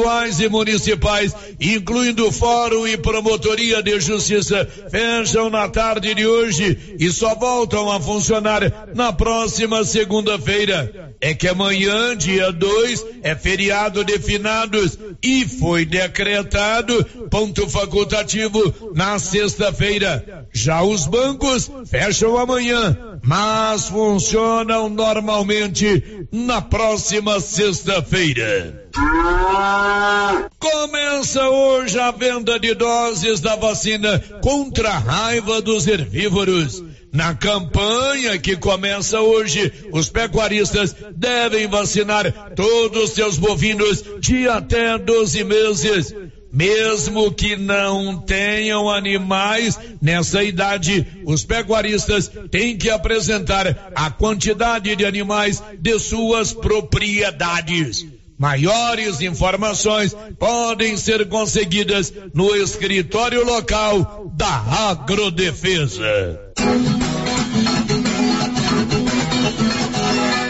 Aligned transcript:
estaduais 0.00 0.40
e 0.40 0.48
municipais, 0.48 1.34
incluindo 1.60 2.32
Fórum 2.32 2.86
e 2.86 2.96
Promotoria 2.96 3.82
de 3.82 4.00
Justiça, 4.00 4.66
fecham 4.90 5.50
na 5.50 5.68
tarde 5.68 6.14
de 6.14 6.26
hoje 6.26 6.96
e 6.98 7.10
só 7.10 7.34
voltam 7.34 7.90
a 7.90 8.00
funcionar 8.00 8.88
na 8.94 9.12
próxima 9.12 9.84
segunda-feira. 9.84 11.12
É 11.20 11.34
que 11.34 11.48
amanhã, 11.48 12.16
dia 12.16 12.50
2, 12.50 13.06
é 13.22 13.34
feriado 13.36 14.02
de 14.04 14.18
finados 14.18 14.98
e 15.22 15.46
foi 15.46 15.84
decretado 15.84 17.04
ponto 17.30 17.68
facultativo 17.68 18.92
na 18.94 19.18
sexta-feira. 19.18 20.46
Já 20.52 20.82
os 20.82 21.06
bancos 21.06 21.70
fecham 21.86 22.38
amanhã, 22.38 23.09
mas 23.22 23.88
funcionam 23.88 24.88
normalmente 24.88 26.26
na 26.32 26.60
próxima 26.60 27.40
sexta-feira. 27.40 28.88
Começa 30.58 31.48
hoje 31.48 31.98
a 31.98 32.10
venda 32.10 32.58
de 32.58 32.74
doses 32.74 33.40
da 33.40 33.56
vacina 33.56 34.18
contra 34.42 34.90
a 34.90 34.98
raiva 34.98 35.60
dos 35.60 35.86
herbívoros. 35.86 36.82
Na 37.12 37.34
campanha 37.34 38.38
que 38.38 38.56
começa 38.56 39.20
hoje, 39.20 39.72
os 39.92 40.08
pecuaristas 40.08 40.94
devem 41.14 41.66
vacinar 41.66 42.52
todos 42.54 43.04
os 43.04 43.10
seus 43.10 43.36
bovinos 43.36 44.04
de 44.20 44.48
até 44.48 44.96
12 44.96 45.42
meses. 45.44 46.14
Mesmo 46.52 47.32
que 47.32 47.56
não 47.56 48.18
tenham 48.18 48.90
animais 48.90 49.78
nessa 50.02 50.42
idade, 50.42 51.06
os 51.24 51.44
pecuaristas 51.44 52.30
têm 52.50 52.76
que 52.76 52.90
apresentar 52.90 53.92
a 53.94 54.10
quantidade 54.10 54.96
de 54.96 55.06
animais 55.06 55.62
de 55.78 55.98
suas 55.98 56.52
propriedades. 56.52 58.04
Maiores 58.36 59.20
informações 59.20 60.16
podem 60.38 60.96
ser 60.96 61.28
conseguidas 61.28 62.12
no 62.32 62.56
escritório 62.56 63.44
local 63.44 64.32
da 64.34 64.88
Agrodefesa. 64.88 66.40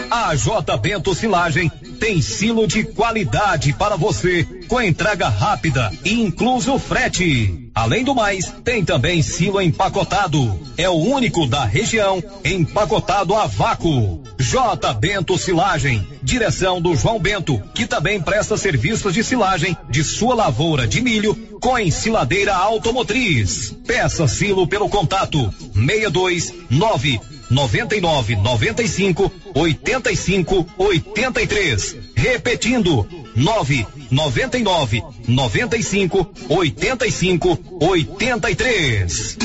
A 0.09 0.35
J 0.35 0.77
Bento 0.77 1.13
Silagem 1.13 1.69
tem 1.99 2.21
silo 2.21 2.65
de 2.65 2.85
qualidade 2.85 3.73
para 3.73 3.97
você, 3.97 4.47
com 4.71 4.81
entrega 4.81 5.27
rápida 5.27 5.91
incluso 6.05 6.79
frete. 6.79 7.69
Além 7.75 8.05
do 8.05 8.15
mais, 8.15 8.53
tem 8.63 8.85
também 8.85 9.21
silo 9.21 9.61
empacotado. 9.61 10.57
É 10.77 10.89
o 10.89 10.93
único 10.93 11.45
da 11.45 11.65
região 11.65 12.23
empacotado 12.45 13.35
a 13.35 13.47
vácuo. 13.47 14.23
J 14.39 14.93
Bento 14.93 15.37
Silagem, 15.37 16.07
direção 16.23 16.81
do 16.81 16.95
João 16.95 17.19
Bento, 17.19 17.61
que 17.75 17.85
também 17.85 18.21
presta 18.21 18.55
serviços 18.55 19.13
de 19.13 19.25
silagem 19.25 19.75
de 19.89 20.05
sua 20.05 20.35
lavoura 20.35 20.87
de 20.87 21.01
milho 21.01 21.35
com 21.59 21.77
ensiladeira 21.77 22.55
automotriz. 22.55 23.75
Peça 23.85 24.25
silo 24.25 24.65
pelo 24.65 24.87
contato 24.87 25.53
629 25.73 27.19
99 27.49 28.37
95 28.37 29.31
85 29.53 30.67
83. 30.77 31.97
Repetindo 32.15 33.05
9 33.35 33.87
99 34.09 35.03
95 35.27 36.33
85 36.49 37.59
83. 37.79 39.37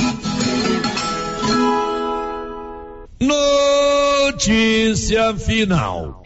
Notícia 3.20 5.34
final. 5.36 6.22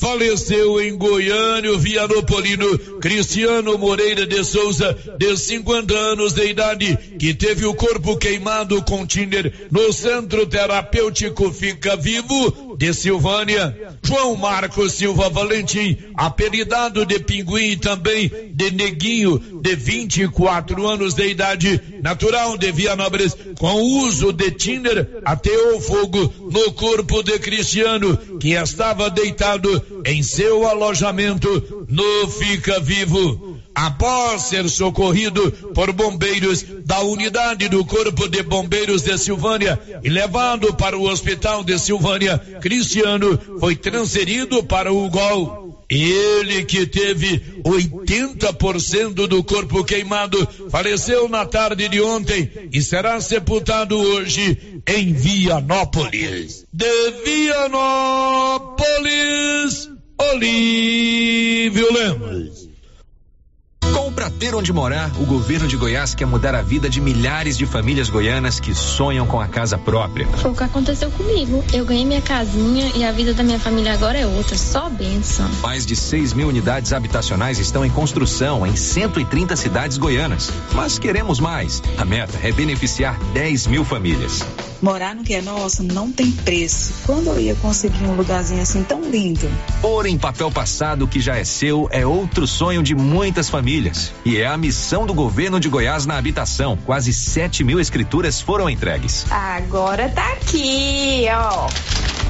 faleceu 0.00 0.80
em 0.80 0.96
Goiânia 0.96 1.72
o 1.72 1.78
Vianopolino 1.78 2.98
Cristiano 3.00 3.78
Moreira 3.78 4.26
de 4.26 4.44
Souza, 4.44 4.96
de 5.18 5.36
50 5.36 5.94
anos 5.94 6.32
de 6.34 6.46
idade, 6.46 6.98
que 7.18 7.32
teve 7.34 7.64
o 7.64 7.74
corpo 7.74 8.16
queimado 8.16 8.82
com 8.82 9.06
Tinder 9.06 9.68
no 9.70 9.92
Centro 9.92 10.46
Terapêutico 10.46 11.50
Fica 11.50 11.96
Vivo 11.96 12.76
de 12.76 12.92
Silvânia. 12.92 13.76
João 14.02 14.36
Marcos 14.36 14.94
Silva 14.94 15.28
Valentim, 15.28 15.96
apelidado 16.14 17.06
de 17.06 17.20
Pinguim 17.20 17.70
e 17.70 17.76
também 17.76 18.30
de 18.52 18.70
Neguinho, 18.70 19.38
de 19.62 19.76
24 19.76 20.86
anos 20.88 21.14
de 21.14 21.26
idade, 21.28 21.80
natural 22.02 22.58
de 22.58 22.72
Vianópolis, 22.72 23.36
com 23.58 23.74
uso 24.04 24.32
de 24.32 24.50
Tinder, 24.50 25.20
ateou 25.24 25.80
fogo 25.80 26.32
no 26.50 26.72
corpo 26.72 27.22
de 27.22 27.38
Cristiano, 27.38 28.16
que 28.40 28.52
estava 28.54 29.08
deitado 29.10 30.02
em 30.04 30.22
seu 30.22 30.66
alojamento 30.66 31.86
no 31.88 32.28
Fica 32.28 32.80
Vivo. 32.80 32.89
Após 33.74 34.42
ser 34.42 34.68
socorrido 34.68 35.50
por 35.74 35.92
bombeiros 35.92 36.64
da 36.84 37.00
unidade 37.00 37.68
do 37.68 37.84
Corpo 37.84 38.28
de 38.28 38.42
Bombeiros 38.42 39.02
de 39.02 39.16
Silvânia 39.16 39.78
e 40.02 40.08
levado 40.08 40.74
para 40.74 40.98
o 40.98 41.08
Hospital 41.08 41.62
de 41.62 41.78
Silvânia, 41.78 42.38
Cristiano 42.60 43.38
foi 43.58 43.76
transferido 43.76 44.64
para 44.64 44.92
o 44.92 45.08
Gol. 45.08 45.70
Ele 45.90 46.64
que 46.64 46.86
teve 46.86 47.42
80% 47.64 49.26
do 49.26 49.42
corpo 49.42 49.82
queimado 49.82 50.46
faleceu 50.70 51.28
na 51.28 51.44
tarde 51.44 51.88
de 51.88 52.00
ontem 52.00 52.48
e 52.72 52.80
será 52.80 53.20
sepultado 53.20 53.98
hoje 53.98 54.80
em 54.86 55.12
Vianópolis. 55.12 56.64
De 56.72 57.10
Vianópolis, 57.24 58.80
Olívio 60.32 61.92
Lemos. 61.92 62.29
Para 64.20 64.28
ter 64.28 64.54
onde 64.54 64.70
morar, 64.70 65.10
o 65.18 65.24
governo 65.24 65.66
de 65.66 65.78
Goiás 65.78 66.14
quer 66.14 66.26
mudar 66.26 66.54
a 66.54 66.60
vida 66.60 66.90
de 66.90 67.00
milhares 67.00 67.56
de 67.56 67.64
famílias 67.64 68.10
goianas 68.10 68.60
que 68.60 68.74
sonham 68.74 69.26
com 69.26 69.40
a 69.40 69.48
casa 69.48 69.78
própria. 69.78 70.26
Foi 70.26 70.50
o 70.50 70.54
que 70.54 70.62
aconteceu 70.62 71.10
comigo. 71.10 71.64
Eu 71.72 71.86
ganhei 71.86 72.04
minha 72.04 72.20
casinha 72.20 72.92
e 72.94 73.02
a 73.02 73.12
vida 73.12 73.32
da 73.32 73.42
minha 73.42 73.58
família 73.58 73.94
agora 73.94 74.18
é 74.18 74.26
outra, 74.26 74.58
só 74.58 74.90
benção. 74.90 75.48
Mais 75.62 75.86
de 75.86 75.96
6 75.96 76.34
mil 76.34 76.48
unidades 76.48 76.92
habitacionais 76.92 77.58
estão 77.58 77.82
em 77.82 77.88
construção 77.88 78.66
em 78.66 78.76
130 78.76 79.56
cidades 79.56 79.96
goianas. 79.96 80.50
Mas 80.74 80.98
queremos 80.98 81.40
mais. 81.40 81.82
A 81.96 82.04
meta 82.04 82.38
é 82.42 82.52
beneficiar 82.52 83.18
10 83.32 83.68
mil 83.68 83.86
famílias. 83.86 84.44
Morar 84.82 85.14
no 85.14 85.22
que 85.22 85.34
é 85.34 85.42
nosso 85.42 85.82
não 85.82 86.10
tem 86.10 86.32
preço. 86.32 86.94
Quando 87.04 87.26
eu 87.26 87.38
ia 87.38 87.54
conseguir 87.56 88.04
um 88.04 88.14
lugarzinho 88.14 88.62
assim 88.62 88.82
tão 88.82 89.02
lindo? 89.02 89.46
Pôr 89.82 90.06
em 90.06 90.16
papel 90.16 90.50
passado 90.50 91.04
o 91.04 91.08
que 91.08 91.20
já 91.20 91.36
é 91.36 91.44
seu 91.44 91.86
é 91.90 92.06
outro 92.06 92.46
sonho 92.46 92.82
de 92.82 92.94
muitas 92.94 93.50
famílias. 93.50 94.09
E 94.24 94.38
é 94.38 94.46
a 94.46 94.56
missão 94.56 95.06
do 95.06 95.14
governo 95.14 95.58
de 95.58 95.68
Goiás 95.68 96.06
na 96.06 96.16
habitação. 96.16 96.76
Quase 96.84 97.12
7 97.12 97.64
mil 97.64 97.80
escrituras 97.80 98.40
foram 98.40 98.68
entregues. 98.68 99.26
Agora 99.30 100.08
tá 100.08 100.32
aqui, 100.32 101.26
ó. 101.30 101.68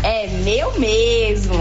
É 0.03 0.27
meu 0.29 0.79
mesmo. 0.79 1.55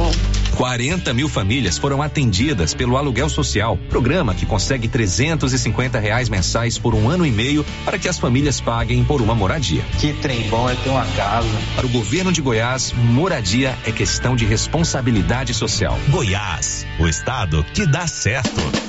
40 0.60 1.14
mil 1.14 1.30
famílias 1.30 1.78
foram 1.78 2.02
atendidas 2.02 2.74
pelo 2.74 2.98
aluguel 2.98 3.30
social, 3.30 3.78
programa 3.90 4.36
que 4.36 4.46
consegue 4.46 4.90
350 4.90 5.98
reais 6.00 6.28
mensais 6.28 6.78
por 6.78 6.94
um 6.94 7.10
ano 7.10 7.26
e 7.26 7.32
meio 7.32 7.66
para 7.86 7.98
que 7.98 8.10
as 8.10 8.20
famílias 8.20 8.60
paguem 8.60 9.04
por 9.06 9.22
uma 9.22 9.34
moradia. 9.34 9.84
Que 10.00 10.12
trem 10.12 10.50
bom 10.50 10.70
é 10.70 10.76
ter 10.76 10.90
uma 10.90 11.06
casa. 11.06 11.48
Para 11.78 11.86
o 11.86 11.90
governo 11.90 12.32
de 12.32 12.42
Goiás, 12.42 12.92
moradia 12.92 13.78
é 13.86 13.92
questão 13.94 14.36
de 14.36 14.46
responsabilidade 14.46 15.54
social. 15.54 15.98
Goiás, 16.10 16.86
o 17.00 17.08
estado 17.08 17.66
que 17.74 17.86
dá 17.86 18.06
certo. 18.06 18.89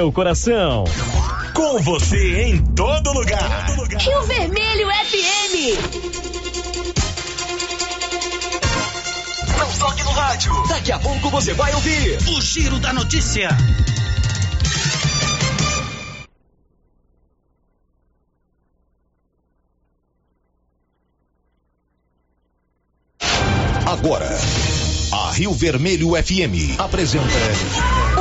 coração. 0.09 0.85
Com 1.53 1.79
você 1.79 2.43
em 2.43 2.63
todo 2.73 3.11
lugar. 3.11 3.65
Rio 3.99 4.21
Vermelho 4.23 4.87
FM. 4.87 5.75
Não 9.59 9.69
toque 9.79 10.03
no 10.03 10.11
rádio. 10.11 10.67
Daqui 10.69 10.93
a 10.93 10.99
pouco 10.99 11.29
você 11.29 11.53
vai 11.53 11.73
ouvir 11.73 12.17
o 12.29 12.41
Giro 12.41 12.79
da 12.79 12.93
Notícia. 12.93 13.49
Agora 23.85 24.31
Rio 25.33 25.53
Vermelho 25.53 26.09
FM 26.21 26.77
apresenta 26.77 27.25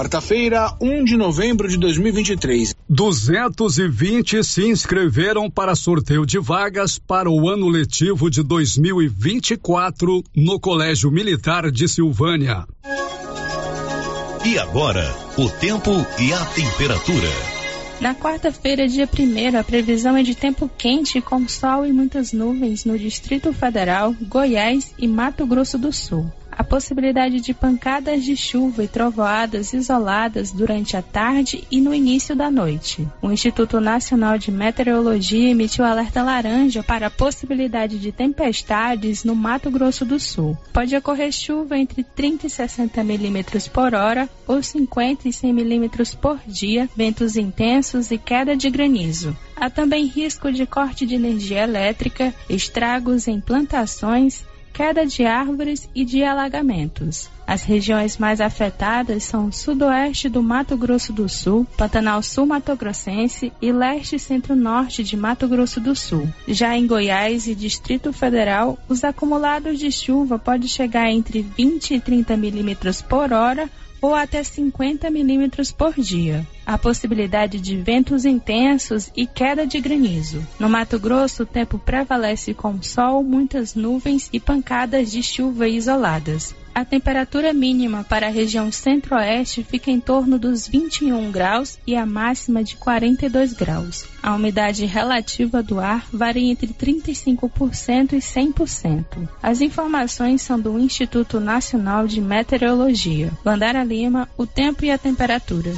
Quarta-feira, 0.00 0.74
1 0.80 1.04
de 1.04 1.14
novembro 1.14 1.68
de 1.68 1.76
2023. 1.76 2.74
220 2.88 4.42
se 4.42 4.66
inscreveram 4.66 5.50
para 5.50 5.74
sorteio 5.74 6.24
de 6.24 6.38
vagas 6.38 6.98
para 6.98 7.28
o 7.28 7.50
ano 7.50 7.68
letivo 7.68 8.30
de 8.30 8.42
2024 8.42 10.24
no 10.34 10.58
Colégio 10.58 11.10
Militar 11.10 11.70
de 11.70 11.86
Silvânia. 11.86 12.66
E 14.42 14.58
agora, 14.58 15.14
o 15.36 15.50
tempo 15.50 15.90
e 16.18 16.32
a 16.32 16.46
temperatura. 16.46 17.28
Na 18.00 18.14
quarta-feira, 18.14 18.88
dia 18.88 19.06
1 19.06 19.58
a 19.58 19.62
previsão 19.62 20.16
é 20.16 20.22
de 20.22 20.34
tempo 20.34 20.70
quente 20.78 21.20
com 21.20 21.46
sol 21.46 21.84
e 21.84 21.92
muitas 21.92 22.32
nuvens 22.32 22.86
no 22.86 22.98
Distrito 22.98 23.52
Federal, 23.52 24.16
Goiás 24.18 24.94
e 24.98 25.06
Mato 25.06 25.44
Grosso 25.46 25.76
do 25.76 25.92
Sul 25.92 26.32
a 26.50 26.64
possibilidade 26.64 27.40
de 27.40 27.54
pancadas 27.54 28.24
de 28.24 28.36
chuva 28.36 28.84
e 28.84 28.88
trovoadas 28.88 29.72
isoladas 29.72 30.50
durante 30.52 30.96
a 30.96 31.02
tarde 31.02 31.64
e 31.70 31.80
no 31.80 31.94
início 31.94 32.34
da 32.34 32.50
noite. 32.50 33.06
O 33.22 33.30
Instituto 33.30 33.80
Nacional 33.80 34.38
de 34.38 34.50
Meteorologia 34.50 35.50
emitiu 35.50 35.84
alerta 35.84 36.22
laranja 36.22 36.82
para 36.82 37.06
a 37.06 37.10
possibilidade 37.10 37.98
de 37.98 38.12
tempestades 38.12 39.24
no 39.24 39.34
Mato 39.34 39.70
Grosso 39.70 40.04
do 40.04 40.18
Sul. 40.18 40.56
Pode 40.72 40.96
ocorrer 40.96 41.32
chuva 41.32 41.78
entre 41.78 42.02
30 42.02 42.46
e 42.46 42.50
60 42.50 43.02
milímetros 43.04 43.68
por 43.68 43.94
hora 43.94 44.28
ou 44.46 44.62
50 44.62 45.28
e 45.28 45.32
100 45.32 45.52
milímetros 45.52 46.14
por 46.14 46.38
dia, 46.46 46.88
ventos 46.96 47.36
intensos 47.36 48.10
e 48.10 48.18
queda 48.18 48.56
de 48.56 48.68
granizo. 48.70 49.36
Há 49.56 49.68
também 49.68 50.06
risco 50.06 50.50
de 50.50 50.66
corte 50.66 51.04
de 51.04 51.14
energia 51.14 51.62
elétrica, 51.62 52.34
estragos 52.48 53.28
em 53.28 53.40
plantações 53.40 54.44
queda 54.72 55.06
de 55.06 55.24
árvores 55.24 55.88
e 55.94 56.04
de 56.04 56.22
alagamentos. 56.22 57.28
As 57.46 57.62
regiões 57.62 58.16
mais 58.16 58.40
afetadas 58.40 59.24
são 59.24 59.50
sudoeste 59.50 60.28
do 60.28 60.42
Mato 60.42 60.76
Grosso 60.76 61.12
do 61.12 61.28
Sul, 61.28 61.66
Pantanal 61.76 62.22
Sul 62.22 62.46
Mato 62.46 62.76
Grossense 62.76 63.52
e 63.60 63.72
leste 63.72 64.18
centro-norte 64.18 65.02
de 65.02 65.16
Mato 65.16 65.48
Grosso 65.48 65.80
do 65.80 65.96
Sul. 65.96 66.28
Já 66.46 66.76
em 66.76 66.86
Goiás 66.86 67.48
e 67.48 67.54
Distrito 67.54 68.12
Federal, 68.12 68.78
os 68.88 69.02
acumulados 69.02 69.78
de 69.78 69.90
chuva 69.90 70.38
podem 70.38 70.68
chegar 70.68 71.10
entre 71.10 71.42
20 71.42 71.94
e 71.94 72.00
30 72.00 72.36
milímetros 72.36 73.02
por 73.02 73.32
hora 73.32 73.68
ou 74.00 74.14
até 74.14 74.42
50 74.42 75.10
milímetros 75.10 75.70
por 75.72 75.94
dia. 75.94 76.46
Há 76.64 76.78
possibilidade 76.78 77.60
de 77.60 77.76
ventos 77.76 78.24
intensos 78.24 79.10
e 79.16 79.26
queda 79.26 79.66
de 79.66 79.80
granizo. 79.80 80.46
No 80.58 80.68
Mato 80.68 80.98
Grosso, 80.98 81.42
o 81.42 81.46
tempo 81.46 81.78
prevalece 81.78 82.54
com 82.54 82.80
sol, 82.82 83.22
muitas 83.22 83.74
nuvens 83.74 84.28
e 84.32 84.40
pancadas 84.40 85.10
de 85.10 85.22
chuva 85.22 85.68
isoladas. 85.68 86.54
A 86.74 86.84
temperatura 86.84 87.52
mínima 87.52 88.04
para 88.04 88.26
a 88.26 88.30
região 88.30 88.70
centro-oeste 88.70 89.62
fica 89.62 89.90
em 89.90 90.00
torno 90.00 90.38
dos 90.38 90.68
21 90.68 91.30
graus 91.30 91.78
e 91.86 91.96
a 91.96 92.06
máxima 92.06 92.62
de 92.62 92.76
42 92.76 93.52
graus. 93.52 94.04
A 94.22 94.34
umidade 94.34 94.86
relativa 94.86 95.62
do 95.62 95.80
ar 95.80 96.06
varia 96.12 96.50
entre 96.50 96.68
35% 96.68 98.12
e 98.12 98.18
100%. 98.18 99.28
As 99.42 99.60
informações 99.60 100.42
são 100.42 100.58
do 100.58 100.78
Instituto 100.78 101.40
Nacional 101.40 102.06
de 102.06 102.20
Meteorologia. 102.20 103.32
Vandara 103.44 103.82
Lima, 103.82 104.28
o 104.36 104.46
tempo 104.46 104.84
e 104.84 104.90
a 104.90 104.98
temperatura. 104.98 105.72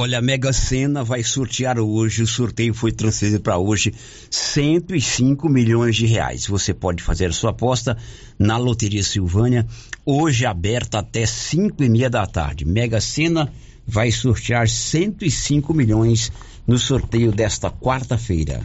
Olha, 0.00 0.18
a 0.18 0.22
Mega 0.22 0.52
Sena 0.52 1.02
vai 1.02 1.24
sortear 1.24 1.76
hoje, 1.76 2.22
o 2.22 2.26
sorteio 2.26 2.72
foi 2.72 2.92
transferido 2.92 3.40
para 3.40 3.58
hoje, 3.58 3.92
105 4.30 5.48
milhões 5.48 5.96
de 5.96 6.06
reais. 6.06 6.46
Você 6.46 6.72
pode 6.72 7.02
fazer 7.02 7.32
sua 7.32 7.50
aposta 7.50 7.98
na 8.38 8.56
Loteria 8.56 9.02
Silvânia, 9.02 9.66
hoje 10.06 10.46
aberta 10.46 11.00
até 11.00 11.26
5 11.26 11.82
e 11.82 11.88
meia 11.88 12.08
da 12.08 12.24
tarde. 12.24 12.64
Mega 12.64 13.00
Sena 13.00 13.52
vai 13.84 14.12
sortear 14.12 14.68
105 14.68 15.74
milhões 15.74 16.30
no 16.64 16.78
sorteio 16.78 17.32
desta 17.32 17.68
quarta-feira. 17.68 18.62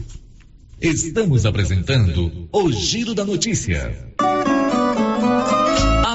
Estamos 0.80 1.48
apresentando 1.48 2.48
o 2.52 2.72
Giro 2.72 3.16
da 3.16 3.26
Notícia. 3.26 4.14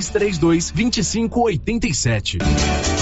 3332 0.00 0.72
2587. 0.74 3.01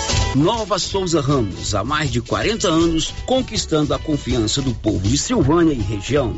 Nova 0.35 0.79
Souza 0.79 1.19
Ramos, 1.19 1.75
há 1.75 1.83
mais 1.83 2.09
de 2.09 2.21
40 2.21 2.65
anos, 2.65 3.13
conquistando 3.25 3.93
a 3.93 3.99
confiança 3.99 4.61
do 4.61 4.73
povo 4.73 5.05
de 5.05 5.17
Silvânia 5.17 5.73
e 5.73 5.81
região. 5.81 6.33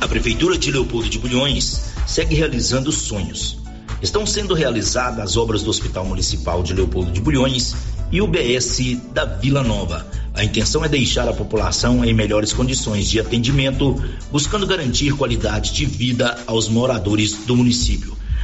A 0.00 0.06
Prefeitura 0.06 0.56
de 0.56 0.70
Leopoldo 0.70 1.08
de 1.08 1.18
Bulhões 1.18 1.92
segue 2.06 2.36
realizando 2.36 2.92
sonhos. 2.92 3.58
Estão 4.00 4.24
sendo 4.24 4.54
realizadas 4.54 5.18
as 5.18 5.36
obras 5.36 5.64
do 5.64 5.70
Hospital 5.70 6.04
Municipal 6.04 6.62
de 6.62 6.74
Leopoldo 6.74 7.10
de 7.10 7.20
Bulhões 7.20 7.74
e 8.12 8.22
o 8.22 8.26
BS 8.28 8.96
da 9.12 9.24
Vila 9.24 9.64
Nova. 9.64 10.06
A 10.32 10.44
intenção 10.44 10.84
é 10.84 10.88
deixar 10.88 11.28
a 11.28 11.32
população 11.32 12.04
em 12.04 12.14
melhores 12.14 12.52
condições 12.52 13.10
de 13.10 13.18
atendimento, 13.18 14.00
buscando 14.30 14.64
garantir 14.64 15.12
qualidade 15.16 15.72
de 15.72 15.86
vida 15.86 16.38
aos 16.46 16.68
moradores 16.68 17.34
do 17.46 17.56
município. 17.56 18.19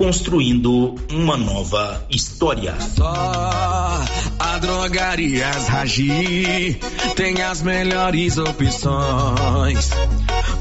construindo 0.00 0.94
uma 1.12 1.36
nova 1.36 2.06
história. 2.08 2.74
Só 2.96 4.02
a 4.38 4.58
Drogarias 4.58 5.68
Ragi 5.68 6.80
tem 7.14 7.42
as 7.42 7.60
melhores 7.60 8.38
opções 8.38 9.90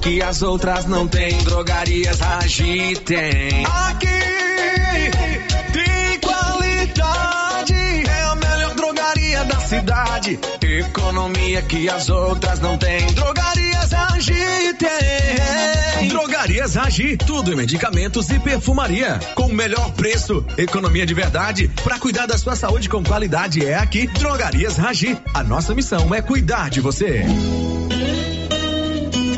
que 0.02 0.22
as 0.22 0.42
outras 0.42 0.86
não 0.88 1.08
têm. 1.08 1.38
Drogarias 1.38 2.20
Ragi 2.20 2.98
tem. 3.06 3.66
Aqui 3.66 4.19
cidade. 9.70 10.40
Economia 10.62 11.62
que 11.62 11.88
as 11.88 12.10
outras 12.10 12.60
não 12.60 12.76
têm. 12.76 13.06
Drogarias 13.14 13.92
Ragi 13.92 14.74
tem. 14.80 16.10
Drogarias 16.10 16.74
Ragi, 16.74 17.16
tudo 17.18 17.54
em 17.54 17.56
medicamentos 17.56 18.32
e 18.32 18.40
perfumaria. 18.40 19.20
Com 19.36 19.44
o 19.44 19.54
melhor 19.54 19.92
preço, 19.92 20.44
economia 20.58 21.06
de 21.06 21.14
verdade. 21.14 21.70
Para 21.84 22.00
cuidar 22.00 22.26
da 22.26 22.38
sua 22.38 22.56
saúde 22.56 22.90
com 22.90 23.04
qualidade 23.04 23.64
é 23.64 23.76
aqui, 23.76 24.08
Drogarias 24.08 24.76
Ragi. 24.76 25.16
A 25.36 25.44
nossa 25.44 25.76
missão 25.76 26.16
é 26.16 26.22
cuidar 26.22 26.72
de 26.72 26.82
você. 26.82 27.24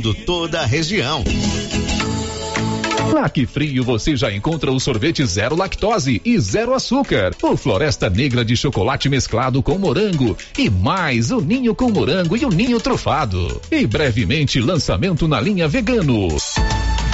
toda 0.00 0.60
a 0.60 0.66
região. 0.66 1.24
Na 3.14 3.28
Que 3.28 3.46
Frio 3.46 3.82
você 3.82 4.14
já 4.14 4.32
encontra 4.32 4.70
o 4.70 4.78
sorvete 4.78 5.24
zero 5.24 5.56
lactose 5.56 6.20
e 6.24 6.38
zero 6.38 6.74
açúcar, 6.74 7.34
o 7.42 7.56
Floresta 7.56 8.08
Negra 8.08 8.44
de 8.44 8.56
chocolate 8.56 9.08
mesclado 9.08 9.62
com 9.62 9.78
morango 9.78 10.36
e 10.56 10.70
mais 10.70 11.30
o 11.30 11.40
ninho 11.40 11.74
com 11.74 11.90
morango 11.90 12.36
e 12.36 12.44
o 12.44 12.50
ninho 12.50 12.78
trufado. 12.78 13.60
E 13.70 13.86
brevemente 13.86 14.60
lançamento 14.60 15.26
na 15.26 15.40
linha 15.40 15.66
vegano. 15.66 16.28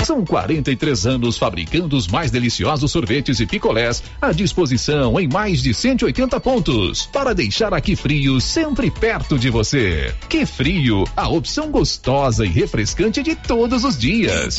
São 0.05 0.23
43 0.23 1.07
anos 1.07 1.39
fabricando 1.39 1.97
os 1.97 2.07
mais 2.07 2.31
deliciosos 2.31 2.93
sorvetes 2.93 3.41
e 3.41 3.47
picolés 3.47 4.03
à 4.21 4.33
disposição 4.33 5.19
em 5.19 5.27
mais 5.27 5.63
de 5.63 5.73
180 5.73 6.39
pontos 6.41 7.07
para 7.07 7.35
deixar 7.35 7.73
aqui 7.73 7.97
frio 7.97 8.39
sempre 8.39 8.91
perto 8.91 9.39
de 9.39 9.49
você. 9.49 10.15
Que 10.29 10.45
frio, 10.45 11.05
a 11.17 11.29
opção 11.29 11.71
gostosa 11.71 12.45
e 12.45 12.51
refrescante 12.51 13.23
de 13.23 13.35
todos 13.35 13.83
os 13.83 13.97
dias. 13.97 14.59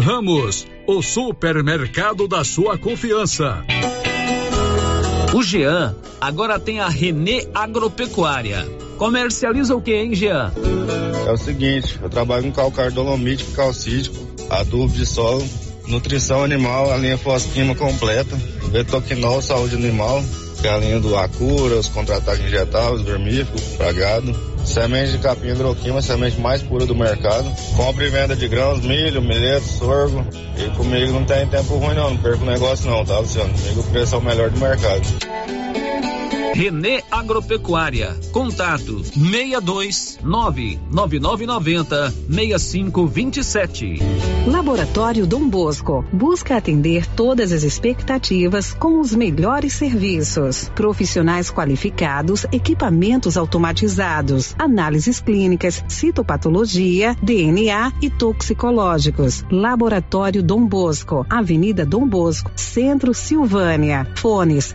Ramos, 0.00 0.66
o 0.86 1.02
supermercado 1.02 2.28
da 2.28 2.44
sua 2.44 2.78
confiança. 2.78 3.64
O 5.34 5.42
Jean 5.42 5.94
agora 6.20 6.58
tem 6.58 6.80
a 6.80 6.88
Renê 6.88 7.48
Agropecuária. 7.52 8.66
Comercializa 8.96 9.74
o 9.74 9.82
que, 9.82 9.94
hein, 9.94 10.14
Jean? 10.14 10.52
É 11.26 11.32
o 11.32 11.36
seguinte, 11.36 11.98
eu 12.00 12.08
trabalho 12.08 12.44
com 12.44 12.52
calcário 12.52 12.92
dolomítico, 12.92 13.52
calcítico, 13.52 14.16
adubo 14.48 14.92
de 14.92 15.04
solo, 15.04 15.44
nutrição 15.86 16.42
animal, 16.42 16.92
a 16.92 16.96
linha 16.96 17.18
fosquima 17.18 17.74
completa, 17.74 18.36
betoquinol, 18.70 19.42
saúde 19.42 19.74
animal, 19.74 20.22
que 20.60 20.66
é 20.66 20.70
a 20.70 20.78
linha 20.78 21.00
do 21.00 21.16
Acura, 21.16 21.76
os 21.76 21.88
contra-ataques 21.88 22.44
injetáveis, 22.44 23.02
vermífugo, 23.02 23.58
fragado, 23.58 24.34
semente 24.68 25.12
de 25.12 25.18
capim 25.18 25.48
hidroquima, 25.48 26.00
semente 26.02 26.40
mais 26.40 26.62
pura 26.62 26.86
do 26.86 26.94
mercado. 26.94 27.50
Compra 27.76 28.06
e 28.06 28.10
venda 28.10 28.36
de 28.36 28.46
grãos, 28.48 28.80
milho, 28.80 29.22
milheto, 29.22 29.66
sorgo. 29.66 30.24
E 30.56 30.70
comigo 30.76 31.12
não 31.12 31.24
tem 31.24 31.46
tempo 31.46 31.76
ruim 31.76 31.94
não, 31.94 32.10
não 32.10 32.18
perco 32.18 32.44
negócio 32.44 32.90
não, 32.90 33.04
tá, 33.04 33.18
Luciano? 33.18 33.52
Comigo 33.52 33.80
o 33.80 33.84
preço 33.84 34.14
é 34.14 34.18
o 34.18 34.22
melhor 34.22 34.50
do 34.50 34.60
mercado. 34.60 35.02
Renê 36.58 37.04
Agropecuária. 37.08 38.16
Contato 38.32 39.04
62 39.04 40.18
99990 40.24 42.10
6527. 42.28 43.98
Laboratório 44.44 45.24
Dom 45.24 45.48
Bosco 45.48 46.04
busca 46.12 46.56
atender 46.56 47.06
todas 47.14 47.52
as 47.52 47.62
expectativas 47.62 48.74
com 48.74 48.98
os 48.98 49.14
melhores 49.14 49.72
serviços. 49.74 50.68
Profissionais 50.74 51.48
qualificados, 51.48 52.44
equipamentos 52.50 53.36
automatizados, 53.36 54.56
análises 54.58 55.20
clínicas, 55.20 55.84
citopatologia, 55.86 57.14
DNA 57.22 57.92
e 58.02 58.10
toxicológicos. 58.10 59.44
Laboratório 59.48 60.42
Dom 60.42 60.66
Bosco, 60.66 61.24
Avenida 61.30 61.86
Dom 61.86 62.04
Bosco, 62.04 62.50
Centro 62.56 63.14
Silvânia. 63.14 64.08
Fones 64.16 64.74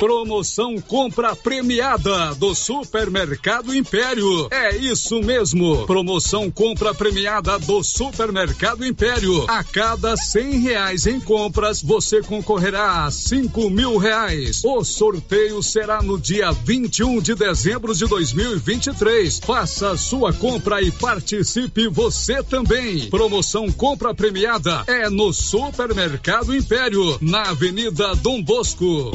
Promoção 0.00 0.80
compra 0.80 1.36
premiada 1.36 2.34
do 2.36 2.54
Supermercado 2.54 3.74
Império. 3.74 4.48
É 4.50 4.74
isso 4.74 5.20
mesmo. 5.20 5.86
Promoção 5.86 6.50
compra 6.50 6.94
premiada 6.94 7.58
do 7.58 7.84
Supermercado 7.84 8.82
Império. 8.82 9.44
A 9.46 9.62
cada 9.62 10.16
cem 10.16 10.52
reais 10.52 11.06
em 11.06 11.20
compras, 11.20 11.82
você 11.82 12.22
concorrerá 12.22 13.04
a 13.04 13.10
cinco 13.10 13.68
mil 13.68 13.98
reais. 13.98 14.62
O 14.64 14.82
sorteio 14.82 15.62
será 15.62 16.00
no 16.00 16.18
dia 16.18 16.50
21 16.50 17.20
de 17.20 17.34
dezembro 17.34 17.94
de 17.94 18.06
2023. 18.06 19.38
Faça 19.40 19.98
sua 19.98 20.32
compra 20.32 20.80
e 20.80 20.90
participe 20.90 21.88
você 21.88 22.42
também. 22.42 23.10
Promoção 23.10 23.70
compra 23.70 24.14
premiada 24.14 24.82
é 24.86 25.10
no 25.10 25.30
Supermercado 25.30 26.56
Império, 26.56 27.18
na 27.20 27.50
Avenida 27.50 28.16
Dom 28.16 28.42
Bosco. 28.42 29.12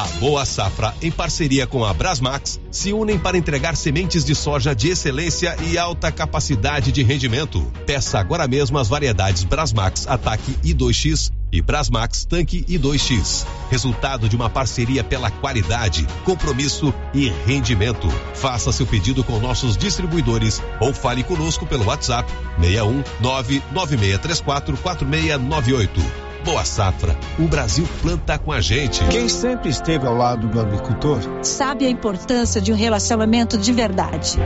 A 0.00 0.06
Boa 0.18 0.46
Safra, 0.46 0.94
em 1.02 1.10
parceria 1.10 1.66
com 1.66 1.84
a 1.84 1.92
Brasmax, 1.92 2.58
se 2.70 2.90
unem 2.90 3.18
para 3.18 3.36
entregar 3.36 3.76
sementes 3.76 4.24
de 4.24 4.34
soja 4.34 4.74
de 4.74 4.88
excelência 4.88 5.54
e 5.68 5.76
alta 5.76 6.10
capacidade 6.10 6.90
de 6.90 7.02
rendimento. 7.02 7.70
Peça 7.84 8.18
agora 8.18 8.48
mesmo 8.48 8.78
as 8.78 8.88
variedades 8.88 9.44
Brasmax 9.44 10.08
Ataque 10.08 10.56
I2X 10.64 11.30
e 11.52 11.60
Brasmax 11.60 12.24
Tanque 12.24 12.64
I2X. 12.64 13.44
Resultado 13.70 14.26
de 14.26 14.34
uma 14.34 14.48
parceria 14.48 15.04
pela 15.04 15.30
qualidade, 15.30 16.06
compromisso 16.24 16.94
e 17.12 17.28
rendimento. 17.44 18.08
Faça 18.32 18.72
seu 18.72 18.86
pedido 18.86 19.22
com 19.22 19.38
nossos 19.38 19.76
distribuidores 19.76 20.62
ou 20.80 20.94
fale 20.94 21.22
conosco 21.22 21.66
pelo 21.66 21.84
WhatsApp 21.84 22.32
61 22.58 23.04
99634 23.20 24.78
4698. 24.78 26.29
Boa 26.44 26.64
Safra, 26.64 27.16
o 27.38 27.42
Brasil 27.42 27.86
planta 28.00 28.38
com 28.38 28.50
a 28.50 28.60
gente. 28.62 29.04
Quem 29.08 29.28
sempre 29.28 29.68
esteve 29.68 30.06
ao 30.06 30.14
lado 30.14 30.48
do 30.48 30.58
agricultor 30.58 31.20
sabe 31.42 31.84
a 31.84 31.90
importância 31.90 32.60
de 32.60 32.72
um 32.72 32.76
relacionamento 32.76 33.58
de 33.58 33.72
verdade. 33.72 34.38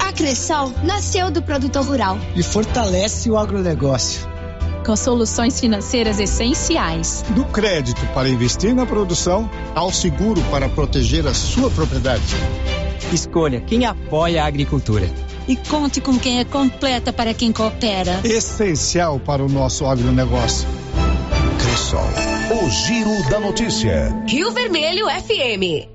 A 0.00 0.12
Cressol 0.12 0.72
nasceu 0.82 1.30
do 1.30 1.42
produtor 1.42 1.84
rural 1.84 2.18
e 2.34 2.42
fortalece 2.42 3.30
o 3.30 3.36
agronegócio. 3.36 4.26
Com 4.84 4.96
soluções 4.96 5.60
financeiras 5.60 6.18
essenciais. 6.18 7.22
Do 7.34 7.44
crédito 7.44 8.00
para 8.14 8.28
investir 8.28 8.74
na 8.74 8.86
produção 8.86 9.50
ao 9.74 9.92
seguro 9.92 10.40
para 10.50 10.70
proteger 10.70 11.26
a 11.26 11.34
sua 11.34 11.70
propriedade. 11.70 12.34
Escolha 13.12 13.60
quem 13.60 13.84
apoia 13.84 14.42
a 14.42 14.46
agricultura 14.46 15.06
e 15.48 15.56
conte 15.56 16.00
com 16.00 16.18
quem 16.18 16.40
é 16.40 16.44
completa 16.44 17.12
para 17.12 17.32
quem 17.32 17.50
coopera. 17.50 18.20
Essencial 18.22 19.18
para 19.18 19.42
o 19.42 19.48
nosso 19.48 19.86
agronegócio. 19.86 20.68
Cressol, 21.58 22.04
o 22.62 22.70
giro 22.70 23.30
da 23.30 23.40
notícia. 23.40 24.14
Rio 24.28 24.52
Vermelho 24.52 25.06
FM. 25.06 25.88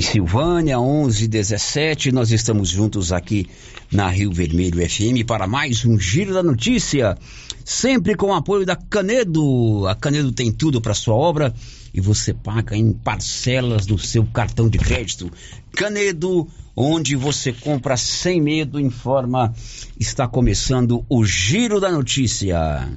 Silvânia 0.00 0.78
1117, 0.78 2.12
nós 2.12 2.30
estamos 2.30 2.68
juntos 2.68 3.12
aqui 3.12 3.48
na 3.90 4.08
Rio 4.08 4.32
Vermelho 4.32 4.78
FM 4.88 5.26
para 5.26 5.46
mais 5.46 5.84
um 5.84 5.98
Giro 5.98 6.32
da 6.32 6.42
Notícia, 6.42 7.18
sempre 7.64 8.14
com 8.14 8.26
o 8.26 8.34
apoio 8.34 8.66
da 8.66 8.76
Canedo. 8.76 9.86
A 9.88 9.94
Canedo 9.94 10.30
tem 10.30 10.52
tudo 10.52 10.80
para 10.80 10.94
sua 10.94 11.14
obra 11.14 11.54
e 11.92 12.00
você 12.00 12.34
paga 12.34 12.76
em 12.76 12.92
parcelas 12.92 13.86
do 13.86 13.98
seu 13.98 14.24
cartão 14.26 14.68
de 14.68 14.78
crédito. 14.78 15.30
Canedo, 15.72 16.46
onde 16.76 17.16
você 17.16 17.52
compra 17.52 17.96
sem 17.96 18.40
medo, 18.40 18.78
informa. 18.78 19.54
Está 19.98 20.28
começando 20.28 21.04
o 21.08 21.24
Giro 21.24 21.80
da 21.80 21.90
Notícia. 21.90 22.88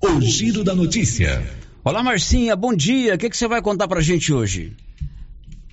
O 0.00 0.20
Giro 0.20 0.62
da 0.62 0.74
Notícia. 0.74 1.44
Olá, 1.84 2.02
Marcinha, 2.02 2.54
bom 2.54 2.72
dia. 2.72 3.16
O 3.16 3.18
que, 3.18 3.28
que 3.28 3.36
você 3.36 3.48
vai 3.48 3.60
contar 3.60 3.88
pra 3.88 4.00
gente 4.00 4.32
hoje? 4.32 4.76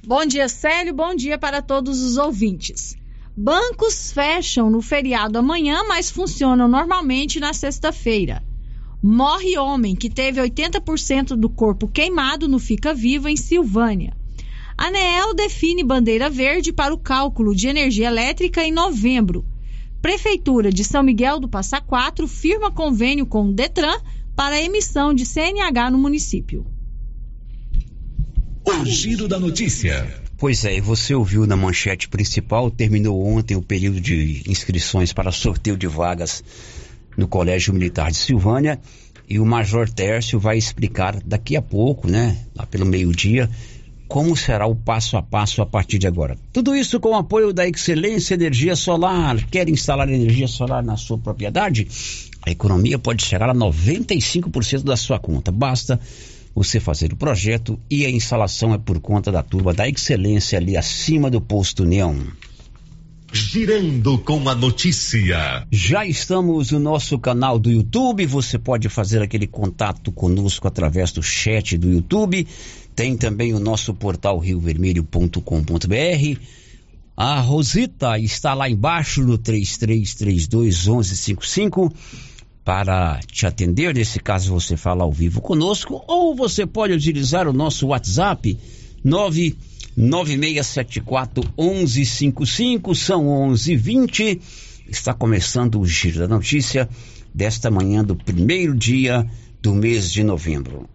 Bom 0.04 0.26
dia, 0.26 0.50
Célio. 0.50 0.94
Bom 0.94 1.14
dia 1.14 1.38
para 1.38 1.62
todos 1.62 2.02
os 2.02 2.18
ouvintes. 2.18 2.99
Bancos 3.42 4.12
fecham 4.12 4.70
no 4.70 4.82
feriado 4.82 5.40
amanhã, 5.40 5.86
mas 5.88 6.12
funcionam 6.12 6.68
normalmente 6.68 7.40
na 7.40 7.54
sexta-feira. 7.54 8.44
Morre 9.02 9.58
homem 9.58 9.96
que 9.96 10.10
teve 10.10 10.42
80% 10.42 11.38
do 11.38 11.50
corpo 11.50 11.88
queimado 11.88 12.50
no 12.50 12.60
Fica 12.60 12.94
Viva, 12.94 13.32
em 13.32 13.38
Silvânia. 13.38 14.14
A 14.78 14.88
ANEEL 14.88 15.34
define 15.34 15.86
bandeira 15.86 16.30
verde 16.30 16.74
para 16.74 16.94
o 16.94 16.98
cálculo 16.98 17.56
de 17.56 17.70
energia 17.70 18.08
elétrica 18.08 18.62
em 18.62 18.74
novembro. 18.74 19.46
Prefeitura 20.02 20.70
de 20.70 20.84
São 20.84 21.02
Miguel 21.02 21.40
do 21.40 21.48
Passa 21.48 21.80
Quatro 21.80 22.28
firma 22.28 22.70
convênio 22.70 23.26
com 23.26 23.48
o 23.48 23.54
Detran 23.54 24.02
para 24.36 24.62
emissão 24.62 25.14
de 25.14 25.26
CNH 25.26 25.92
no 25.92 25.98
município. 25.98 26.68
O 28.66 28.84
giro 28.84 29.30
da 29.30 29.40
notícia. 29.40 30.29
Pois 30.40 30.64
é, 30.64 30.80
você 30.80 31.14
ouviu 31.14 31.46
na 31.46 31.58
manchete 31.58 32.08
principal, 32.08 32.72
terminou 32.72 33.28
ontem 33.28 33.58
o 33.58 33.62
período 33.62 34.00
de 34.00 34.42
inscrições 34.48 35.12
para 35.12 35.34
sorteio 35.34 35.76
de 35.76 35.86
vagas 35.86 36.42
no 37.18 37.28
Colégio 37.28 37.74
Militar 37.74 38.10
de 38.10 38.16
Silvânia 38.16 38.80
e 39.28 39.38
o 39.38 39.46
Major 39.46 39.90
Tércio 39.90 40.40
vai 40.40 40.58
explicar 40.58 41.22
daqui 41.26 41.58
a 41.58 41.62
pouco, 41.62 42.10
né, 42.10 42.38
lá 42.56 42.66
pelo 42.66 42.86
meio-dia, 42.86 43.50
como 44.08 44.34
será 44.38 44.66
o 44.66 44.74
passo 44.74 45.18
a 45.18 45.22
passo 45.22 45.62
a 45.62 45.66
partir 45.66 46.00
de 46.00 46.08
agora. 46.08 46.38
Tudo 46.54 46.74
isso 46.74 47.02
com 47.02 47.10
o 47.10 47.18
apoio 47.18 47.52
da 47.52 47.68
Excelência 47.68 48.36
Energia 48.36 48.78
Solar. 48.78 49.46
Quer 49.52 49.68
instalar 49.68 50.08
energia 50.08 50.48
solar 50.48 50.82
na 50.82 50.96
sua 50.96 51.18
propriedade? 51.18 51.86
A 52.42 52.50
economia 52.50 52.98
pode 52.98 53.26
chegar 53.26 53.50
a 53.50 53.54
95% 53.54 54.84
da 54.84 54.96
sua 54.96 55.20
conta. 55.20 55.52
Basta 55.52 56.00
você 56.54 56.80
fazer 56.80 57.14
o 57.14 57.16
projeto 57.16 57.80
e 57.90 58.06
a 58.06 58.10
instalação 58.10 58.74
é 58.74 58.78
por 58.78 59.00
conta 59.00 59.32
da 59.32 59.44
turma 59.44 59.74
da 59.74 59.88
Excelência 59.88 60.58
ali 60.58 60.76
acima 60.76 61.30
do 61.30 61.40
posto 61.40 61.86
Neon. 61.86 62.18
Girando 63.32 64.18
com 64.18 64.50
a 64.50 64.56
notícia. 64.56 65.68
Já 65.72 66.04
estamos 66.04 66.72
no 66.72 66.80
nosso 66.80 67.20
canal 67.20 67.60
do 67.60 67.70
YouTube. 67.70 68.26
Você 68.26 68.58
pode 68.58 68.90
fazer 68.90 69.22
aquele 69.22 69.46
contato 69.46 70.12
conosco 70.12 70.68
através 70.68 71.12
do 71.12 71.22
chat 71.22 71.78
do 71.78 71.92
YouTube. 71.92 72.48
Tem 72.96 73.16
também 73.16 73.54
o 73.54 73.60
nosso 73.60 73.94
portal 73.94 74.40
riovermelho.com.br. 74.40 76.40
A 77.16 77.40
Rosita 77.40 78.18
está 78.18 78.56
lá 78.56 78.68
embaixo 78.68 79.22
no 79.22 79.38
3332 79.38 80.88
1155 80.88 81.94
para 82.70 83.20
te 83.26 83.48
atender. 83.48 83.96
Nesse 83.96 84.20
caso, 84.20 84.54
você 84.54 84.78
fala 84.78 85.04
ao 85.04 85.12
vivo 85.12 85.42
conosco. 85.42 86.04
Ou 86.08 86.36
você 86.36 86.68
pode 86.68 86.94
utilizar 86.94 87.48
o 87.48 87.52
nosso 87.52 87.88
WhatsApp 87.88 88.56
9 89.04 89.58
9674 89.98 91.44
1155, 91.58 92.94
são 92.94 93.24
1120. 93.48 94.40
Está 94.88 95.16
começando 95.16 95.80
o 95.80 95.86
Giro 95.88 96.20
da 96.20 96.28
Notícia 96.28 96.88
desta 97.34 97.72
manhã 97.72 98.04
do 98.04 98.16
primeiro 98.16 98.76
dia 98.76 99.26
do 99.60 99.74
mês 99.74 100.12
de 100.12 100.24
novembro. 100.24 100.88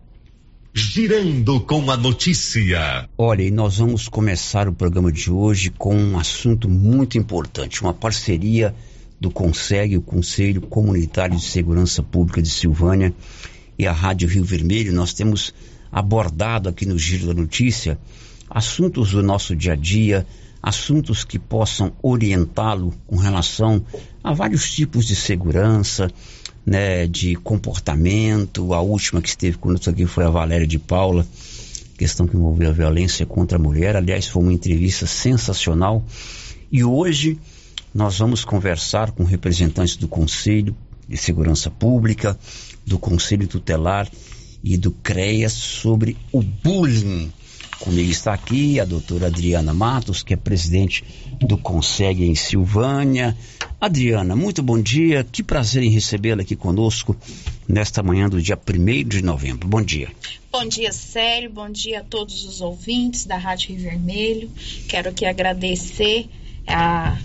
Girando 0.73 1.61
com 1.61 1.91
a 1.91 1.97
notícia. 1.97 3.09
Olha, 3.19 3.43
e 3.43 3.51
nós 3.51 3.79
vamos 3.79 4.07
começar 4.07 4.69
o 4.69 4.73
programa 4.73 5.11
de 5.11 5.29
hoje 5.29 5.71
com 5.71 5.97
um 5.97 6.17
assunto 6.17 6.69
muito 6.69 7.19
importante, 7.19 7.83
uma 7.83 7.93
parceria 7.93 8.73
do 9.21 9.31
CONSEG, 9.31 9.97
o 9.97 10.03
Conselho 10.03 10.61
Comunitário 10.61 11.37
de 11.37 11.45
Segurança 11.45 12.03
Pública 12.03 12.43
de 12.43 12.51
Silvânia 12.51 13.15
e 13.79 13.87
a 13.87 13.93
Rádio 13.93 14.29
Rio 14.29 14.45
Vermelho. 14.45 14.93
Nós 14.93 15.13
temos 15.13 15.55
abordado 15.91 16.69
aqui 16.69 16.87
no 16.87 16.99
Giro 16.99 17.27
da 17.27 17.35
Notícia 17.35 17.99
assuntos 18.49 19.11
do 19.11 19.23
nosso 19.23 19.57
dia 19.57 19.73
a 19.73 19.77
dia, 19.77 20.27
assuntos 20.63 21.25
que 21.25 21.39
possam 21.39 21.93
orientá-lo 22.03 22.95
com 23.07 23.17
relação 23.17 23.85
a 24.23 24.33
vários 24.33 24.71
tipos 24.71 25.07
de 25.07 25.17
segurança, 25.17 26.11
né, 26.65 27.07
de 27.07 27.35
comportamento. 27.37 28.73
A 28.73 28.81
última 28.81 29.21
que 29.21 29.29
esteve 29.29 29.59
conosco 29.59 29.91
aqui 29.91 30.07
foi 30.07 30.25
a 30.25 30.31
Valéria 30.31 30.67
de 30.67 30.79
Paula, 30.79 31.27
questão 31.99 32.27
que 32.27 32.37
envolveu 32.37 32.71
a 32.71 32.73
violência 32.73 33.27
contra 33.27 33.59
a 33.59 33.61
mulher. 33.61 33.97
Aliás, 33.97 34.27
foi 34.27 34.43
uma 34.43 34.53
entrevista 34.53 35.07
sensacional. 35.07 36.05
E 36.71 36.83
hoje 36.83 37.39
nós 37.95 38.19
vamos 38.19 38.45
conversar 38.45 39.13
com 39.13 39.23
representantes 39.23 39.97
do 39.97 40.09
Conselho 40.09 40.77
de 41.09 41.17
Segurança 41.17 41.71
Pública, 41.71 42.37
do 42.85 42.99
Conselho 42.99 43.47
Tutelar 43.47 44.11
e 44.65 44.77
do 44.77 44.91
CREA 44.91 45.49
sobre 45.49 46.17
o 46.33 46.43
bullying. 46.43 47.33
Comigo 47.79 48.11
está 48.11 48.33
aqui 48.33 48.81
a 48.81 48.85
doutora 48.85 49.27
Adriana 49.27 49.73
Matos, 49.73 50.23
que 50.23 50.33
é 50.33 50.37
presidente 50.37 51.05
do 51.41 51.57
Conseg 51.59 52.25
em 52.25 52.35
Silvânia. 52.35 53.37
Adriana, 53.81 54.35
muito 54.35 54.63
bom 54.63 54.81
dia. 54.81 55.23
Que 55.31 55.43
prazer 55.43 55.83
em 55.83 55.91
recebê-la 55.91 56.43
aqui 56.43 56.57
conosco 56.57 57.15
nesta 57.69 58.03
manhã 58.03 58.29
do 58.29 58.41
dia 58.41 58.59
1 58.59 59.09
de 59.09 59.23
novembro. 59.23 59.69
Bom 59.69 59.83
dia. 59.83 60.09
Bom 60.51 60.67
dia, 60.67 60.93
Célio. 60.93 61.51
Bom 61.51 61.69
dia 61.69 62.01
a 62.01 62.05
todos 62.05 62.45
os 62.45 62.61
ouvintes 62.61 63.27
da 63.27 63.37
Rádio 63.37 63.71
Rio 63.71 63.83
Vermelho. 63.83 64.51
Quero 64.89 65.11
aqui 65.11 65.27
agradecer 65.27 66.27
a, 66.67 67.19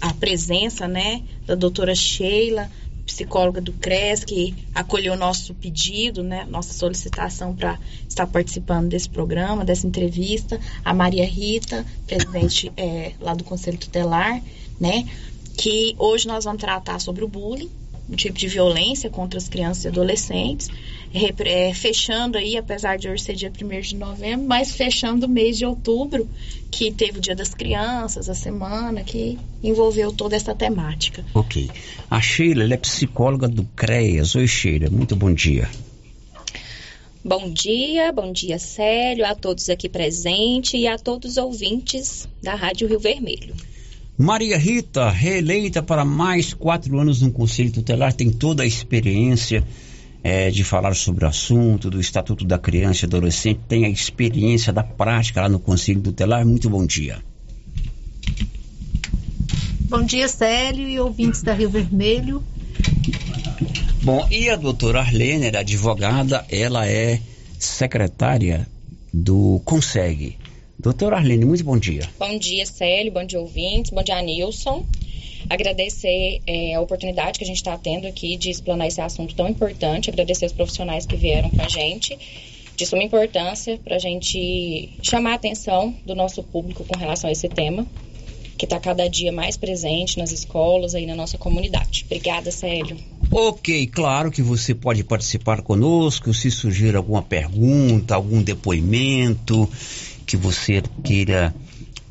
a 0.00 0.12
presença 0.14 0.86
né, 0.86 1.22
da 1.46 1.54
doutora 1.54 1.94
Sheila, 1.94 2.70
psicóloga 3.06 3.60
do 3.60 3.72
CRES, 3.72 4.24
que 4.24 4.54
acolheu 4.74 5.16
nosso 5.16 5.54
pedido, 5.54 6.22
né, 6.22 6.44
nossa 6.50 6.74
solicitação 6.74 7.54
para 7.54 7.78
estar 8.08 8.26
participando 8.26 8.88
desse 8.88 9.08
programa, 9.08 9.64
dessa 9.64 9.86
entrevista, 9.86 10.60
a 10.84 10.92
Maria 10.92 11.24
Rita, 11.24 11.86
presidente 12.06 12.72
é, 12.76 13.12
lá 13.20 13.32
do 13.32 13.44
Conselho 13.44 13.78
Tutelar, 13.78 14.42
né, 14.80 15.08
que 15.56 15.94
hoje 15.98 16.26
nós 16.26 16.44
vamos 16.44 16.60
tratar 16.60 16.98
sobre 16.98 17.24
o 17.24 17.28
bullying, 17.28 17.70
um 18.08 18.14
tipo 18.14 18.38
de 18.38 18.46
violência 18.46 19.10
contra 19.10 19.38
as 19.38 19.48
crianças 19.48 19.84
e 19.84 19.88
adolescentes, 19.88 20.68
é, 21.12 21.74
fechando 21.74 22.38
aí, 22.38 22.56
apesar 22.56 22.96
de 22.96 23.08
hoje 23.08 23.22
ser 23.22 23.34
dia 23.34 23.50
1 23.50 23.80
de 23.80 23.96
novembro, 23.96 24.46
mas 24.46 24.72
fechando 24.72 25.26
o 25.26 25.28
mês 25.28 25.58
de 25.58 25.64
outubro, 25.64 26.28
que 26.70 26.92
teve 26.92 27.18
o 27.18 27.20
Dia 27.20 27.34
das 27.34 27.54
Crianças, 27.54 28.28
a 28.28 28.34
semana, 28.34 29.02
que 29.02 29.38
envolveu 29.62 30.12
toda 30.12 30.36
essa 30.36 30.54
temática. 30.54 31.24
Ok. 31.34 31.70
A 32.10 32.20
Sheila, 32.20 32.64
ela 32.64 32.74
é 32.74 32.76
psicóloga 32.76 33.48
do 33.48 33.64
CREAS. 33.74 34.34
Oi, 34.34 34.46
Sheila, 34.46 34.90
muito 34.90 35.16
bom 35.16 35.32
dia. 35.32 35.68
Bom 37.24 37.50
dia, 37.50 38.12
bom 38.12 38.30
dia, 38.30 38.56
Célio, 38.56 39.26
a 39.26 39.34
todos 39.34 39.68
aqui 39.68 39.88
presentes 39.88 40.74
e 40.74 40.86
a 40.86 40.96
todos 40.96 41.32
os 41.32 41.36
ouvintes 41.38 42.28
da 42.40 42.54
Rádio 42.54 42.86
Rio 42.86 43.00
Vermelho. 43.00 43.52
Maria 44.18 44.56
Rita, 44.56 45.10
reeleita 45.10 45.82
para 45.82 46.02
mais 46.02 46.54
quatro 46.54 46.98
anos 46.98 47.20
no 47.20 47.30
Conselho 47.30 47.70
Tutelar, 47.70 48.14
tem 48.14 48.30
toda 48.30 48.62
a 48.62 48.66
experiência 48.66 49.62
é, 50.24 50.50
de 50.50 50.64
falar 50.64 50.94
sobre 50.94 51.26
o 51.26 51.28
assunto 51.28 51.90
do 51.90 52.00
Estatuto 52.00 52.44
da 52.44 52.58
Criança 52.58 53.04
e 53.04 53.06
Adolescente, 53.06 53.60
tem 53.68 53.84
a 53.84 53.90
experiência 53.90 54.72
da 54.72 54.82
prática 54.82 55.42
lá 55.42 55.48
no 55.50 55.58
Conselho 55.58 56.00
Tutelar. 56.00 56.46
Muito 56.46 56.70
bom 56.70 56.86
dia. 56.86 57.22
Bom 59.82 60.02
dia, 60.02 60.26
Célio 60.28 60.88
e 60.88 60.98
ouvintes 60.98 61.42
da 61.42 61.52
Rio 61.52 61.68
Vermelho. 61.68 62.42
Bom, 64.02 64.26
e 64.30 64.48
a 64.48 64.56
doutora 64.56 65.00
Arlene, 65.00 65.48
advogada, 65.54 66.44
ela 66.50 66.86
é 66.88 67.20
secretária 67.58 68.66
do 69.12 69.60
CONSEG. 69.64 70.38
Doutora 70.86 71.16
Arlene, 71.16 71.44
muito 71.44 71.64
bom 71.64 71.76
dia. 71.76 72.08
Bom 72.16 72.38
dia, 72.38 72.64
Célio, 72.64 73.10
bom 73.10 73.24
dia, 73.24 73.40
ouvintes, 73.40 73.90
bom 73.90 74.04
dia, 74.04 74.22
Nilson. 74.22 74.86
Agradecer 75.50 76.40
é, 76.46 76.76
a 76.76 76.80
oportunidade 76.80 77.40
que 77.40 77.44
a 77.44 77.46
gente 77.46 77.56
está 77.56 77.76
tendo 77.76 78.06
aqui 78.06 78.36
de 78.36 78.50
explanar 78.50 78.86
esse 78.86 79.00
assunto 79.00 79.34
tão 79.34 79.48
importante, 79.48 80.10
agradecer 80.10 80.46
os 80.46 80.52
profissionais 80.52 81.04
que 81.04 81.16
vieram 81.16 81.50
com 81.50 81.60
a 81.60 81.66
gente, 81.66 82.16
de 82.76 82.86
suma 82.86 83.02
importância 83.02 83.80
para 83.82 83.96
a 83.96 83.98
gente 83.98 84.88
chamar 85.02 85.32
a 85.32 85.34
atenção 85.34 85.92
do 86.06 86.14
nosso 86.14 86.40
público 86.44 86.84
com 86.84 86.96
relação 86.96 87.28
a 87.28 87.32
esse 87.32 87.48
tema, 87.48 87.84
que 88.56 88.64
está 88.64 88.78
cada 88.78 89.08
dia 89.08 89.32
mais 89.32 89.56
presente 89.56 90.16
nas 90.16 90.30
escolas, 90.30 90.94
aí 90.94 91.04
na 91.04 91.16
nossa 91.16 91.36
comunidade. 91.36 92.04
Obrigada, 92.06 92.52
Célio. 92.52 92.96
Ok, 93.28 93.88
claro 93.88 94.30
que 94.30 94.40
você 94.40 94.72
pode 94.72 95.02
participar 95.02 95.62
conosco 95.62 96.32
se 96.32 96.48
surgir 96.48 96.94
alguma 96.94 97.22
pergunta, 97.22 98.14
algum 98.14 98.40
depoimento 98.40 99.68
que 100.26 100.36
você 100.36 100.82
queira 101.04 101.54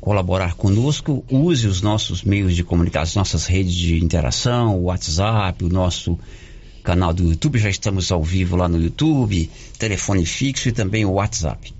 colaborar 0.00 0.54
conosco, 0.54 1.24
use 1.30 1.66
os 1.66 1.82
nossos 1.82 2.22
meios 2.22 2.56
de 2.56 2.64
comunicação, 2.64 3.20
nossas 3.20 3.44
redes 3.46 3.74
de 3.74 4.02
interação, 4.02 4.78
o 4.78 4.84
WhatsApp, 4.84 5.64
o 5.64 5.68
nosso 5.68 6.18
canal 6.82 7.12
do 7.12 7.24
YouTube, 7.24 7.58
já 7.58 7.68
estamos 7.68 8.10
ao 8.10 8.22
vivo 8.22 8.56
lá 8.56 8.68
no 8.68 8.80
YouTube, 8.80 9.50
telefone 9.78 10.24
fixo 10.24 10.68
e 10.68 10.72
também 10.72 11.04
o 11.04 11.12
WhatsApp. 11.12 11.74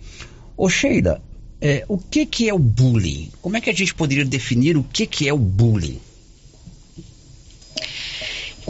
Ô 0.56 0.68
Sheila, 0.68 1.22
é, 1.60 1.84
o 1.88 1.96
que, 1.96 2.26
que 2.26 2.48
é 2.48 2.54
o 2.54 2.58
bullying? 2.58 3.30
Como 3.40 3.56
é 3.56 3.60
que 3.60 3.70
a 3.70 3.72
gente 3.72 3.94
poderia 3.94 4.24
definir 4.24 4.76
o 4.76 4.82
que, 4.82 5.06
que 5.06 5.28
é 5.28 5.32
o 5.32 5.38
bullying? 5.38 6.00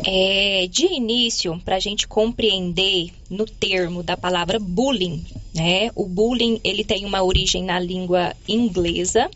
É, 0.05 0.67
de 0.71 0.87
início, 0.87 1.61
para 1.65 1.77
a 1.77 1.81
gente 1.81 2.07
compreender 2.07 3.11
no 3.31 3.47
termo 3.47 4.03
da 4.03 4.17
palavra 4.17 4.59
bullying, 4.59 5.25
né? 5.55 5.91
O 5.95 6.07
bullying 6.07 6.61
ele 6.63 6.85
tem 6.85 7.05
uma 7.05 7.23
origem 7.23 7.65
na 7.65 7.79
língua 7.79 8.35
inglesa, 8.47 9.31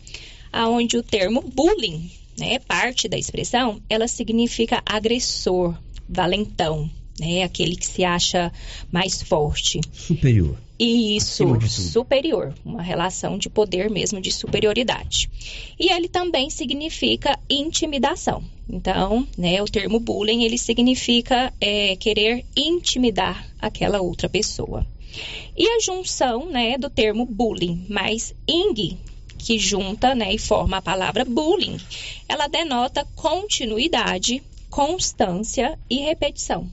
aonde 0.51 0.97
o 0.97 1.03
termo 1.03 1.41
bullying, 1.41 2.09
né, 2.37 2.59
parte 2.59 3.07
da 3.07 3.17
expressão, 3.17 3.81
ela 3.89 4.07
significa 4.07 4.81
agressor, 4.85 5.75
valentão, 6.07 6.89
né? 7.19 7.43
Aquele 7.43 7.75
que 7.75 7.87
se 7.87 8.03
acha 8.03 8.51
mais 8.91 9.21
forte. 9.21 9.81
Superior. 9.91 10.57
Isso, 10.83 11.45
superior, 11.69 12.55
uma 12.65 12.81
relação 12.81 13.37
de 13.37 13.47
poder 13.47 13.87
mesmo, 13.87 14.19
de 14.19 14.31
superioridade. 14.31 15.29
E 15.79 15.93
ele 15.93 16.09
também 16.09 16.49
significa 16.49 17.37
intimidação. 17.47 18.43
Então, 18.71 19.27
né, 19.37 19.61
o 19.61 19.65
termo 19.65 19.99
bullying, 19.99 20.43
ele 20.43 20.57
significa 20.57 21.51
é, 21.59 21.97
querer 21.97 22.45
intimidar 22.55 23.45
aquela 23.59 24.01
outra 24.01 24.29
pessoa. 24.29 24.87
E 25.57 25.67
a 25.67 25.79
junção, 25.81 26.49
né, 26.49 26.77
do 26.77 26.89
termo 26.89 27.25
bullying 27.25 27.85
mais 27.89 28.33
ing, 28.47 28.97
que 29.37 29.59
junta, 29.59 30.15
né, 30.15 30.33
e 30.33 30.37
forma 30.37 30.77
a 30.77 30.81
palavra 30.81 31.25
bullying, 31.25 31.77
ela 32.29 32.47
denota 32.47 33.05
continuidade, 33.13 34.41
constância 34.69 35.77
e 35.89 35.97
repetição. 35.97 36.71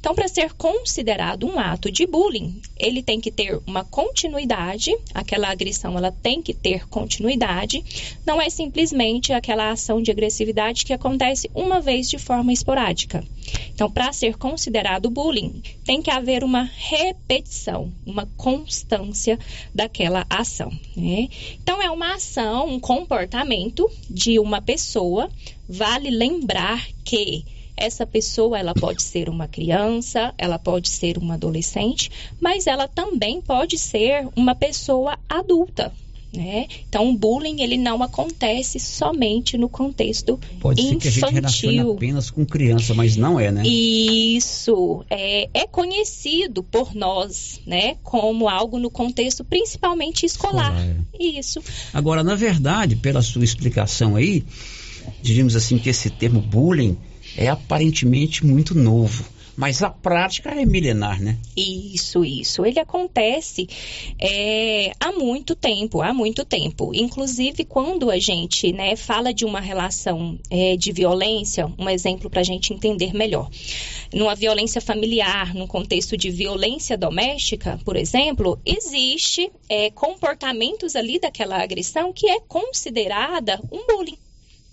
Então, 0.00 0.14
para 0.14 0.28
ser 0.28 0.54
considerado 0.54 1.46
um 1.46 1.58
ato 1.58 1.92
de 1.92 2.06
bullying, 2.06 2.60
ele 2.78 3.02
tem 3.02 3.20
que 3.20 3.30
ter 3.30 3.60
uma 3.66 3.84
continuidade, 3.84 4.96
aquela 5.12 5.50
agressão 5.50 5.96
ela 5.96 6.10
tem 6.10 6.40
que 6.40 6.54
ter 6.54 6.88
continuidade, 6.88 7.84
não 8.26 8.40
é 8.40 8.48
simplesmente 8.48 9.30
aquela 9.30 9.70
ação 9.70 10.00
de 10.00 10.10
agressividade 10.10 10.86
que 10.86 10.94
acontece 10.94 11.50
uma 11.54 11.82
vez 11.82 12.08
de 12.08 12.16
forma 12.16 12.50
esporádica. 12.50 13.22
Então, 13.74 13.90
para 13.90 14.10
ser 14.12 14.38
considerado 14.38 15.10
bullying, 15.10 15.62
tem 15.84 16.00
que 16.00 16.10
haver 16.10 16.42
uma 16.42 16.62
repetição, 16.62 17.92
uma 18.06 18.26
constância 18.38 19.38
daquela 19.74 20.26
ação. 20.30 20.70
Né? 20.96 21.28
Então, 21.62 21.82
é 21.82 21.90
uma 21.90 22.14
ação, 22.14 22.68
um 22.68 22.80
comportamento 22.80 23.90
de 24.08 24.38
uma 24.38 24.62
pessoa. 24.62 25.30
Vale 25.68 26.10
lembrar 26.10 26.86
que 27.04 27.44
essa 27.80 28.06
pessoa 28.06 28.58
ela 28.58 28.74
pode 28.74 29.02
ser 29.02 29.28
uma 29.28 29.48
criança, 29.48 30.34
ela 30.36 30.58
pode 30.58 30.88
ser 30.90 31.16
uma 31.16 31.34
adolescente, 31.34 32.10
mas 32.38 32.66
ela 32.66 32.86
também 32.86 33.40
pode 33.40 33.78
ser 33.78 34.28
uma 34.36 34.54
pessoa 34.54 35.18
adulta. 35.28 35.92
Né? 36.32 36.68
Então, 36.88 37.10
o 37.10 37.18
bullying 37.18 37.60
ele 37.60 37.76
não 37.76 38.04
acontece 38.04 38.78
somente 38.78 39.58
no 39.58 39.68
contexto 39.68 40.38
Pode 40.60 40.80
infantil. 40.80 41.10
ser 41.10 41.28
que 41.28 41.36
a 41.36 41.48
gente 41.48 41.80
apenas 41.80 42.30
com 42.30 42.46
criança, 42.46 42.94
mas 42.94 43.16
não 43.16 43.40
é, 43.40 43.50
né? 43.50 43.66
Isso 43.66 45.04
é, 45.10 45.48
é 45.52 45.66
conhecido 45.66 46.62
por 46.62 46.94
nós, 46.94 47.60
né, 47.66 47.96
como 48.04 48.48
algo 48.48 48.78
no 48.78 48.90
contexto 48.90 49.42
principalmente 49.42 50.24
escolar. 50.24 50.72
escolar 50.72 50.96
é. 51.18 51.20
Isso. 51.20 51.60
Agora, 51.92 52.22
na 52.22 52.36
verdade, 52.36 52.94
pela 52.94 53.22
sua 53.22 53.42
explicação 53.42 54.14
aí, 54.14 54.44
diríamos 55.20 55.56
assim 55.56 55.78
que 55.78 55.88
esse 55.88 56.10
termo 56.10 56.40
bullying 56.40 56.96
é 57.36 57.48
aparentemente 57.48 58.44
muito 58.44 58.74
novo. 58.74 59.24
Mas 59.60 59.82
a 59.82 59.90
prática 59.90 60.48
é 60.50 60.64
milenar, 60.64 61.20
né? 61.20 61.36
Isso, 61.54 62.24
isso. 62.24 62.64
Ele 62.64 62.80
acontece 62.80 63.68
é, 64.18 64.90
há 64.98 65.12
muito 65.12 65.54
tempo, 65.54 66.00
há 66.00 66.14
muito 66.14 66.46
tempo. 66.46 66.92
Inclusive, 66.94 67.66
quando 67.66 68.10
a 68.10 68.18
gente 68.18 68.72
né, 68.72 68.96
fala 68.96 69.34
de 69.34 69.44
uma 69.44 69.60
relação 69.60 70.38
é, 70.50 70.78
de 70.78 70.92
violência, 70.92 71.70
um 71.78 71.90
exemplo 71.90 72.30
para 72.30 72.40
a 72.40 72.44
gente 72.44 72.72
entender 72.72 73.12
melhor. 73.12 73.50
Numa 74.14 74.34
violência 74.34 74.80
familiar, 74.80 75.54
num 75.54 75.66
contexto 75.66 76.16
de 76.16 76.30
violência 76.30 76.96
doméstica, 76.96 77.78
por 77.84 77.96
exemplo, 77.96 78.58
existe 78.64 79.50
é, 79.68 79.90
comportamentos 79.90 80.96
ali 80.96 81.18
daquela 81.18 81.62
agressão 81.62 82.14
que 82.14 82.30
é 82.30 82.40
considerada 82.40 83.60
um 83.70 83.86
bullying. 83.86 84.16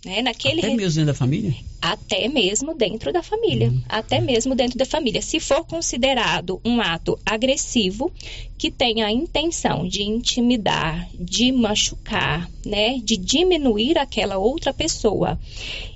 Né? 0.07 0.21
Naquele 0.21 0.59
Até 0.61 0.73
mesmo 0.73 0.95
dentro 0.95 1.05
da 1.05 1.13
família? 1.13 1.55
Até 1.81 2.27
mesmo 2.29 2.73
dentro 2.73 3.11
da 3.11 3.21
família. 3.21 3.67
Uhum. 3.67 3.81
Até 3.89 4.21
mesmo 4.21 4.55
dentro 4.55 4.77
da 4.77 4.85
família. 4.85 5.21
Se 5.21 5.37
for 5.37 5.65
considerado 5.65 6.61
um 6.63 6.79
ato 6.79 7.19
agressivo 7.25 8.09
que 8.57 8.71
tenha 8.71 9.05
a 9.05 9.11
intenção 9.11 9.85
de 9.85 10.03
intimidar, 10.03 11.09
de 11.13 11.51
machucar, 11.51 12.49
né? 12.65 12.99
De 13.03 13.17
diminuir 13.17 13.97
aquela 13.97 14.37
outra 14.37 14.73
pessoa 14.73 15.37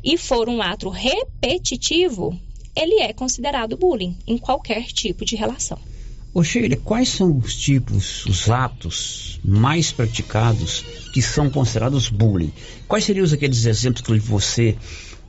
e 0.04 0.18
for 0.18 0.50
um 0.50 0.62
ato 0.62 0.90
repetitivo, 0.90 2.38
ele 2.76 3.00
é 3.00 3.14
considerado 3.14 3.78
bullying 3.78 4.18
em 4.28 4.38
qualquer 4.38 4.84
tipo 4.88 5.24
de 5.24 5.38
relação. 5.38 5.80
Ô 6.34 6.46
Sheila, 6.46 6.78
quais 6.78 7.10
são 7.10 7.38
os 7.38 7.58
tipos, 7.58 8.26
os 8.26 8.50
atos 8.50 9.38
mais 9.44 9.92
praticados 9.92 10.82
que 11.14 11.22
são 11.22 11.50
considerados 11.50 12.08
bullying? 12.08 12.54
Quais 12.88 13.04
seriam 13.04 13.26
aqueles 13.26 13.66
exemplos 13.66 14.02
que 14.02 14.18
você 14.18 14.78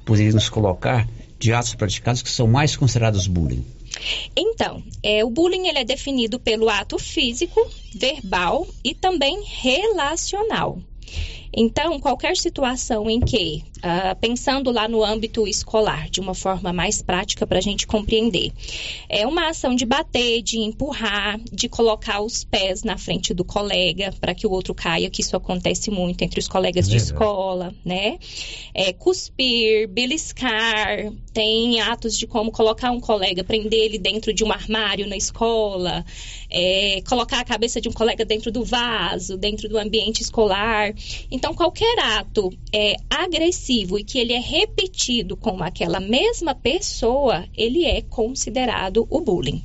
poderia 0.05 0.33
nos 0.33 0.49
colocar 0.49 1.09
de 1.41 1.53
atos 1.53 1.75
praticados 1.75 2.23
que 2.23 2.31
são 2.31 2.47
mais 2.47 2.77
considerados 2.77 3.27
bullying? 3.27 3.65
Então, 4.37 4.81
é, 5.03 5.25
o 5.25 5.31
bullying 5.31 5.67
ele 5.67 5.81
é 5.81 5.85
definido 5.85 6.39
pelo 6.39 6.69
ato 6.69 6.97
físico, 7.01 7.61
verbal 7.97 8.65
e 8.85 8.95
também 8.95 9.43
relacional. 9.45 10.81
Então, 11.55 12.01
qualquer 12.01 12.37
situação 12.37 13.11
em 13.11 13.21
que, 13.21 13.63
uh, 13.79 14.19
pensando 14.21 14.71
lá 14.71 14.89
no 14.89 15.05
âmbito 15.05 15.47
escolar, 15.47 16.09
de 16.09 16.21
uma 16.21 16.35
forma 16.35 16.73
mais 16.73 17.03
prática 17.03 17.47
para 17.47 17.59
a 17.59 17.63
gente 17.63 17.87
compreender, 17.87 18.53
é 19.09 19.27
uma 19.27 19.49
ação 19.49 19.75
de 19.75 19.85
bater, 19.85 20.43
de 20.43 20.59
empurrar, 20.59 21.39
de 21.53 21.69
colocar 21.69 22.23
os 22.23 22.43
pés 22.43 22.83
na 22.83 22.97
frente 22.97 23.35
do 23.35 23.45
colega 23.45 24.15
para 24.21 24.35
que 24.35 24.47
o 24.47 24.51
outro 24.51 24.75
caia, 24.75 25.11
que 25.11 25.21
isso 25.21 25.37
acontece 25.37 25.91
muito 25.91 26.23
entre 26.23 26.41
os 26.41 26.49
colegas 26.49 26.89
de 26.89 26.97
escola, 26.97 27.75
né? 27.85 28.19
É, 28.73 28.93
cuspir, 28.93 29.89
beliscar, 29.89 31.13
tem 31.33 31.81
atos 31.81 32.17
de 32.17 32.27
como 32.27 32.51
colocar 32.51 32.91
um 32.91 33.01
colega, 33.01 33.45
prender 33.45 33.81
ele 33.81 33.99
dentro 33.99 34.33
de 34.33 34.45
um 34.45 34.53
armário 34.53 35.07
na 35.07 35.17
escola, 35.17 36.05
é, 36.49 37.03
colocar 37.09 37.41
a 37.41 37.45
cabeça 37.45 37.81
de 37.81 37.89
um 37.89 37.93
colega 37.93 38.25
dentro 38.25 38.51
do 38.51 38.65
vaso, 38.65 39.37
dentro 39.37 39.69
do 39.69 39.79
ambiente 39.79 40.23
escolar. 40.23 40.95
Então, 41.31 41.42
qualquer 41.55 41.99
ato 41.99 42.53
é, 42.73 42.97
agressivo 43.11 43.99
e 43.99 44.05
que 44.05 44.19
ele 44.19 44.33
é 44.33 44.39
repetido 44.39 45.37
com 45.37 45.63
aquela 45.63 45.99
mesma 45.99 46.55
pessoa, 46.55 47.45
ele 47.57 47.85
é 47.85 48.01
considerado 48.03 49.07
o 49.11 49.21
bullying. 49.21 49.63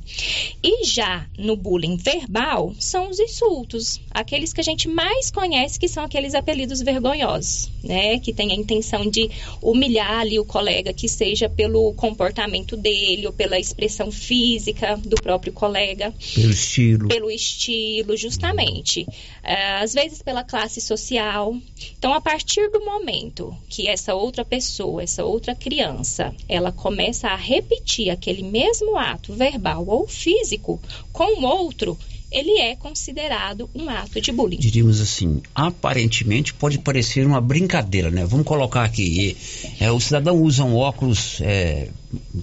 E 0.62 0.84
já 0.84 1.26
no 1.38 1.56
bullying 1.56 1.96
verbal, 1.96 2.74
são 2.80 3.08
os 3.08 3.20
insultos, 3.20 4.00
aqueles 4.10 4.52
que 4.52 4.60
a 4.60 4.64
gente 4.64 4.88
mais 4.88 5.30
conhece, 5.30 5.78
que 5.78 5.88
são 5.88 6.02
aqueles 6.02 6.34
apelidos 6.34 6.80
vergonhosos, 6.82 7.70
né? 7.84 8.18
Que 8.18 8.32
tem 8.32 8.50
a 8.50 8.56
intenção 8.56 9.08
de 9.08 9.30
humilhar 9.62 10.20
ali 10.20 10.38
o 10.38 10.44
colega, 10.44 10.92
que 10.92 11.08
seja 11.08 11.48
pelo 11.48 11.92
comportamento 11.94 12.76
dele 12.76 13.26
ou 13.26 13.32
pela 13.32 13.58
expressão 13.58 14.10
física 14.10 14.96
do 14.96 15.16
próprio 15.16 15.52
colega. 15.52 16.12
Pelo 16.34 16.50
estilo. 16.50 17.08
Pelo 17.08 17.30
estilo, 17.30 18.16
justamente. 18.16 19.02
Uh, 19.02 19.82
às 19.82 19.94
vezes 19.94 20.22
pela 20.22 20.42
classe 20.42 20.80
social, 20.80 21.56
então, 21.98 22.14
a 22.14 22.20
partir 22.20 22.70
do 22.70 22.84
momento 22.84 23.56
que 23.68 23.88
essa 23.88 24.14
outra 24.14 24.44
pessoa, 24.44 25.02
essa 25.02 25.24
outra 25.24 25.54
criança, 25.54 26.34
ela 26.48 26.72
começa 26.72 27.28
a 27.28 27.36
repetir 27.36 28.10
aquele 28.10 28.42
mesmo 28.42 28.96
ato 28.96 29.32
verbal 29.32 29.84
ou 29.86 30.06
físico 30.06 30.80
com 31.12 31.40
o 31.40 31.44
outro, 31.44 31.98
ele 32.30 32.58
é 32.60 32.76
considerado 32.76 33.70
um 33.74 33.88
ato 33.88 34.20
de 34.20 34.30
bullying. 34.30 34.58
Diríamos 34.58 35.00
assim, 35.00 35.40
aparentemente 35.54 36.52
pode 36.52 36.78
parecer 36.78 37.26
uma 37.26 37.40
brincadeira, 37.40 38.10
né? 38.10 38.24
Vamos 38.26 38.46
colocar 38.46 38.84
aqui, 38.84 39.36
é, 39.80 39.90
o 39.90 39.98
cidadão 39.98 40.40
usa 40.42 40.62
um 40.62 40.76
óculos 40.76 41.40
é, 41.40 41.88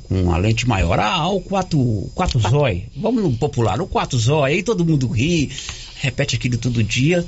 com 0.07 0.23
uma 0.23 0.37
lente 0.37 0.67
maior, 0.67 0.99
ah, 0.99 1.27
o 1.29 1.39
quatro, 1.39 2.09
quatro 2.15 2.39
zói, 2.39 2.85
vamos 2.97 3.23
no 3.23 3.37
popular, 3.37 3.79
o 3.79 3.87
quatro 3.87 4.17
zói, 4.17 4.53
aí 4.53 4.63
todo 4.63 4.85
mundo 4.85 5.07
ri, 5.07 5.51
repete 5.97 6.35
aquilo 6.35 6.57
todo 6.57 6.83
dia, 6.83 7.23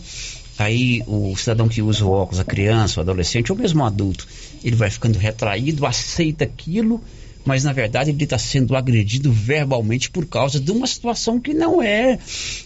Aí 0.58 1.04
o 1.06 1.36
cidadão 1.36 1.70
que 1.70 1.82
usa 1.82 2.04
o 2.06 2.12
óculos, 2.12 2.40
a 2.40 2.44
criança, 2.44 3.00
o 3.00 3.04
adolescente, 3.04 3.52
ou 3.52 3.58
mesmo 3.58 3.84
o 3.84 3.86
adulto, 3.86 4.28
ele 4.64 4.76
vai 4.76 4.90
ficando 4.90 5.20
retraído, 5.20 5.86
aceita 5.86 6.44
aquilo, 6.44 7.02
mas 7.46 7.64
na 7.64 7.74
verdade 7.74 8.10
ele 8.10 8.24
está 8.24 8.38
sendo 8.38 8.76
agredido 8.76 9.32
verbalmente 9.32 10.10
por 10.10 10.26
causa 10.26 10.60
de 10.60 10.72
uma 10.72 10.88
situação 10.88 11.40
que 11.40 11.54
não 11.54 11.82
é, 11.82 12.18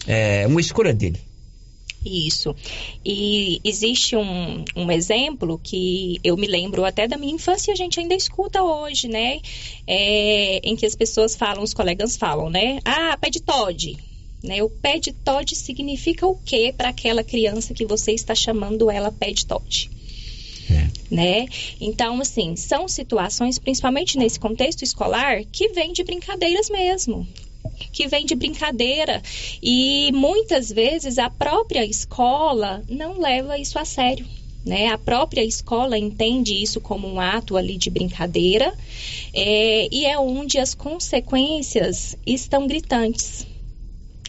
é 0.06 0.46
uma 0.46 0.60
escolha 0.60 0.92
dele. 0.92 1.20
Isso. 2.04 2.54
E 3.04 3.60
existe 3.62 4.16
um, 4.16 4.64
um 4.74 4.90
exemplo 4.90 5.60
que 5.62 6.18
eu 6.24 6.36
me 6.36 6.48
lembro 6.48 6.84
até 6.84 7.06
da 7.06 7.16
minha 7.16 7.34
infância 7.34 7.72
a 7.72 7.76
gente 7.76 8.00
ainda 8.00 8.14
escuta 8.14 8.62
hoje, 8.62 9.06
né? 9.06 9.40
É, 9.86 10.60
em 10.64 10.74
que 10.74 10.84
as 10.84 10.96
pessoas 10.96 11.36
falam, 11.36 11.62
os 11.62 11.72
colegas 11.72 12.16
falam, 12.16 12.50
né? 12.50 12.80
Ah, 12.84 13.16
pé 13.20 13.30
de 13.30 13.40
Todd. 13.40 13.96
Né? 14.42 14.62
O 14.62 14.68
pé 14.68 14.98
de 14.98 15.12
Todd 15.12 15.54
significa 15.54 16.26
o 16.26 16.36
que 16.36 16.72
para 16.72 16.88
aquela 16.88 17.22
criança 17.22 17.72
que 17.72 17.86
você 17.86 18.12
está 18.12 18.34
chamando 18.34 18.90
ela 18.90 19.12
pé 19.12 19.30
de 19.30 19.46
Todd? 19.46 19.90
É. 20.70 21.14
Né? 21.14 21.46
Então, 21.80 22.20
assim, 22.20 22.56
são 22.56 22.88
situações, 22.88 23.58
principalmente 23.58 24.18
nesse 24.18 24.40
contexto 24.40 24.82
escolar, 24.82 25.44
que 25.44 25.68
vêm 25.68 25.92
de 25.92 26.02
brincadeiras 26.02 26.68
mesmo 26.70 27.26
que 27.92 28.08
vem 28.08 28.24
de 28.24 28.34
brincadeira 28.34 29.22
e 29.62 30.10
muitas 30.12 30.70
vezes 30.70 31.18
a 31.18 31.30
própria 31.30 31.84
escola 31.84 32.82
não 32.88 33.18
leva 33.18 33.58
isso 33.58 33.78
a 33.78 33.84
sério. 33.84 34.26
Né? 34.64 34.88
A 34.88 34.98
própria 34.98 35.42
escola 35.42 35.98
entende 35.98 36.54
isso 36.54 36.80
como 36.80 37.08
um 37.08 37.20
ato 37.20 37.56
ali 37.56 37.76
de 37.76 37.90
brincadeira 37.90 38.72
é, 39.34 39.88
e 39.90 40.06
é 40.06 40.16
onde 40.18 40.58
as 40.58 40.72
consequências 40.72 42.16
estão 42.24 42.66
gritantes 42.68 43.44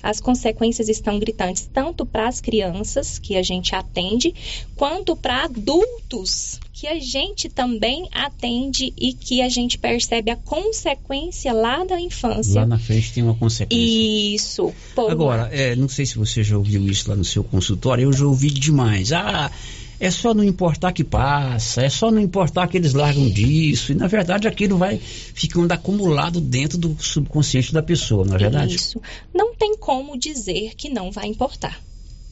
as 0.04 0.20
consequências 0.20 0.90
estão 0.90 1.18
gritantes 1.18 1.70
tanto 1.74 2.06
para 2.06 2.28
as 2.28 2.42
crianças 2.42 3.18
que 3.18 3.38
a 3.38 3.42
gente 3.42 3.74
atende, 3.74 4.36
quanto 4.76 5.16
para 5.16 5.46
adultos 5.46 6.60
que 6.74 6.88
a 6.88 7.00
gente 7.00 7.48
também 7.48 8.10
atende 8.12 8.94
e 8.98 9.14
que 9.14 9.42
a 9.42 9.48
gente 9.48 9.78
percebe 9.78 10.32
a 10.32 10.36
consequência 10.36 11.54
lá 11.54 11.86
da 11.86 11.98
infância. 11.98 12.60
Lá 12.60 12.68
na 12.68 12.78
frente 12.78 13.14
tem 13.14 13.24
uma 13.24 13.36
consequência. 13.36 13.82
Isso. 13.82 14.74
Agora, 15.10 15.50
é, 15.54 15.78
não 15.78 15.88
sei 15.88 16.06
se 16.06 16.18
você 16.18 16.44
já 16.44 16.58
ouviu 16.58 16.86
isso 16.90 17.10
lá 17.10 17.16
no 17.16 17.24
seu 17.24 17.42
consultório, 17.42 18.04
eu 18.04 18.12
já 18.12 18.26
ouvi 18.26 18.50
demais. 18.50 19.14
Ah, 19.14 19.50
é 20.00 20.12
só 20.12 20.34
não 20.34 20.44
importar 20.44 20.92
que 20.92 21.04
passa, 21.04 21.82
é 21.82 21.90
só 21.90 22.12
não 22.12 22.20
importar 22.22 22.68
que 22.68 22.78
eles 22.78 22.94
largam 22.94 23.30
disso. 23.30 23.92
E 23.92 23.96
na 23.96 24.08
verdade 24.08 24.48
aquilo 24.48 24.78
vai 24.78 24.98
ficando 24.98 25.72
acumulado 25.72 26.42
dentro 26.42 26.78
do 26.78 26.96
subconsciente 27.00 27.74
da 27.74 27.82
pessoa, 27.84 28.26
não 28.26 28.36
é 28.36 28.40
verdade? 28.40 28.76
Isso. 28.76 29.02
Não 29.34 29.56
tem 29.56 29.76
como 29.78 30.18
dizer 30.18 30.76
que 30.76 30.90
não 30.90 31.12
vai 31.12 31.28
importar 31.28 31.80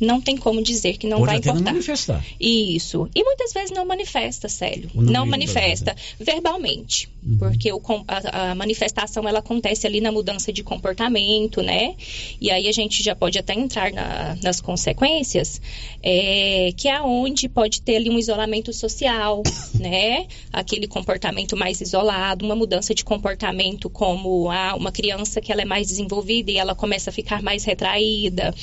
não 0.01 0.19
tem 0.19 0.35
como 0.35 0.63
dizer 0.63 0.97
que 0.97 1.07
não 1.07 1.19
Pode 1.19 1.27
vai 1.27 1.37
até 1.37 1.49
importar. 1.49 1.65
Não 1.65 1.73
manifestar. 1.73 2.25
Isso. 2.39 3.07
E 3.15 3.23
muitas 3.23 3.53
vezes 3.53 3.69
não 3.69 3.85
manifesta, 3.85 4.49
Célio. 4.49 4.89
Não, 4.95 5.03
não 5.03 5.25
manifesta 5.27 5.95
verbalmente. 6.19 7.07
Uhum. 7.23 7.37
Porque 7.37 7.71
o, 7.71 7.79
a, 8.07 8.51
a, 8.51 8.55
manifestação 8.55 9.27
ela 9.27 9.39
acontece 9.39 9.85
ali 9.85 10.01
na 10.01 10.11
mudança 10.11 10.51
de 10.51 10.63
comportamento, 10.63 11.61
né? 11.61 11.95
E 12.39 12.49
aí 12.49 12.67
a 12.67 12.71
gente 12.71 13.03
já 13.03 13.15
pode 13.15 13.37
até 13.37 13.53
entrar 13.53 13.91
na, 13.93 14.35
nas 14.41 14.59
consequências, 14.59 15.61
é, 16.01 16.71
que 16.75 16.87
é 16.87 16.99
onde 17.01 17.47
pode 17.47 17.83
ter 17.83 17.97
ali 17.97 18.09
um 18.09 18.17
isolamento 18.17 18.73
social, 18.73 19.43
né? 19.79 20.25
Aquele 20.51 20.87
comportamento 20.87 21.55
mais 21.55 21.79
isolado, 21.79 22.43
uma 22.43 22.55
mudança 22.55 22.95
de 22.95 23.03
comportamento 23.05 23.87
como 23.87 24.49
ah, 24.49 24.75
uma 24.75 24.91
criança 24.91 25.39
que 25.39 25.51
ela 25.51 25.61
é 25.61 25.65
mais 25.65 25.87
desenvolvida 25.87 26.49
e 26.49 26.57
ela 26.57 26.73
começa 26.73 27.11
a 27.11 27.13
ficar 27.13 27.43
mais 27.43 27.63
retraída, 27.63 28.53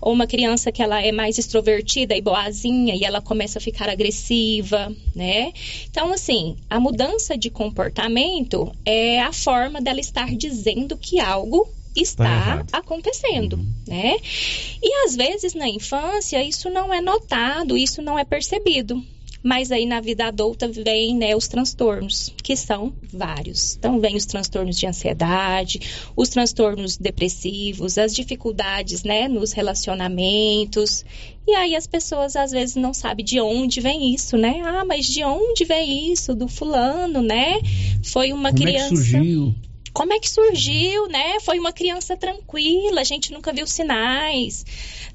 ou 0.00 0.12
uma 0.12 0.26
criança 0.26 0.70
que 0.70 0.82
ela 0.82 1.02
é 1.02 1.10
mais 1.10 1.36
extrovertida 1.36 2.14
e 2.16 2.20
boazinha 2.20 2.94
e 2.94 3.02
ela 3.04 3.20
começa 3.20 3.58
a 3.58 3.62
ficar 3.62 3.88
agressiva, 3.88 4.94
né? 5.14 5.52
Então, 5.90 6.12
assim, 6.12 6.56
a 6.70 6.78
mudança 6.78 7.36
de 7.36 7.50
comportamento 7.50 8.03
é 8.84 9.20
a 9.20 9.32
forma 9.32 9.80
dela 9.80 10.00
estar 10.00 10.34
dizendo 10.34 10.96
que 10.96 11.20
algo 11.20 11.68
está 11.96 12.64
tá 12.64 12.78
acontecendo, 12.78 13.54
uhum. 13.56 13.72
né? 13.86 14.16
E 14.82 15.06
às 15.06 15.14
vezes 15.14 15.54
na 15.54 15.68
infância 15.68 16.42
isso 16.42 16.68
não 16.68 16.92
é 16.92 17.00
notado, 17.00 17.76
isso 17.76 18.02
não 18.02 18.18
é 18.18 18.24
percebido. 18.24 19.02
Mas 19.44 19.70
aí 19.70 19.84
na 19.84 20.00
vida 20.00 20.24
adulta 20.24 20.66
vem 20.66 21.14
né, 21.14 21.36
os 21.36 21.46
transtornos, 21.46 22.32
que 22.42 22.56
são 22.56 22.94
vários. 23.12 23.76
Então 23.76 24.00
vem 24.00 24.16
os 24.16 24.24
transtornos 24.24 24.78
de 24.78 24.86
ansiedade, 24.86 25.80
os 26.16 26.30
transtornos 26.30 26.96
depressivos, 26.96 27.98
as 27.98 28.14
dificuldades 28.14 29.04
né, 29.04 29.28
nos 29.28 29.52
relacionamentos. 29.52 31.04
E 31.46 31.54
aí 31.54 31.76
as 31.76 31.86
pessoas 31.86 32.36
às 32.36 32.52
vezes 32.52 32.74
não 32.74 32.94
sabem 32.94 33.22
de 33.22 33.38
onde 33.38 33.82
vem 33.82 34.14
isso, 34.14 34.38
né? 34.38 34.62
Ah, 34.64 34.82
mas 34.82 35.04
de 35.04 35.22
onde 35.22 35.66
vem 35.66 36.10
isso? 36.10 36.34
Do 36.34 36.48
fulano, 36.48 37.20
né? 37.20 37.60
Foi 38.02 38.32
uma 38.32 38.50
Como 38.50 38.62
criança. 38.62 38.86
É 38.86 38.88
que 38.88 38.96
surgiu? 38.96 39.54
como 39.94 40.12
é 40.12 40.18
que 40.18 40.28
surgiu, 40.28 41.06
né? 41.06 41.38
Foi 41.40 41.58
uma 41.58 41.72
criança 41.72 42.16
tranquila, 42.16 43.00
a 43.00 43.04
gente 43.04 43.32
nunca 43.32 43.52
viu 43.52 43.64
sinais, 43.64 44.66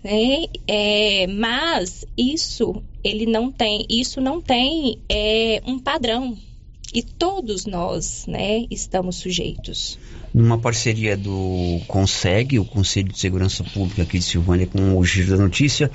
né? 0.02 0.46
É, 0.66 1.28
mas 1.28 2.06
isso 2.18 2.82
ele 3.04 3.26
não 3.26 3.52
tem, 3.52 3.86
isso 3.90 4.20
não 4.20 4.42
tem 4.42 5.00
é, 5.10 5.62
um 5.66 5.80
padrão 5.80 6.38
e 6.94 7.04
todos 7.04 7.66
nós, 7.66 8.26
né, 8.28 8.66
estamos 8.70 9.18
sujeitos. 9.18 9.98
Numa 10.34 10.58
parceria 10.58 11.16
do 11.16 11.80
Conseg, 11.88 12.60
o 12.60 12.66
Conselho 12.66 13.10
de 13.12 13.20
Segurança 13.20 13.64
Pública 13.64 14.04
aqui 14.04 14.20
de 14.20 14.26
Silvânia, 14.26 14.68
com 14.68 14.98
o 14.98 15.06
Giro 15.06 15.32
da 15.32 15.38
Notícia, 15.38 15.92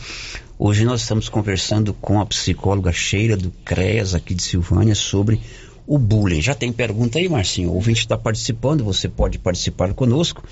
hoje 0.58 0.84
nós 0.84 1.02
estamos 1.02 1.28
conversando 1.28 1.92
com 1.94 2.20
a 2.20 2.26
psicóloga 2.26 2.92
Sheila 2.92 3.36
do 3.36 3.50
CREAS 3.64 4.14
aqui 4.14 4.34
de 4.34 4.42
Silvânia 4.42 4.94
sobre 4.94 5.40
o 5.86 5.98
bullying. 5.98 6.40
Já 6.40 6.54
tem 6.54 6.72
pergunta 6.72 7.18
aí, 7.18 7.28
Marcinho? 7.28 7.70
O 7.70 7.74
ouvinte 7.74 8.00
está 8.00 8.16
participando, 8.16 8.84
você 8.84 9.08
pode 9.08 9.38
participar 9.38 9.92
conosco, 9.94 10.42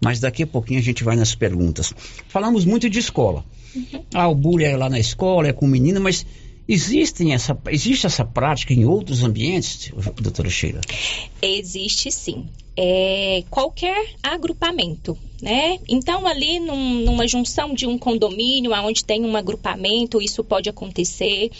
mas 0.00 0.20
daqui 0.20 0.44
a 0.44 0.46
pouquinho 0.46 0.80
a 0.80 0.82
gente 0.82 1.04
vai 1.04 1.16
nas 1.16 1.34
perguntas. 1.34 1.92
Falamos 2.28 2.64
muito 2.64 2.88
de 2.88 2.98
escola. 2.98 3.44
Ah, 4.14 4.28
o 4.28 4.34
bullying 4.34 4.66
é 4.66 4.76
lá 4.76 4.88
na 4.88 4.98
escola, 4.98 5.48
é 5.48 5.52
com 5.52 5.66
menina, 5.66 6.00
mas 6.00 6.24
Existem 6.68 7.32
essa, 7.32 7.58
existe 7.68 8.04
essa 8.04 8.26
prática 8.26 8.74
em 8.74 8.84
outros 8.84 9.24
ambientes, 9.24 9.90
doutora 10.20 10.50
Sheila? 10.50 10.82
Existe 11.40 12.12
sim. 12.12 12.46
É, 12.76 13.42
qualquer 13.50 13.96
agrupamento, 14.22 15.18
né? 15.42 15.78
Então, 15.88 16.26
ali 16.26 16.60
num, 16.60 17.00
numa 17.00 17.26
junção 17.26 17.72
de 17.72 17.86
um 17.86 17.96
condomínio, 17.98 18.72
onde 18.72 19.02
tem 19.02 19.24
um 19.24 19.34
agrupamento, 19.34 20.20
isso 20.20 20.44
pode 20.44 20.68
acontecer. 20.68 21.50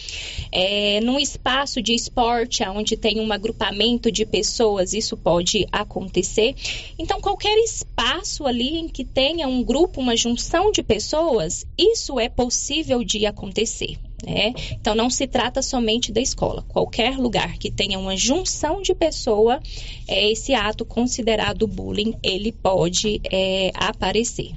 É, 0.53 1.01
num 1.01 1.19
espaço 1.19 1.81
de 1.81 1.95
esporte, 1.95 2.63
onde 2.69 2.95
tem 2.95 3.19
um 3.19 3.33
agrupamento 3.33 4.13
de 4.13 4.27
pessoas, 4.27 4.93
isso 4.93 5.17
pode 5.17 5.67
acontecer. 5.73 6.55
Então, 6.99 7.19
qualquer 7.19 7.57
espaço 7.65 8.47
ali 8.47 8.77
em 8.77 8.89
que 8.89 9.07
tenha 9.07 9.49
um 9.49 9.65
grupo, 9.65 10.03
uma 10.03 10.17
junção 10.17 10.71
de 10.71 10.83
pessoas, 10.83 11.65
isso 11.79 12.21
é 12.21 12.29
possível 12.29 13.03
de 13.03 13.25
acontecer. 13.25 13.99
Né? 14.27 14.53
Então, 14.73 14.95
não 14.95 15.09
se 15.09 15.27
trata 15.27 15.63
somente 15.63 16.11
da 16.11 16.21
escola. 16.21 16.65
Qualquer 16.69 17.17
lugar 17.17 17.57
que 17.57 17.71
tenha 17.71 17.99
uma 17.99 18.17
junção 18.17 18.83
de 18.83 18.95
pessoa, 18.95 19.61
é, 20.09 20.31
esse 20.31 20.55
ato 20.55 20.85
considerado 20.85 21.67
bullying, 21.67 22.15
ele 22.23 22.51
pode 22.51 23.21
é, 23.31 23.71
aparecer. 23.75 24.53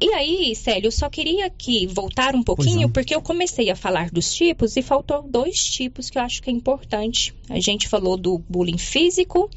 E 0.00 0.12
aí, 0.14 0.56
Célio, 0.56 0.88
eu 0.88 0.92
só 0.92 1.08
queria 1.08 1.46
aqui 1.46 1.86
voltar 1.86 2.34
um 2.34 2.42
pouquinho, 2.42 2.88
porque 2.88 3.14
eu 3.14 3.22
comecei 3.22 3.70
a 3.70 3.76
falar 3.76 4.10
dos 4.10 4.34
tipos 4.34 4.76
e 4.76 4.82
faltou 4.82 5.22
dois 5.22 5.62
tipos 5.64 6.10
que 6.10 6.18
eu 6.18 6.22
acho 6.22 6.42
que 6.42 6.50
é 6.50 6.52
importante. 6.52 7.32
A 7.48 7.60
gente 7.60 7.86
falou 7.86 8.16
do 8.16 8.36
bullying 8.36 8.78
físico, 8.78 9.48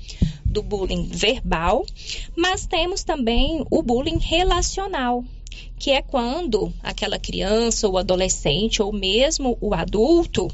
do 0.45 0.61
bullying 0.61 1.07
verbal, 1.07 1.83
mas 2.35 2.67
temos 2.67 3.03
também 3.03 3.65
o 3.71 3.81
bullying 3.81 4.19
relacional, 4.19 5.25
que 5.77 5.91
é 5.91 6.01
quando 6.01 6.73
aquela 6.81 7.19
criança 7.19 7.87
ou 7.87 7.97
adolescente 7.97 8.81
ou 8.81 8.91
mesmo 8.91 9.57
o 9.61 9.73
adulto 9.73 10.47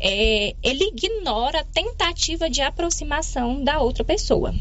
é, 0.00 0.54
ele 0.62 0.84
ignora 0.84 1.60
a 1.60 1.64
tentativa 1.64 2.48
de 2.48 2.60
aproximação 2.60 3.62
da 3.62 3.80
outra 3.80 4.04
pessoa. 4.04 4.54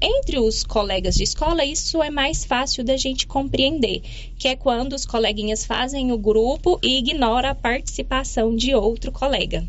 Entre 0.00 0.36
os 0.40 0.64
colegas 0.64 1.14
de 1.14 1.22
escola, 1.22 1.64
isso 1.64 2.02
é 2.02 2.10
mais 2.10 2.44
fácil 2.44 2.82
da 2.82 2.96
gente 2.96 3.24
compreender, 3.24 4.02
que 4.36 4.48
é 4.48 4.56
quando 4.56 4.94
os 4.94 5.06
coleguinhas 5.06 5.64
fazem 5.64 6.10
o 6.10 6.18
grupo 6.18 6.80
e 6.82 6.98
ignora 6.98 7.50
a 7.50 7.54
participação 7.54 8.56
de 8.56 8.74
outro 8.74 9.12
colega. 9.12 9.64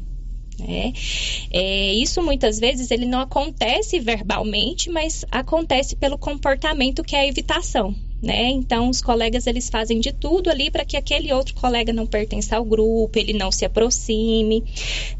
É, 0.60 0.94
é, 1.52 1.94
isso 1.94 2.22
muitas 2.22 2.60
vezes 2.60 2.90
ele 2.90 3.06
não 3.06 3.20
acontece 3.20 4.00
verbalmente, 4.00 4.90
mas 4.90 5.24
acontece 5.30 5.96
pelo 5.96 6.18
comportamento 6.18 7.04
que 7.04 7.16
é 7.16 7.20
a 7.20 7.28
evitação 7.28 7.96
né? 8.24 8.50
Então 8.50 8.90
os 8.90 9.02
colegas 9.02 9.46
eles 9.46 9.70
fazem 9.70 10.00
de 10.00 10.14
tudo 10.14 10.50
ali 10.50 10.72
para 10.72 10.86
que 10.86 10.96
aquele 10.96 11.34
outro 11.34 11.54
colega 11.54 11.92
não 11.92 12.08
pertença 12.08 12.56
ao 12.56 12.64
grupo, 12.64 13.20
ele 13.20 13.34
não 13.34 13.52
se 13.52 13.66
aproxime, 13.66 14.64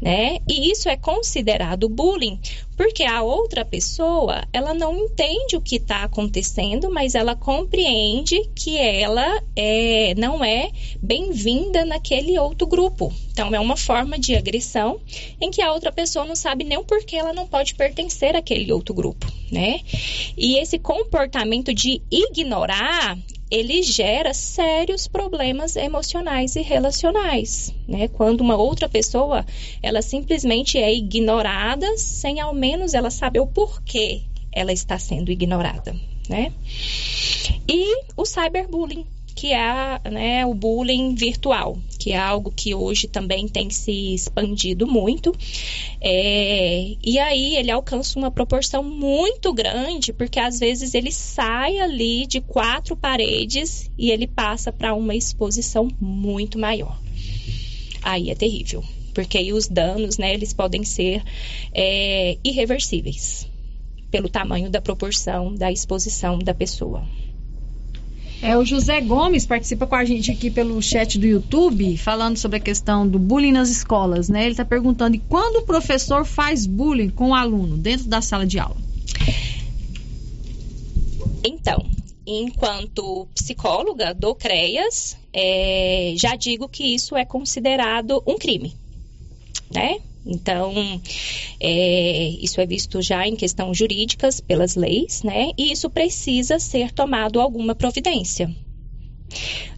né? 0.00 0.38
E 0.48 0.70
isso 0.72 0.88
é 0.88 0.96
considerado 0.96 1.86
bullying 1.86 2.40
porque 2.76 3.04
a 3.04 3.22
outra 3.22 3.64
pessoa 3.64 4.44
ela 4.52 4.74
não 4.74 4.96
entende 4.96 5.56
o 5.56 5.60
que 5.60 5.76
está 5.76 6.04
acontecendo, 6.04 6.90
mas 6.90 7.14
ela 7.14 7.36
compreende 7.36 8.40
que 8.54 8.76
ela 8.76 9.42
é, 9.56 10.14
não 10.16 10.44
é 10.44 10.70
bem-vinda 11.00 11.84
naquele 11.84 12.38
outro 12.38 12.66
grupo. 12.66 13.12
Então 13.32 13.54
é 13.54 13.60
uma 13.60 13.76
forma 13.76 14.18
de 14.18 14.34
agressão 14.36 15.00
em 15.40 15.50
que 15.50 15.62
a 15.62 15.72
outra 15.72 15.90
pessoa 15.90 16.24
não 16.24 16.36
sabe 16.36 16.64
nem 16.64 16.78
o 16.78 16.84
porquê 16.84 17.16
ela 17.16 17.32
não 17.32 17.46
pode 17.46 17.74
pertencer 17.74 18.36
àquele 18.36 18.72
outro 18.72 18.94
grupo, 18.94 19.26
né? 19.50 19.80
E 20.36 20.58
esse 20.58 20.78
comportamento 20.78 21.72
de 21.72 22.00
ignorar 22.10 23.18
ele 23.50 23.82
gera 23.82 24.32
sérios 24.32 25.06
problemas 25.06 25.76
emocionais 25.76 26.56
e 26.56 26.62
relacionais, 26.62 27.74
né? 27.86 28.08
Quando 28.08 28.40
uma 28.40 28.56
outra 28.56 28.88
pessoa, 28.88 29.44
ela 29.82 30.02
simplesmente 30.02 30.78
é 30.78 30.92
ignorada 30.92 31.86
sem 31.96 32.40
ao 32.40 32.54
menos 32.54 32.94
ela 32.94 33.10
saber 33.10 33.40
o 33.40 33.46
porquê 33.46 34.22
ela 34.52 34.72
está 34.72 34.98
sendo 34.98 35.30
ignorada, 35.30 35.94
né? 36.28 36.52
E 37.68 38.02
o 38.16 38.24
cyberbullying, 38.24 39.06
que 39.34 39.52
é 39.52 40.00
né, 40.10 40.46
o 40.46 40.54
bullying 40.54 41.14
virtual, 41.14 41.76
que 41.98 42.12
é 42.12 42.18
algo 42.18 42.52
que 42.54 42.74
hoje 42.74 43.08
também 43.08 43.48
tem 43.48 43.68
se 43.70 44.14
expandido 44.14 44.86
muito. 44.86 45.34
É, 46.00 46.94
e 47.02 47.18
aí 47.18 47.56
ele 47.56 47.70
alcança 47.70 48.18
uma 48.18 48.30
proporção 48.30 48.84
muito 48.84 49.52
grande, 49.52 50.12
porque 50.12 50.38
às 50.38 50.60
vezes 50.60 50.94
ele 50.94 51.10
sai 51.10 51.78
ali 51.78 52.26
de 52.26 52.40
quatro 52.40 52.96
paredes 52.96 53.90
e 53.98 54.10
ele 54.10 54.26
passa 54.26 54.72
para 54.72 54.94
uma 54.94 55.14
exposição 55.14 55.88
muito 56.00 56.58
maior. 56.58 57.00
Aí 58.02 58.30
é 58.30 58.34
terrível, 58.34 58.84
porque 59.12 59.38
aí 59.38 59.52
os 59.52 59.66
danos, 59.66 60.18
né, 60.18 60.32
eles 60.34 60.52
podem 60.52 60.84
ser 60.84 61.22
é, 61.72 62.38
irreversíveis 62.44 63.48
pelo 64.10 64.28
tamanho 64.28 64.70
da 64.70 64.80
proporção 64.80 65.52
da 65.52 65.72
exposição 65.72 66.38
da 66.38 66.54
pessoa. 66.54 67.04
É, 68.44 68.58
o 68.58 68.62
José 68.62 69.00
Gomes 69.00 69.46
participa 69.46 69.86
com 69.86 69.94
a 69.94 70.04
gente 70.04 70.30
aqui 70.30 70.50
pelo 70.50 70.82
chat 70.82 71.18
do 71.18 71.24
YouTube, 71.24 71.96
falando 71.96 72.36
sobre 72.36 72.58
a 72.58 72.60
questão 72.60 73.08
do 73.08 73.18
bullying 73.18 73.52
nas 73.52 73.70
escolas, 73.70 74.28
né? 74.28 74.42
Ele 74.42 74.50
está 74.50 74.66
perguntando: 74.66 75.16
e 75.16 75.18
quando 75.18 75.62
o 75.62 75.62
professor 75.62 76.26
faz 76.26 76.66
bullying 76.66 77.08
com 77.08 77.30
o 77.30 77.34
aluno 77.34 77.78
dentro 77.78 78.06
da 78.06 78.20
sala 78.20 78.44
de 78.44 78.58
aula? 78.58 78.76
Então, 81.42 81.86
enquanto 82.26 83.26
psicóloga 83.34 84.12
do 84.12 84.34
CREAS, 84.34 85.16
é, 85.32 86.12
já 86.14 86.36
digo 86.36 86.68
que 86.68 86.94
isso 86.94 87.16
é 87.16 87.24
considerado 87.24 88.22
um 88.26 88.36
crime, 88.36 88.74
né? 89.72 90.00
Então, 90.26 90.72
é, 91.60 92.28
isso 92.40 92.60
é 92.60 92.66
visto 92.66 93.02
já 93.02 93.26
em 93.26 93.36
questão 93.36 93.74
jurídicas 93.74 94.40
pelas 94.40 94.74
leis, 94.74 95.22
né? 95.22 95.50
E 95.58 95.72
isso 95.72 95.90
precisa 95.90 96.58
ser 96.58 96.92
tomado 96.92 97.40
alguma 97.40 97.74
providência. 97.74 98.54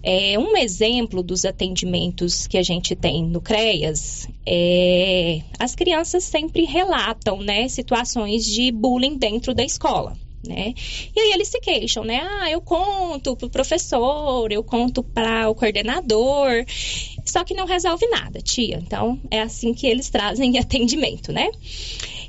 É, 0.03 0.39
um 0.39 0.57
exemplo 0.57 1.23
dos 1.23 1.45
atendimentos 1.45 2.47
que 2.47 2.59
a 2.59 2.63
gente 2.63 2.95
tem 2.95 3.25
no 3.25 3.41
CREAS 3.41 4.29
é 4.47 5.41
as 5.59 5.75
crianças 5.75 6.25
sempre 6.25 6.65
relatam 6.65 7.41
né, 7.41 7.67
situações 7.69 8.45
de 8.45 8.71
bullying 8.71 9.19
dentro 9.19 9.55
da 9.55 9.65
escola. 9.65 10.17
Né? 10.47 10.75
E 11.15 11.21
aí 11.21 11.33
eles 11.33 11.49
se 11.49 11.61
queixam, 11.61 12.05
né? 12.05 12.21
Ah, 12.23 12.51
eu 12.51 12.61
conto 12.61 13.37
pro 13.37 13.51
professor, 13.51 14.51
eu 14.53 14.63
conto 14.63 15.03
para 15.03 15.49
o 15.49 15.55
coordenador, 15.55 16.65
só 17.25 17.45
que 17.45 17.55
não 17.55 17.67
resolve 17.67 18.07
nada, 18.09 18.41
tia. 18.41 18.81
Então, 18.83 19.19
é 19.31 19.41
assim 19.41 19.75
que 19.75 19.87
eles 19.87 20.09
trazem 20.09 20.59
atendimento, 20.59 21.33
né? 21.33 21.51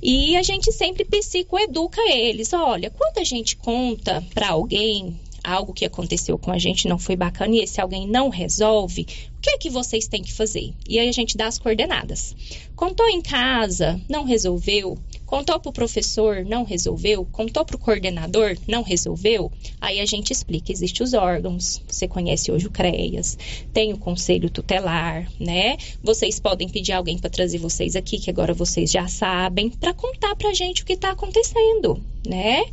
E 0.02 0.36
a 0.36 0.44
gente 0.44 0.72
sempre 0.72 1.06
psicoeduca 1.06 2.02
eles. 2.10 2.54
Olha, 2.54 2.90
quando 2.90 3.18
a 3.18 3.24
gente 3.24 3.56
conta 3.56 4.24
para 4.34 4.50
alguém 4.50 5.16
algo 5.44 5.74
que 5.74 5.86
aconteceu 5.86 6.38
com 6.38 6.52
a 6.52 6.58
gente 6.58 6.90
não 6.90 7.00
foi 7.00 7.16
bacana 7.16 7.56
e 7.56 7.60
esse 7.60 7.80
alguém 7.80 8.06
não 8.06 8.28
resolve, 8.30 9.08
o 9.38 9.42
que 9.42 9.52
é 9.52 9.58
que 9.58 9.70
vocês 9.70 10.08
têm 10.08 10.22
que 10.22 10.34
fazer? 10.34 10.74
E 10.88 11.00
aí 11.00 11.08
a 11.08 11.12
gente 11.14 11.38
dá 11.38 11.48
as 11.48 11.58
coordenadas. 11.58 12.36
Contou 12.76 13.08
em 13.08 13.22
casa, 13.22 14.00
não 14.10 14.26
resolveu, 14.26 14.98
Contou 15.28 15.60
para 15.60 15.70
o 15.70 15.74
professor, 15.74 16.46
não 16.46 16.64
resolveu? 16.64 17.28
Contou 17.30 17.66
para 17.66 17.76
o 17.76 17.80
coordenador, 17.80 18.58
não 18.66 18.82
resolveu? 18.82 19.52
Aí 19.80 20.00
a 20.00 20.06
gente 20.06 20.32
explica, 20.32 20.72
existem 20.72 21.04
os 21.04 21.14
órgãos, 21.14 21.82
você 21.86 22.08
conhece 22.08 22.50
hoje 22.50 22.68
o 22.68 22.72
CREAS, 22.72 23.38
tem 23.74 23.92
o 23.92 23.98
conselho 23.98 24.50
tutelar, 24.50 25.30
né? 25.38 25.76
Vocês 26.02 26.40
podem 26.40 26.70
pedir 26.70 26.94
alguém 26.94 27.18
para 27.20 27.30
trazer 27.30 27.58
vocês 27.58 27.98
aqui, 27.98 28.18
que 28.20 28.30
agora 28.30 28.54
vocês 28.54 28.90
já 28.90 29.10
sabem, 29.10 29.70
para 29.70 29.94
contar 29.94 30.34
para 30.38 30.50
a 30.50 30.54
gente 30.54 30.82
o 30.82 30.86
que 30.86 30.94
está 30.94 31.12
acontecendo, 31.12 32.02
né? 32.26 32.64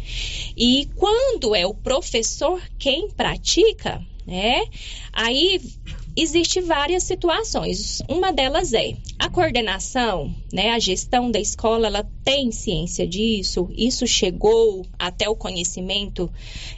E 0.56 0.88
quando 0.94 1.56
é 1.56 1.66
o 1.66 1.74
professor 1.74 2.62
quem 2.78 3.10
pratica, 3.10 4.00
né? 4.24 4.64
Aí 5.12 5.60
existe 6.16 6.60
várias 6.60 7.02
situações. 7.02 8.02
Uma 8.08 8.32
delas 8.32 8.72
é 8.72 8.94
a 9.18 9.28
coordenação, 9.28 10.34
né? 10.52 10.70
A 10.70 10.78
gestão 10.78 11.30
da 11.30 11.40
escola, 11.40 11.86
ela 11.86 12.08
tem 12.24 12.52
ciência 12.52 13.06
disso. 13.06 13.68
Isso 13.76 14.06
chegou 14.06 14.86
até 14.98 15.28
o 15.28 15.36
conhecimento 15.36 16.30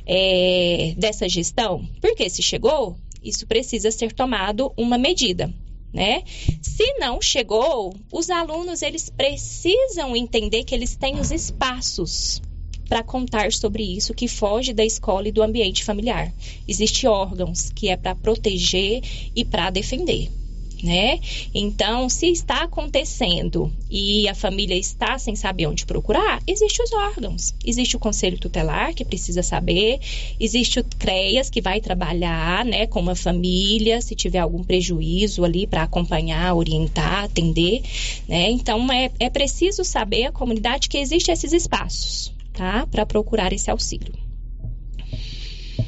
é, 0.07 0.95
dessa 0.97 1.29
gestão. 1.29 1.87
Porque 2.01 2.29
se 2.31 2.43
chegou, 2.43 2.97
isso 3.23 3.47
precisa 3.47 3.91
ser 3.91 4.13
tomado 4.13 4.73
uma 4.77 4.97
medida. 4.97 5.53
Né? 5.93 6.25
Se 6.61 6.99
não 6.99 7.23
chegou, 7.23 7.95
os 8.13 8.29
alunos 8.29 8.83
eles 8.83 9.09
precisam 9.09 10.15
entender 10.15 10.63
que 10.65 10.75
eles 10.75 10.95
têm 10.95 11.19
os 11.19 11.31
espaços 11.31 12.43
para 12.89 13.03
contar 13.03 13.53
sobre 13.53 13.83
isso 13.83 14.15
que 14.15 14.29
foge 14.29 14.73
da 14.73 14.85
escola 14.85 15.29
e 15.29 15.33
do 15.33 15.43
ambiente 15.43 15.85
familiar. 15.85 16.33
Existem 16.67 17.09
órgãos 17.09 17.71
que 17.75 17.89
é 17.89 17.97
para 17.97 18.15
proteger 18.15 19.03
e 19.35 19.45
para 19.45 19.71
defender. 19.71 20.31
Né? 20.83 21.21
Então, 21.55 22.09
se 22.09 22.27
está 22.27 22.65
acontecendo 22.65 23.73
e 23.91 24.29
a 24.29 24.35
família 24.35 24.77
está 24.77 25.19
sem 25.19 25.35
saber 25.35 25.67
onde 25.67 25.87
procurar, 25.87 26.43
existem 26.47 26.85
os 26.85 26.93
órgãos. 26.93 27.55
Existe 27.65 27.97
o 27.97 27.99
conselho 27.99 28.39
tutelar 28.39 28.95
que 28.95 29.05
precisa 29.05 29.43
saber, 29.43 29.99
existe 30.39 30.79
o 30.79 30.85
CREAS 30.85 31.49
que 31.49 31.63
vai 31.63 31.81
trabalhar, 31.81 32.63
né, 32.65 32.87
com 32.87 33.01
uma 33.01 33.15
família, 33.15 34.03
se 34.03 34.15
tiver 34.15 34.41
algum 34.41 34.63
prejuízo 34.63 35.45
ali 35.45 35.67
para 35.67 35.83
acompanhar, 35.83 36.55
orientar, 36.55 37.25
atender, 37.25 37.83
né? 38.29 38.51
Então 38.51 38.93
é, 38.93 39.11
é 39.19 39.31
preciso 39.31 39.83
saber 39.83 40.27
a 40.27 40.33
comunidade 40.33 40.91
que 40.91 40.99
existem 40.99 41.33
esses 41.33 41.55
espaços 41.55 42.36
tá? 42.57 42.87
Para 42.87 43.07
procurar 43.07 43.53
esse 43.53 43.71
auxílio. 43.71 44.27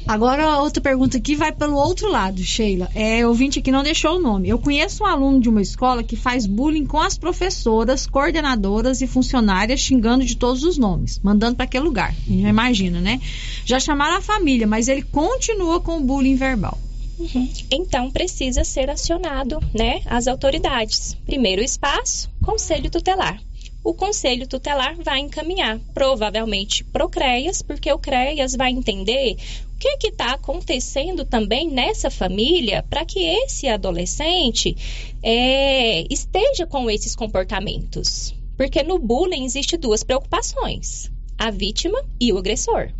Agora, 0.07 0.57
outra 0.59 0.81
pergunta 0.81 1.17
aqui 1.17 1.35
vai 1.35 1.51
pelo 1.51 1.77
outro 1.77 2.09
lado, 2.09 2.41
Sheila. 2.43 2.89
É 2.95 3.25
ouvinte 3.27 3.61
que 3.61 3.71
não 3.71 3.83
deixou 3.83 4.17
o 4.17 4.19
nome. 4.19 4.49
Eu 4.49 4.57
conheço 4.57 5.03
um 5.03 5.05
aluno 5.05 5.39
de 5.39 5.47
uma 5.47 5.61
escola 5.61 6.01
que 6.01 6.15
faz 6.15 6.47
bullying 6.47 6.85
com 6.85 6.99
as 6.99 7.15
professoras, 7.15 8.07
coordenadoras 8.07 9.01
e 9.01 9.07
funcionárias, 9.07 9.79
xingando 9.79 10.25
de 10.25 10.35
todos 10.35 10.63
os 10.63 10.79
nomes, 10.79 11.19
mandando 11.23 11.57
para 11.57 11.65
aquele 11.65 11.83
lugar. 11.83 12.09
A 12.09 12.31
gente 12.31 12.41
já 12.41 12.49
imagina, 12.49 12.99
né? 12.99 13.21
Já 13.63 13.79
chamaram 13.79 14.17
a 14.17 14.21
família, 14.21 14.65
mas 14.65 14.87
ele 14.87 15.03
continua 15.03 15.79
com 15.79 15.97
o 15.97 16.03
bullying 16.03 16.35
verbal. 16.35 16.77
Uhum. 17.19 17.47
Então 17.69 18.09
precisa 18.09 18.63
ser 18.63 18.89
acionado, 18.89 19.59
né, 19.77 20.01
as 20.05 20.25
autoridades. 20.25 21.15
Primeiro 21.25 21.61
espaço, 21.61 22.31
conselho 22.41 22.89
tutelar 22.89 23.39
o 23.83 23.93
conselho 23.93 24.47
tutelar 24.47 24.95
vai 25.03 25.19
encaminhar, 25.19 25.79
provavelmente, 25.93 26.83
para 26.83 27.05
o 27.05 27.09
CREAS, 27.09 27.61
porque 27.61 27.91
o 27.91 27.97
CREAS 27.97 28.55
vai 28.55 28.71
entender 28.71 29.37
o 29.73 29.79
que 29.79 30.07
está 30.07 30.33
acontecendo 30.33 31.23
também 31.23 31.69
nessa 31.69 32.09
família 32.09 32.83
para 32.89 33.05
que 33.05 33.19
esse 33.19 33.67
adolescente 33.67 34.75
é, 35.23 36.05
esteja 36.13 36.67
com 36.67 36.89
esses 36.89 37.15
comportamentos. 37.15 38.33
Porque 38.57 38.83
no 38.83 38.99
bullying 38.99 39.45
existe 39.45 39.77
duas 39.77 40.03
preocupações: 40.03 41.09
a 41.37 41.49
vítima 41.49 42.03
e 42.19 42.33
o 42.33 42.37
agressor 42.37 42.91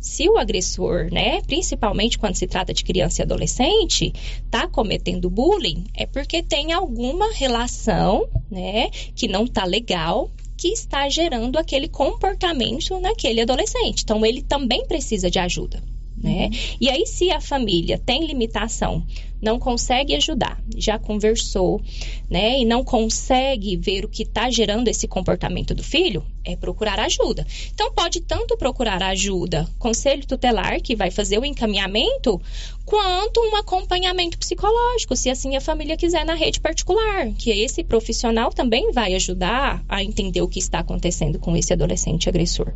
se 0.00 0.28
o 0.28 0.38
agressor, 0.38 1.12
né, 1.12 1.42
principalmente 1.42 2.18
quando 2.18 2.34
se 2.34 2.46
trata 2.46 2.72
de 2.72 2.82
criança 2.84 3.20
e 3.20 3.24
adolescente, 3.24 4.12
está 4.44 4.66
cometendo 4.66 5.28
bullying, 5.28 5.84
é 5.94 6.06
porque 6.06 6.42
tem 6.42 6.72
alguma 6.72 7.32
relação, 7.32 8.26
né, 8.50 8.90
que 9.14 9.28
não 9.28 9.44
está 9.44 9.64
legal, 9.64 10.30
que 10.56 10.68
está 10.68 11.08
gerando 11.08 11.58
aquele 11.58 11.88
comportamento 11.88 12.98
naquele 13.00 13.40
adolescente. 13.40 14.02
Então, 14.02 14.24
ele 14.24 14.42
também 14.42 14.86
precisa 14.86 15.30
de 15.30 15.38
ajuda 15.38 15.82
né? 16.22 16.46
Uhum. 16.46 16.76
E 16.80 16.90
aí, 16.90 17.06
se 17.06 17.30
a 17.30 17.40
família 17.40 17.98
tem 17.98 18.26
limitação, 18.26 19.02
não 19.40 19.58
consegue 19.58 20.14
ajudar, 20.14 20.62
já 20.76 20.98
conversou, 20.98 21.80
né? 22.28 22.60
E 22.60 22.64
não 22.64 22.84
consegue 22.84 23.76
ver 23.76 24.04
o 24.04 24.08
que 24.08 24.22
está 24.22 24.50
gerando 24.50 24.88
esse 24.88 25.08
comportamento 25.08 25.74
do 25.74 25.82
filho, 25.82 26.22
é 26.44 26.54
procurar 26.54 27.00
ajuda. 27.00 27.46
Então, 27.72 27.92
pode 27.92 28.20
tanto 28.20 28.56
procurar 28.56 29.02
ajuda, 29.02 29.66
conselho 29.78 30.26
tutelar, 30.26 30.80
que 30.82 30.94
vai 30.94 31.10
fazer 31.10 31.38
o 31.38 31.44
encaminhamento, 31.44 32.40
quanto 32.84 33.40
um 33.40 33.56
acompanhamento 33.56 34.36
psicológico, 34.36 35.16
se 35.16 35.30
assim 35.30 35.56
a 35.56 35.60
família 35.60 35.96
quiser 35.96 36.24
na 36.26 36.34
rede 36.34 36.60
particular, 36.60 37.32
que 37.38 37.50
esse 37.50 37.82
profissional 37.82 38.50
também 38.52 38.92
vai 38.92 39.14
ajudar 39.14 39.82
a 39.88 40.04
entender 40.04 40.42
o 40.42 40.48
que 40.48 40.58
está 40.58 40.80
acontecendo 40.80 41.38
com 41.38 41.56
esse 41.56 41.72
adolescente 41.72 42.28
agressor. 42.28 42.74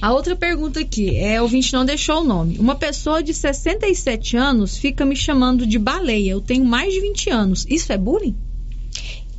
A 0.00 0.12
outra 0.12 0.36
pergunta 0.36 0.80
aqui, 0.80 1.16
é, 1.16 1.40
o 1.40 1.44
ouvinte 1.44 1.72
não 1.72 1.84
deixou 1.84 2.20
o 2.20 2.24
nome. 2.24 2.58
Uma 2.58 2.74
pessoa 2.74 3.22
de 3.22 3.32
67 3.32 4.36
anos 4.36 4.76
fica 4.76 5.04
me 5.06 5.16
chamando 5.16 5.66
de 5.66 5.78
baleia. 5.78 6.32
Eu 6.32 6.40
tenho 6.40 6.64
mais 6.64 6.92
de 6.92 7.00
20 7.00 7.30
anos. 7.30 7.66
Isso 7.68 7.92
é 7.92 7.98
bullying? 7.98 8.36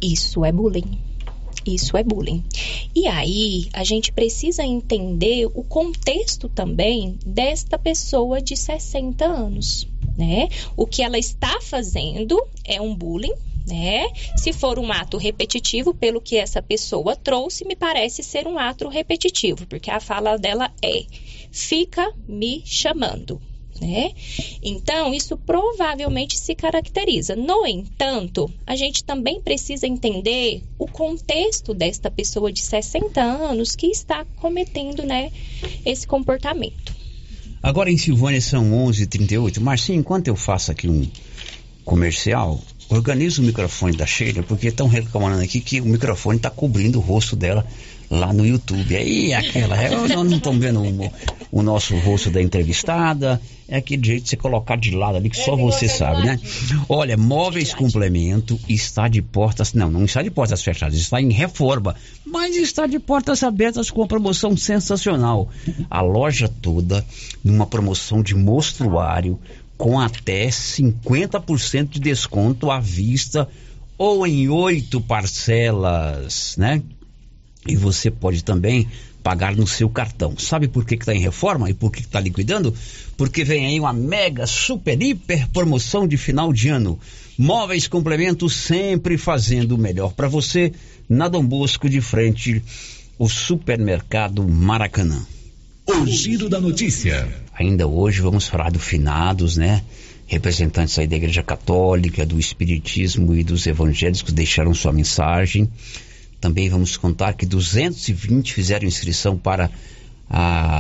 Isso 0.02 0.44
é 0.44 0.52
bullying. 0.52 0.98
Isso 1.66 1.96
é 1.98 2.04
bullying. 2.04 2.44
E 2.96 3.08
aí, 3.08 3.68
a 3.74 3.84
gente 3.84 4.12
precisa 4.12 4.64
entender 4.64 5.46
o 5.46 5.64
contexto 5.64 6.50
também 6.50 7.20
desta 7.26 7.78
pessoa 7.78 8.42
de 8.42 8.56
60 8.56 9.26
anos, 9.26 9.88
né? 10.18 10.48
O 10.76 10.88
que 10.88 11.04
ela 11.04 11.18
está 11.18 11.60
fazendo 11.62 12.42
é 12.64 12.82
um 12.82 12.96
bullying, 12.96 13.34
né? 13.68 14.08
Se 14.38 14.54
for 14.54 14.80
um 14.80 14.92
ato 14.92 15.18
repetitivo, 15.18 15.94
pelo 15.94 16.22
que 16.22 16.38
essa 16.38 16.62
pessoa 16.62 17.16
trouxe, 17.16 17.66
me 17.66 17.76
parece 17.76 18.24
ser 18.24 18.48
um 18.48 18.58
ato 18.58 18.88
repetitivo, 18.88 19.68
porque 19.68 19.92
a 19.92 20.00
fala 20.00 20.38
dela 20.38 20.72
é: 20.82 21.04
fica 21.52 22.14
me 22.28 22.64
chamando. 22.66 23.42
Né? 23.80 24.12
Então, 24.64 25.14
isso 25.14 25.38
provavelmente 25.38 26.36
se 26.36 26.56
caracteriza. 26.56 27.36
No 27.36 27.64
entanto, 27.64 28.52
a 28.66 28.76
gente 28.76 29.04
também 29.04 29.40
precisa 29.40 29.86
entender 29.86 30.64
o 30.80 30.88
contexto 30.88 31.76
desta 31.76 32.10
pessoa 32.10 32.52
de 32.52 32.62
60 32.62 33.22
anos 33.22 33.76
que 33.76 33.86
está 33.86 34.26
cometendo 34.38 35.04
né, 35.04 35.32
esse 35.86 36.08
comportamento. 36.08 36.96
Agora 37.62 37.92
em 37.92 37.98
Silvânia 37.98 38.42
são 38.42 38.74
11 38.74 39.04
h 39.04 39.10
38 39.12 39.62
Marcinho, 39.62 40.00
enquanto 40.00 40.28
eu 40.28 40.36
faço 40.36 40.72
aqui 40.72 40.88
um 40.88 41.08
comercial, 41.86 42.60
organiza 42.90 43.42
o 43.42 43.46
microfone 43.46 43.96
da 43.96 44.06
Sheila, 44.06 44.44
porque 44.44 44.68
estão 44.68 44.88
reclamando 44.88 45.42
aqui 45.42 45.60
que 45.60 45.82
o 45.82 45.86
microfone 45.86 46.38
está 46.38 46.50
cobrindo 46.50 47.00
o 47.00 47.02
rosto 47.02 47.36
dela 47.36 47.66
lá 48.10 48.32
no 48.32 48.46
YouTube. 48.46 48.96
Aí 48.96 49.34
aquela, 49.34 49.76
é, 49.82 49.90
nós 49.90 50.10
não 50.10 50.38
estamos 50.38 50.60
vendo 50.60 50.82
o, 50.82 51.12
o, 51.52 51.62
nosso 51.62 51.96
rosto 51.98 52.30
da 52.30 52.42
entrevistada, 52.42 53.42
é 53.68 53.78
aquele 53.78 54.06
jeito 54.06 54.24
de 54.24 54.30
você 54.30 54.38
colocar 54.38 54.78
de 54.78 54.92
lado 54.92 55.18
ali 55.18 55.30
que 55.30 55.38
só 55.38 55.56
você 55.56 55.88
sabe, 55.90 56.26
né? 56.26 56.40
Olha, 56.88 57.18
Móveis 57.18 57.74
Complemento 57.74 58.58
está 58.70 59.08
de 59.08 59.22
portas, 59.22 59.74
não, 59.74 59.92
não 59.92 60.06
está 60.06 60.22
de 60.22 60.32
portas 60.32 60.64
fechadas, 60.64 60.96
está 60.96 61.22
em 61.22 61.32
reforma, 61.32 61.96
mas 62.26 62.56
está 62.56 62.88
de 62.88 63.00
portas 63.00 63.44
abertas 63.44 63.92
com 63.92 64.02
uma 64.02 64.08
promoção 64.08 64.56
sensacional. 64.56 65.50
A 65.90 66.02
loja 66.02 66.48
toda 66.48 67.06
numa 67.44 67.68
promoção 67.68 68.22
de 68.22 68.34
mostruário 68.34 69.38
com 69.78 70.00
até 70.00 70.48
50% 70.48 71.90
de 71.90 72.00
desconto 72.00 72.72
à 72.72 72.80
vista 72.80 73.48
ou 73.98 74.26
em 74.26 74.50
oito 74.50 75.00
parcelas, 75.00 76.56
né? 76.58 76.82
E 77.68 77.76
você 77.76 78.10
pode 78.10 78.44
também 78.44 78.88
pagar 79.22 79.56
no 79.56 79.68
seu 79.68 79.90
cartão. 79.90 80.38
Sabe 80.38 80.68
por 80.68 80.86
que 80.86 80.96
está 80.96 81.14
em 81.14 81.20
reforma 81.20 81.70
e 81.70 81.74
por 81.74 81.92
que 81.92 82.00
está 82.00 82.20
liquidando? 82.20 82.74
Porque 83.18 83.44
vem 83.44 83.66
aí 83.66 83.80
uma 83.80 83.92
mega, 83.92 84.48
super, 84.48 85.02
hiper 85.02 85.50
promoção 85.50 86.08
de 86.08 86.16
final 86.16 86.54
de 86.54 86.70
ano. 86.70 87.00
Móveis 87.38 87.88
Complementos 87.88 88.56
sempre 88.56 89.18
fazendo 89.18 89.74
o 89.74 89.78
melhor 89.78 90.14
para 90.14 90.28
você 90.28 90.72
na 91.10 91.28
Dom 91.28 91.46
Bosco 91.46 91.90
de 91.90 92.02
frente, 92.02 92.64
o 93.20 93.28
supermercado 93.28 94.48
Maracanã. 94.48 95.22
O 95.86 96.06
giro 96.06 96.50
da 96.50 96.60
notícia. 96.60 97.47
Ainda 97.60 97.88
hoje 97.88 98.22
vamos 98.22 98.48
falar 98.48 98.70
do 98.70 98.80
finados, 98.80 99.58
né? 99.58 99.84
Representantes 100.28 101.00
aí 101.00 101.08
da 101.08 101.16
Igreja 101.16 101.42
Católica, 101.42 102.24
do 102.24 102.40
Espiritismo 102.40 103.34
e 103.34 103.44
dos 103.44 103.66
Evangélicos 103.66 104.32
deixaram 104.32 104.74
sua 104.76 104.94
mensagem. 104.94 105.68
Também 106.40 106.70
vamos 106.70 106.98
contar 106.98 107.34
que 107.34 107.48
220 107.48 108.54
fizeram 108.54 108.86
inscrição 108.86 109.36
para 109.36 109.72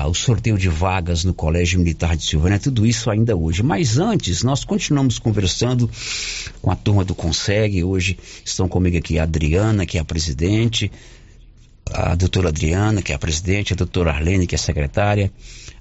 o 0.07 0.13
sorteio 0.13 0.57
de 0.57 0.69
vagas 0.69 1.23
no 1.23 1.33
Colégio 1.33 1.79
Militar 1.79 2.15
de 2.15 2.23
Silvânia, 2.23 2.59
tudo 2.59 2.85
isso 2.85 3.09
ainda 3.09 3.35
hoje. 3.35 3.63
Mas 3.63 3.97
antes, 3.97 4.43
nós 4.43 4.63
continuamos 4.63 5.17
conversando 5.17 5.89
com 6.61 6.69
a 6.69 6.75
turma 6.75 7.03
do 7.03 7.15
Consegue. 7.15 7.83
Hoje 7.83 8.19
estão 8.45 8.67
comigo 8.67 8.97
aqui 8.97 9.17
a 9.17 9.23
Adriana, 9.23 9.85
que 9.85 9.97
é 9.97 10.01
a 10.01 10.05
presidente, 10.05 10.91
a 11.89 12.13
doutora 12.13 12.49
Adriana, 12.49 13.01
que 13.01 13.13
é 13.13 13.15
a 13.15 13.19
presidente, 13.19 13.73
a 13.73 13.75
doutora 13.75 14.11
Arlene, 14.11 14.45
que 14.45 14.53
é 14.53 14.57
a 14.57 14.59
secretária, 14.59 15.31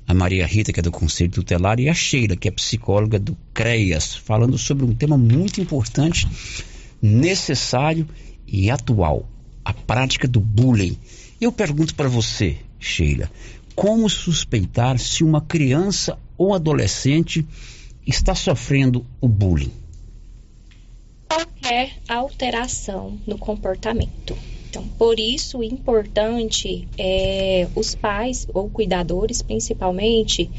a 0.06 0.14
Maria 0.14 0.46
Rita, 0.46 0.72
que 0.72 0.80
é 0.80 0.82
do 0.82 0.92
Conselho 0.92 1.30
Tutelar, 1.30 1.80
e 1.80 1.88
a 1.88 1.94
Sheila, 1.94 2.36
que 2.36 2.48
é 2.48 2.50
psicóloga 2.50 3.18
do 3.18 3.36
CREAS, 3.52 4.14
falando 4.14 4.56
sobre 4.56 4.84
um 4.84 4.94
tema 4.94 5.18
muito 5.18 5.60
importante, 5.60 6.28
necessário 7.02 8.08
e 8.46 8.70
atual, 8.70 9.28
a 9.64 9.72
prática 9.72 10.28
do 10.28 10.40
bullying. 10.40 10.96
Eu 11.40 11.50
pergunto 11.50 11.94
para 11.94 12.08
você, 12.08 12.56
Sheila, 12.78 13.30
como 13.74 14.08
suspeitar 14.08 14.98
se 14.98 15.24
uma 15.24 15.40
criança 15.40 16.18
ou 16.38 16.54
adolescente 16.54 17.46
está 18.06 18.34
sofrendo 18.34 19.04
o 19.20 19.28
bullying? 19.28 19.72
Qualquer 21.28 21.98
alteração 22.08 23.18
no 23.26 23.36
comportamento. 23.36 24.36
Então, 24.76 24.88
por 24.98 25.18
isso, 25.18 25.62
importante 25.62 26.86
é 26.98 27.66
os 27.74 27.94
pais 27.94 28.46
ou 28.52 28.68
cuidadores, 28.68 29.40
principalmente, 29.40 30.50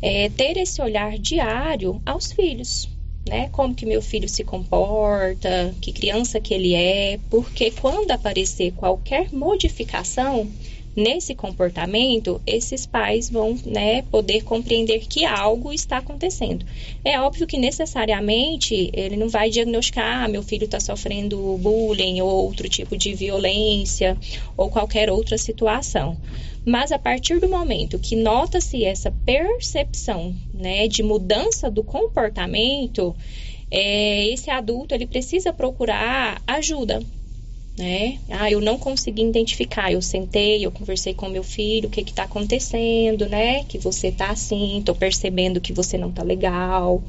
é, 0.00 0.30
ter 0.30 0.56
esse 0.56 0.80
olhar 0.80 1.18
diário 1.18 2.00
aos 2.06 2.32
filhos, 2.32 2.88
né? 3.28 3.50
Como 3.52 3.74
que 3.74 3.84
meu 3.84 4.00
filho 4.00 4.26
se 4.26 4.42
comporta, 4.42 5.74
que 5.82 5.92
criança 5.92 6.40
que 6.40 6.54
ele 6.54 6.74
é, 6.74 7.20
porque 7.28 7.70
quando 7.70 8.10
aparecer 8.10 8.72
qualquer 8.72 9.30
modificação, 9.30 10.50
nesse 10.94 11.34
comportamento, 11.34 12.40
esses 12.46 12.86
pais 12.86 13.30
vão 13.30 13.58
né, 13.64 14.02
poder 14.02 14.42
compreender 14.42 15.00
que 15.00 15.24
algo 15.24 15.72
está 15.72 15.98
acontecendo. 15.98 16.64
É 17.04 17.20
óbvio 17.20 17.46
que 17.46 17.56
necessariamente 17.56 18.90
ele 18.92 19.16
não 19.16 19.28
vai 19.28 19.50
diagnosticar, 19.50 20.24
ah, 20.24 20.28
meu 20.28 20.42
filho 20.42 20.64
está 20.64 20.78
sofrendo 20.78 21.58
bullying 21.58 22.20
ou 22.20 22.28
outro 22.28 22.68
tipo 22.68 22.96
de 22.96 23.14
violência 23.14 24.16
ou 24.56 24.70
qualquer 24.70 25.10
outra 25.10 25.38
situação. 25.38 26.16
Mas 26.64 26.92
a 26.92 26.98
partir 26.98 27.40
do 27.40 27.48
momento 27.48 27.98
que 27.98 28.14
nota-se 28.14 28.84
essa 28.84 29.10
percepção 29.24 30.34
né, 30.54 30.86
de 30.86 31.02
mudança 31.02 31.70
do 31.70 31.82
comportamento, 31.82 33.16
é, 33.70 34.28
esse 34.28 34.48
adulto 34.50 34.94
ele 34.94 35.06
precisa 35.06 35.52
procurar 35.52 36.40
ajuda 36.46 37.02
né? 37.76 38.18
Ah, 38.28 38.50
eu 38.50 38.60
não 38.60 38.78
consegui 38.78 39.22
identificar. 39.22 39.92
Eu 39.92 40.02
sentei, 40.02 40.64
eu 40.64 40.70
conversei 40.70 41.14
com 41.14 41.28
meu 41.28 41.42
filho, 41.42 41.88
o 41.88 41.90
que 41.90 42.00
está 42.02 42.24
acontecendo, 42.24 43.28
né? 43.28 43.64
Que 43.64 43.78
você 43.78 44.08
está 44.08 44.30
assim, 44.30 44.78
estou 44.78 44.94
percebendo 44.94 45.60
que 45.60 45.72
você 45.72 45.96
não 45.96 46.10
está 46.10 46.22
legal, 46.22 47.02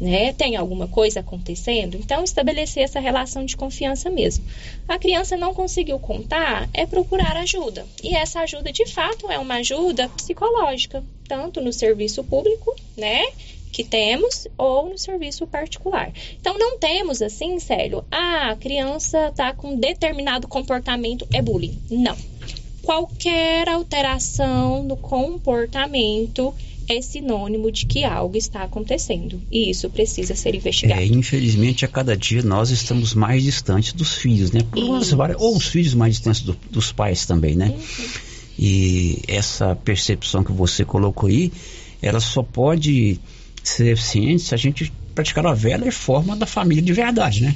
né? 0.00 0.32
Tem 0.32 0.56
alguma 0.56 0.86
coisa 0.86 1.20
acontecendo? 1.20 1.96
Então, 1.96 2.22
estabelecer 2.22 2.84
essa 2.84 3.00
relação 3.00 3.44
de 3.44 3.56
confiança 3.56 4.08
mesmo. 4.08 4.44
A 4.86 4.98
criança 4.98 5.36
não 5.36 5.52
conseguiu 5.52 5.98
contar, 5.98 6.68
é 6.72 6.86
procurar 6.86 7.36
ajuda. 7.36 7.86
E 8.02 8.14
essa 8.14 8.40
ajuda, 8.40 8.70
de 8.70 8.86
fato, 8.86 9.30
é 9.30 9.38
uma 9.38 9.56
ajuda 9.56 10.08
psicológica, 10.10 11.02
tanto 11.26 11.60
no 11.60 11.72
serviço 11.72 12.22
público, 12.22 12.74
né? 12.96 13.24
Que 13.74 13.82
temos 13.82 14.46
ou 14.56 14.90
no 14.90 14.96
serviço 14.96 15.48
particular. 15.48 16.12
Então 16.40 16.56
não 16.56 16.78
temos 16.78 17.20
assim, 17.20 17.58
Célio, 17.58 18.04
ah, 18.08 18.52
a 18.52 18.56
criança 18.56 19.26
está 19.26 19.52
com 19.52 19.74
determinado 19.76 20.46
comportamento 20.46 21.26
é 21.32 21.42
bullying. 21.42 21.76
Não. 21.90 22.16
Qualquer 22.82 23.68
alteração 23.68 24.84
no 24.84 24.96
comportamento 24.96 26.54
é 26.88 27.00
sinônimo 27.00 27.72
de 27.72 27.86
que 27.86 28.04
algo 28.04 28.36
está 28.36 28.62
acontecendo 28.62 29.42
e 29.50 29.70
isso 29.70 29.90
precisa 29.90 30.36
ser 30.36 30.54
investigado. 30.54 31.00
É, 31.00 31.06
infelizmente, 31.06 31.84
a 31.84 31.88
cada 31.88 32.16
dia 32.16 32.42
nós 32.42 32.70
estamos 32.70 33.12
mais 33.12 33.42
distantes 33.42 33.92
dos 33.92 34.14
filhos, 34.14 34.52
né? 34.52 34.60
Várias, 35.16 35.40
ou 35.40 35.56
os 35.56 35.66
filhos 35.66 35.94
mais 35.94 36.14
distantes 36.14 36.42
do, 36.42 36.56
dos 36.70 36.92
pais 36.92 37.26
também, 37.26 37.56
né? 37.56 37.70
Uhum. 37.70 38.04
E 38.56 39.18
essa 39.26 39.74
percepção 39.74 40.44
que 40.44 40.52
você 40.52 40.84
colocou 40.84 41.28
aí, 41.28 41.50
ela 42.00 42.20
só 42.20 42.42
pode 42.42 43.18
ser 43.68 43.92
eficiente 43.92 44.42
se 44.42 44.54
a 44.54 44.58
gente 44.58 44.92
praticar 45.14 45.46
a 45.46 45.54
velha 45.54 45.90
forma 45.92 46.36
da 46.36 46.46
família 46.46 46.82
de 46.82 46.92
verdade, 46.92 47.42
né? 47.42 47.54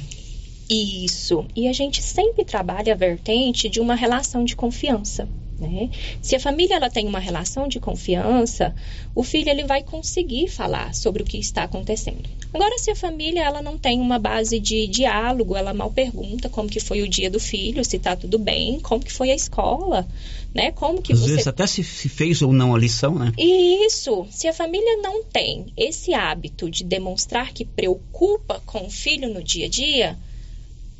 Isso. 0.69 1.45
E 1.55 1.67
a 1.67 1.73
gente 1.73 2.01
sempre 2.01 2.45
trabalha 2.45 2.93
a 2.93 2.97
vertente 2.97 3.67
de 3.67 3.79
uma 3.79 3.95
relação 3.95 4.43
de 4.43 4.55
confiança. 4.55 5.27
Né? 5.59 5.89
Se 6.21 6.35
a 6.35 6.39
família 6.39 6.75
ela 6.75 6.89
tem 6.89 7.05
uma 7.05 7.19
relação 7.19 7.67
de 7.67 7.79
confiança, 7.79 8.73
o 9.13 9.23
filho 9.23 9.49
ele 9.49 9.65
vai 9.65 9.83
conseguir 9.83 10.47
falar 10.47 10.93
sobre 10.93 11.21
o 11.21 11.25
que 11.25 11.37
está 11.37 11.63
acontecendo. 11.63 12.29
Agora, 12.53 12.77
se 12.77 12.89
a 12.89 12.95
família 12.95 13.43
ela 13.43 13.61
não 13.61 13.77
tem 13.77 13.99
uma 13.99 14.17
base 14.17 14.59
de 14.59 14.87
diálogo, 14.87 15.55
ela 15.55 15.73
mal 15.73 15.91
pergunta 15.91 16.49
como 16.49 16.69
que 16.69 16.79
foi 16.79 17.01
o 17.01 17.09
dia 17.09 17.29
do 17.29 17.39
filho, 17.39 17.83
se 17.83 17.97
está 17.97 18.15
tudo 18.15 18.39
bem, 18.39 18.79
como 18.79 19.03
que 19.03 19.11
foi 19.11 19.31
a 19.31 19.35
escola, 19.35 20.07
né? 20.55 20.71
Como 20.71 21.01
que 21.01 21.13
Às 21.13 21.19
você 21.19 21.31
vezes 21.31 21.47
até 21.47 21.67
se, 21.67 21.83
fez 21.83 22.41
ou 22.41 22.53
não 22.53 22.73
a 22.73 22.79
lição, 22.79 23.15
né? 23.15 23.31
Isso. 23.37 24.25
Se 24.31 24.47
a 24.47 24.53
família 24.53 24.97
não 24.97 25.23
tem 25.23 25.73
esse 25.75 26.13
hábito 26.13 26.69
de 26.69 26.83
demonstrar 26.83 27.53
que 27.53 27.65
preocupa 27.65 28.61
com 28.65 28.87
o 28.87 28.89
filho 28.89 29.31
no 29.31 29.43
dia 29.43 29.65
a 29.65 29.69
dia, 29.69 30.17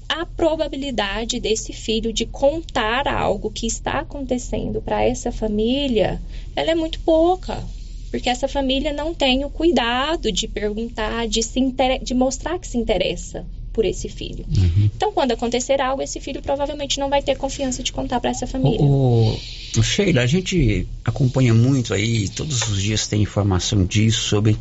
a 0.10 0.26
probabilidade 0.26 1.40
desse 1.40 1.72
filho 1.72 2.12
de 2.12 2.26
contar 2.26 3.08
algo 3.08 3.52
que 3.52 3.68
está 3.68 4.00
acontecendo 4.00 4.82
para 4.82 5.04
essa 5.04 5.32
família, 5.32 6.20
ela 6.56 6.72
é 6.72 6.76
muito 6.76 7.00
pouca. 7.02 7.64
Porque 8.10 8.28
essa 8.28 8.48
família 8.48 8.92
não 8.92 9.14
tem 9.14 9.46
o 9.46 9.52
cuidado 9.52 10.32
de 10.32 10.48
perguntar, 10.48 11.28
de, 11.28 11.44
se 11.44 11.60
inter... 11.60 12.04
de 12.04 12.16
mostrar 12.16 12.58
que 12.58 12.68
se 12.68 12.76
interessa 12.76 13.46
por 13.72 13.86
esse 13.86 14.10
filho. 14.10 14.44
Uhum. 14.50 14.90
Então, 14.96 15.14
quando 15.14 15.32
acontecer 15.32 15.80
algo, 15.80 16.02
esse 16.02 16.20
filho 16.20 16.42
provavelmente 16.42 17.00
não 17.00 17.08
vai 17.08 17.22
ter 17.22 17.38
confiança 17.38 17.84
de 17.84 17.92
contar 17.92 18.20
para 18.20 18.32
essa 18.32 18.48
família. 18.48 18.82
O, 18.82 19.38
o, 19.78 19.84
Sheila, 19.84 20.22
a 20.22 20.26
gente 20.26 20.88
acompanha 21.06 21.54
muito 21.54 21.94
aí, 21.94 22.28
todos 22.30 22.68
os 22.68 22.82
dias 22.82 23.08
tem 23.08 23.22
informação 23.22 23.86
disso 23.86 24.24
sobre 24.24 24.58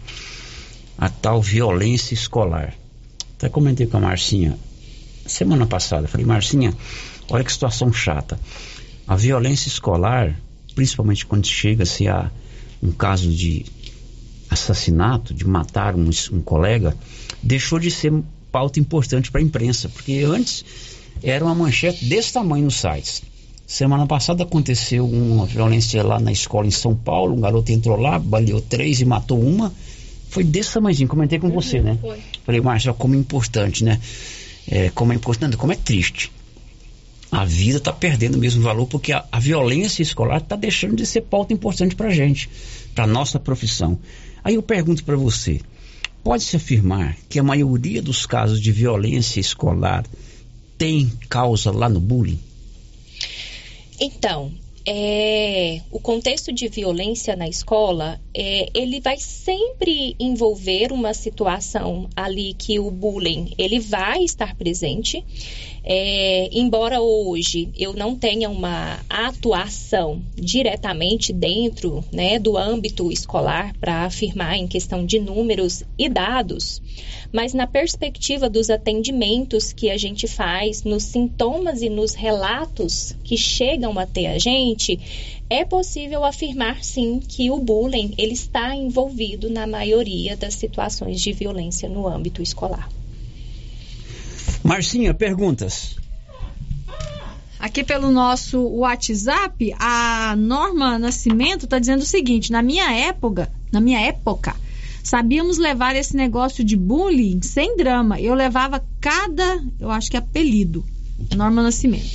a 0.99 1.09
tal 1.09 1.41
violência 1.41 2.13
escolar. 2.13 2.75
Até 3.39 3.49
comentei 3.49 3.87
com 3.87 3.97
a 3.97 4.01
Marcinha 4.01 4.59
semana 5.33 5.67
passada. 5.67 6.09
Falei, 6.09 6.27
Marcinha, 6.27 6.75
olha 7.31 7.45
que 7.45 7.53
situação 7.53 7.93
chata. 7.93 8.39
A 9.07 9.17
violência 9.17 9.69
escolar, 9.69 10.39
principalmente 10.75 11.27
quando 11.27 11.47
chega-se 11.47 12.09
a 12.09 12.31
um 12.83 12.93
caso 12.93 13.33
de 13.33 13.65
assassinato, 14.51 15.35
de 15.35 15.47
matar 15.47 15.95
um, 15.95 16.09
um 16.33 16.41
colega, 16.41 16.97
deixou 17.43 17.79
de 17.79 17.91
ser 17.91 18.13
pauta 18.51 18.81
importante 18.81 19.31
para 19.31 19.41
a 19.41 19.45
imprensa, 19.45 19.89
porque 19.89 20.23
antes 20.27 20.65
era 21.23 21.45
uma 21.45 21.55
manchete 21.55 22.05
desse 22.05 22.33
tamanho 22.33 22.65
nos 22.65 22.77
sites. 22.77 23.23
Semana 23.67 24.07
passada 24.07 24.45
aconteceu 24.45 25.07
uma 25.07 25.45
violência 25.45 26.03
lá 26.03 26.19
na 26.19 26.33
escola 26.33 26.67
em 26.67 26.71
São 26.71 26.97
Paulo, 26.97 27.37
um 27.37 27.41
garoto 27.41 27.71
entrou 27.71 28.01
lá, 28.01 28.19
baleou 28.19 28.63
três 28.63 29.01
e 29.01 29.05
matou 29.05 29.39
uma. 29.39 29.73
Foi 30.31 30.43
desse 30.43 30.73
tamanhozinho, 30.73 31.09
comentei 31.09 31.39
com 31.39 31.49
uhum, 31.49 31.55
você, 31.55 31.81
né? 31.81 31.99
Foi. 32.01 32.19
Falei, 32.45 32.61
Márcio, 32.61 32.95
como 32.95 33.15
é 33.15 33.19
importante, 33.19 33.85
né? 33.85 34.01
É, 34.71 34.91
como 34.91 35.13
é 35.13 35.17
importante, 35.17 35.57
como 35.57 35.73
é 35.73 35.77
triste. 35.77 36.31
A 37.31 37.45
vida 37.45 37.79
está 37.79 37.93
perdendo 37.93 38.37
o 38.37 38.39
mesmo 38.39 38.63
valor 38.63 38.87
porque 38.87 39.13
a, 39.13 39.25
a 39.31 39.39
violência 39.39 40.03
escolar 40.03 40.39
está 40.39 40.57
deixando 40.57 40.97
de 40.97 41.05
ser 41.05 41.23
pauta 41.23 41.53
importante 41.53 41.95
para 41.95 42.09
a 42.09 42.15
gente, 42.15 42.49
para 42.95 43.07
nossa 43.07 43.39
profissão. 43.39 43.99
Aí 44.43 44.55
eu 44.55 44.63
pergunto 44.63 45.05
para 45.05 45.17
você: 45.17 45.61
pode-se 46.23 46.57
afirmar 46.57 47.17
que 47.29 47.39
a 47.39 47.43
maioria 47.43 48.01
dos 48.01 48.25
casos 48.25 48.61
de 48.61 48.73
violência 48.73 49.41
escolar 49.41 50.07
tem 50.79 51.11
causa 51.29 51.71
lá 51.71 51.89
no 51.89 52.01
bullying? 52.01 52.41
Então, 54.01 54.53
é, 54.91 55.83
o 55.91 56.01
contexto 56.01 56.51
de 56.51 56.67
violência 56.67 57.37
na 57.37 57.47
escola, 57.47 58.19
é, 58.35 58.71
ele 58.75 59.03
vai 59.03 59.19
sempre 59.19 60.17
envolver 60.19 60.93
uma 60.93 61.13
situação 61.13 62.09
ali 62.17 62.55
que 62.55 62.79
o 62.79 62.91
bullying 62.91 63.53
ele 63.59 63.79
vai 63.81 64.25
estar 64.25 64.57
presente. 64.57 65.23
É, 65.91 66.51
embora 66.53 67.01
hoje 67.01 67.71
eu 67.75 67.95
não 67.95 68.15
tenha 68.15 68.51
uma 68.51 69.01
atuação 69.09 70.21
diretamente 70.37 71.33
dentro 71.33 72.05
né, 72.13 72.39
do 72.39 72.59
âmbito 72.59 73.11
escolar 73.11 73.73
para 73.81 74.05
afirmar 74.05 74.59
em 74.59 74.67
questão 74.67 75.07
de 75.07 75.19
números 75.19 75.83
e 75.97 76.07
dados, 76.11 76.83
mas 77.33 77.55
na 77.55 77.67
perspectiva 77.67 78.51
dos 78.51 78.69
atendimentos 78.69 79.73
que 79.73 79.89
a 79.89 79.97
gente 79.97 80.27
faz, 80.27 80.85
nos 80.85 81.05
sintomas 81.05 81.81
e 81.81 81.89
nos 81.89 82.13
relatos 82.13 83.17
que 83.25 83.39
chegam 83.39 83.99
até 83.99 84.27
a 84.27 84.39
gente, 84.39 85.01
é 85.49 85.65
possível 85.65 86.23
afirmar 86.23 86.85
sim 86.85 87.19
que 87.19 87.51
o 87.51 87.57
bullying 87.59 88.13
ele 88.19 88.35
está 88.35 88.77
envolvido 88.77 89.49
na 89.49 89.67
maioria 89.67 90.37
das 90.37 90.53
situações 90.53 91.19
de 91.19 91.33
violência 91.33 91.89
no 91.89 92.07
âmbito 92.07 92.43
escolar. 92.43 92.98
Marcinha, 94.63 95.15
perguntas. 95.15 95.97
Aqui 97.59 97.83
pelo 97.83 98.11
nosso 98.11 98.61
WhatsApp, 98.61 99.75
a 99.79 100.37
Norma 100.37 100.99
Nascimento 100.99 101.65
está 101.65 101.79
dizendo 101.79 102.03
o 102.03 102.07
seguinte: 102.07 102.53
na 102.53 102.63
minha 102.63 102.93
época, 102.93 103.51
na 103.73 103.81
minha 103.81 104.01
época, 104.01 104.55
Sabíamos 105.09 105.57
levar 105.57 105.97
esse 105.97 106.15
negócio 106.15 106.63
de 106.63 106.77
bullying 106.77 107.41
sem 107.41 107.79
drama. 107.79 108.21
Eu 108.21 108.35
levava 108.35 108.85
cada, 109.01 109.65
eu 109.81 109.91
acho 109.91 110.11
que 110.11 110.19
é 110.19 110.21
apelido. 110.21 110.85
Norma 111.35 111.63
Nascimento. 111.63 112.11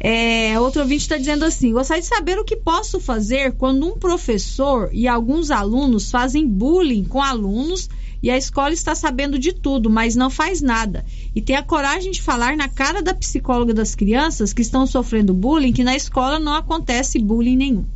É, 0.00 0.58
outro 0.58 0.80
ouvinte 0.80 1.02
está 1.02 1.18
dizendo 1.18 1.44
assim: 1.44 1.70
gostaria 1.70 2.00
de 2.00 2.08
saber 2.08 2.38
o 2.38 2.44
que 2.46 2.56
posso 2.56 2.98
fazer 2.98 3.52
quando 3.58 3.86
um 3.86 3.98
professor 3.98 4.88
e 4.90 5.06
alguns 5.06 5.50
alunos 5.50 6.10
fazem 6.10 6.48
bullying 6.48 7.04
com 7.04 7.20
alunos 7.20 7.90
e 8.22 8.30
a 8.30 8.36
escola 8.36 8.72
está 8.72 8.94
sabendo 8.94 9.38
de 9.38 9.52
tudo, 9.52 9.88
mas 9.88 10.16
não 10.16 10.30
faz 10.30 10.60
nada. 10.60 11.04
E 11.34 11.40
tem 11.40 11.56
a 11.56 11.62
coragem 11.62 12.10
de 12.10 12.20
falar 12.20 12.56
na 12.56 12.68
cara 12.68 13.02
da 13.02 13.14
psicóloga 13.14 13.72
das 13.72 13.94
crianças 13.94 14.52
que 14.52 14.62
estão 14.62 14.86
sofrendo 14.86 15.32
bullying 15.32 15.72
que 15.72 15.84
na 15.84 15.94
escola 15.94 16.38
não 16.38 16.54
acontece 16.54 17.18
bullying 17.18 17.56
nenhum. 17.56 17.86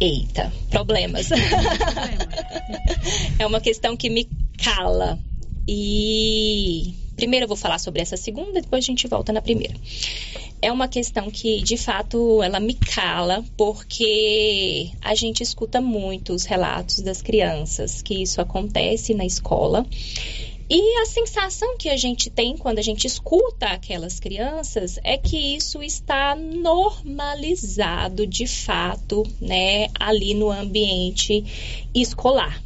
Eita, 0.00 0.52
problemas. 0.70 1.28
é 3.38 3.46
uma 3.46 3.60
questão 3.60 3.96
que 3.96 4.10
me 4.10 4.28
cala. 4.58 5.18
E 5.66 6.94
primeiro 7.22 7.44
eu 7.44 7.48
vou 7.48 7.56
falar 7.56 7.78
sobre 7.78 8.02
essa 8.02 8.16
segunda, 8.16 8.60
depois 8.60 8.84
a 8.84 8.86
gente 8.86 9.06
volta 9.06 9.32
na 9.32 9.40
primeira. 9.40 9.74
É 10.60 10.72
uma 10.72 10.88
questão 10.88 11.30
que, 11.30 11.62
de 11.62 11.76
fato, 11.76 12.42
ela 12.42 12.58
me 12.58 12.74
cala, 12.74 13.44
porque 13.56 14.90
a 15.00 15.14
gente 15.14 15.40
escuta 15.40 15.80
muito 15.80 16.32
os 16.32 16.44
relatos 16.44 16.98
das 16.98 17.22
crianças 17.22 18.02
que 18.02 18.20
isso 18.20 18.40
acontece 18.40 19.14
na 19.14 19.24
escola. 19.24 19.86
E 20.68 20.98
a 21.00 21.06
sensação 21.06 21.76
que 21.78 21.88
a 21.88 21.96
gente 21.96 22.28
tem 22.28 22.56
quando 22.56 22.80
a 22.80 22.82
gente 22.82 23.06
escuta 23.06 23.66
aquelas 23.66 24.18
crianças 24.18 24.98
é 25.04 25.16
que 25.16 25.36
isso 25.36 25.80
está 25.80 26.34
normalizado 26.34 28.26
de 28.26 28.48
fato, 28.48 29.22
né, 29.40 29.86
ali 29.94 30.34
no 30.34 30.50
ambiente 30.50 31.86
escolar. 31.94 32.60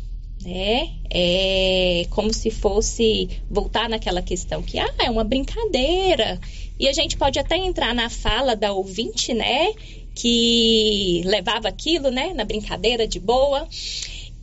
Né? 0.47 0.91
É 1.11 2.07
como 2.11 2.33
se 2.33 2.53
fosse 2.53 3.29
voltar 3.51 3.89
naquela 3.89 4.23
questão 4.23 4.63
que 4.63 4.79
ah, 4.79 4.95
é 5.01 5.11
uma 5.11 5.25
brincadeira. 5.25 6.41
E 6.79 6.87
a 6.87 6.93
gente 6.93 7.17
pode 7.17 7.37
até 7.37 7.57
entrar 7.57 7.93
na 7.93 8.09
fala 8.09 8.55
da 8.55 8.73
ouvinte, 8.73 9.35
né, 9.35 9.73
que 10.15 11.21
levava 11.25 11.67
aquilo, 11.67 12.13
né, 12.13 12.33
na 12.33 12.45
brincadeira 12.45 13.09
de 13.09 13.19
boa. 13.19 13.67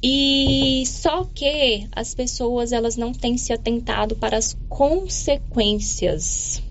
E 0.04 0.84
só 0.86 1.24
que 1.24 1.88
as 1.93 2.14
pessoas 2.14 2.74
elas 2.74 2.97
não 2.97 3.14
têm 3.14 3.38
se 3.38 3.54
atentado 3.54 4.18
para 4.18 4.36
as 4.36 4.58
consequências, 4.68 6.62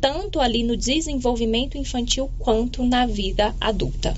tanto 0.00 0.40
ali 0.40 0.62
no 0.62 0.78
desenvolvimento 0.78 1.76
infantil 1.76 2.30
quanto 2.38 2.82
na 2.86 3.04
vida 3.04 3.54
adulta. 3.60 4.16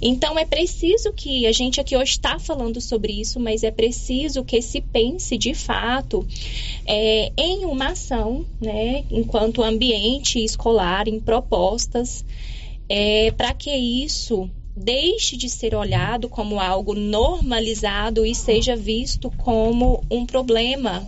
Então 0.00 0.38
é 0.38 0.44
preciso 0.44 1.12
que 1.12 1.46
a 1.46 1.52
gente 1.52 1.80
aqui 1.80 1.96
hoje 1.96 2.12
está 2.12 2.38
falando 2.38 2.80
sobre 2.80 3.12
isso, 3.12 3.40
mas 3.40 3.62
é 3.62 3.70
preciso 3.70 4.44
que 4.44 4.60
se 4.60 4.80
pense 4.80 5.36
de 5.38 5.54
fato 5.54 6.26
é, 6.86 7.32
em 7.36 7.64
uma 7.64 7.88
ação, 7.88 8.44
né, 8.60 9.04
enquanto 9.10 9.62
ambiente 9.62 10.42
escolar, 10.42 11.08
em 11.08 11.18
propostas, 11.18 12.24
é, 12.88 13.30
para 13.32 13.52
que 13.54 13.74
isso 13.74 14.48
deixe 14.76 15.36
de 15.36 15.48
ser 15.48 15.74
olhado 15.74 16.28
como 16.28 16.60
algo 16.60 16.94
normalizado 16.94 18.26
e 18.26 18.34
seja 18.34 18.76
visto 18.76 19.30
como 19.30 20.04
um 20.10 20.26
problema, 20.26 21.06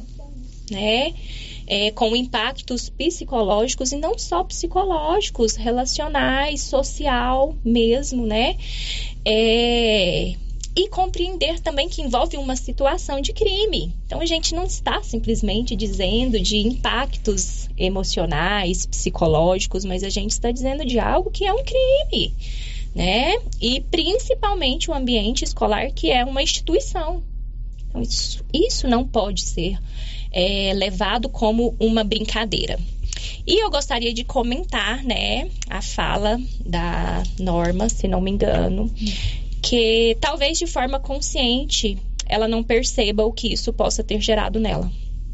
né? 0.70 1.12
É, 1.70 1.90
com 1.90 2.16
impactos 2.16 2.88
psicológicos 2.88 3.92
e 3.92 3.96
não 3.96 4.18
só 4.18 4.42
psicológicos, 4.42 5.54
relacionais, 5.54 6.62
social 6.62 7.54
mesmo, 7.62 8.26
né? 8.26 8.56
É, 9.22 10.34
e 10.74 10.88
compreender 10.88 11.60
também 11.60 11.86
que 11.88 12.00
envolve 12.00 12.38
uma 12.38 12.56
situação 12.56 13.20
de 13.20 13.34
crime. 13.34 13.92
Então 14.06 14.20
a 14.20 14.24
gente 14.24 14.54
não 14.54 14.64
está 14.64 15.02
simplesmente 15.02 15.76
dizendo 15.76 16.40
de 16.40 16.56
impactos 16.56 17.68
emocionais, 17.76 18.86
psicológicos, 18.86 19.84
mas 19.84 20.02
a 20.02 20.08
gente 20.08 20.30
está 20.30 20.50
dizendo 20.50 20.86
de 20.86 20.98
algo 20.98 21.30
que 21.30 21.44
é 21.44 21.52
um 21.52 21.62
crime 21.62 22.34
né? 22.94 23.38
E 23.60 23.80
principalmente 23.80 24.90
o 24.90 24.94
ambiente 24.94 25.44
escolar, 25.44 25.92
que 25.92 26.10
é 26.10 26.24
uma 26.24 26.42
instituição. 26.42 27.22
Então, 27.88 28.02
isso, 28.02 28.44
isso 28.52 28.88
não 28.88 29.06
pode 29.06 29.42
ser 29.42 29.78
é, 30.32 30.72
levado 30.74 31.28
como 31.28 31.74
uma 31.78 32.04
brincadeira. 32.04 32.78
E 33.46 33.62
eu 33.62 33.70
gostaria 33.70 34.12
de 34.12 34.24
comentar, 34.24 35.02
né, 35.02 35.48
a 35.68 35.82
fala 35.82 36.40
da 36.64 37.22
Norma, 37.38 37.88
se 37.88 38.06
não 38.06 38.20
me 38.20 38.30
engano, 38.30 38.92
que 39.62 40.16
talvez 40.20 40.58
de 40.58 40.66
forma 40.66 41.00
consciente 41.00 41.98
ela 42.26 42.46
não 42.46 42.62
perceba 42.62 43.24
o 43.24 43.32
que 43.32 43.52
isso 43.52 43.72
possa 43.72 44.04
ter 44.04 44.20
gerado 44.20 44.60
nela, 44.60 44.90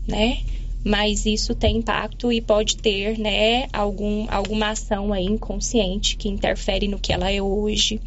né? 0.07 0.39
mas 0.85 1.25
isso 1.25 1.55
tem 1.55 1.79
impacto 1.79 2.31
e 2.31 2.43
pode 2.43 2.77
ter, 2.77 3.19
né, 3.19 3.67
algum, 3.73 4.27
alguma 4.31 4.69
ação 4.69 5.15
aí 5.15 5.25
inconsciente 5.25 6.15
que 6.17 6.29
interfere 6.29 6.87
no 6.87 6.99
que 6.99 7.11
ela 7.11 7.33
é 7.33 7.41
hoje, 7.41 7.99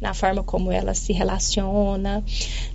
na 0.00 0.14
forma 0.14 0.42
como 0.42 0.70
ela 0.70 0.94
se 0.94 1.12
relaciona, 1.12 2.24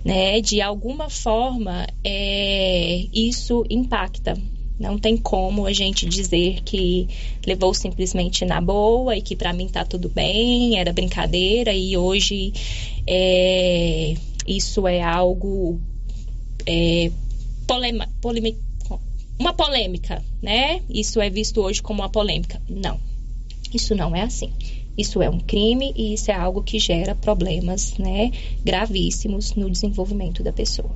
né, 0.04 0.40
de 0.40 0.60
alguma 0.60 1.08
forma 1.08 1.86
é, 2.02 3.06
isso 3.12 3.64
impacta. 3.70 4.36
Não 4.78 4.98
tem 4.98 5.16
como 5.16 5.66
a 5.66 5.72
gente 5.72 6.04
dizer 6.04 6.60
que 6.62 7.08
levou 7.46 7.72
simplesmente 7.72 8.44
na 8.44 8.60
boa 8.60 9.16
e 9.16 9.22
que 9.22 9.36
para 9.36 9.52
mim 9.52 9.68
tá 9.68 9.84
tudo 9.84 10.08
bem, 10.08 10.78
era 10.78 10.92
brincadeira 10.92 11.72
e 11.72 11.96
hoje 11.96 12.52
é, 13.06 14.14
isso 14.46 14.86
é 14.88 15.00
algo 15.00 15.80
é, 16.66 17.10
polema, 17.66 18.08
uma 19.38 19.52
polêmica, 19.52 20.22
né? 20.42 20.80
Isso 20.88 21.20
é 21.20 21.30
visto 21.30 21.60
hoje 21.60 21.82
como 21.82 22.02
uma 22.02 22.08
polêmica. 22.08 22.60
Não, 22.68 22.98
isso 23.72 23.94
não 23.94 24.14
é 24.14 24.22
assim. 24.22 24.52
Isso 24.96 25.20
é 25.20 25.28
um 25.28 25.40
crime 25.40 25.92
e 25.96 26.14
isso 26.14 26.30
é 26.30 26.34
algo 26.34 26.62
que 26.62 26.78
gera 26.78 27.14
problemas, 27.14 27.96
né, 27.98 28.30
gravíssimos 28.64 29.54
no 29.54 29.68
desenvolvimento 29.68 30.42
da 30.42 30.52
pessoa. 30.52 30.90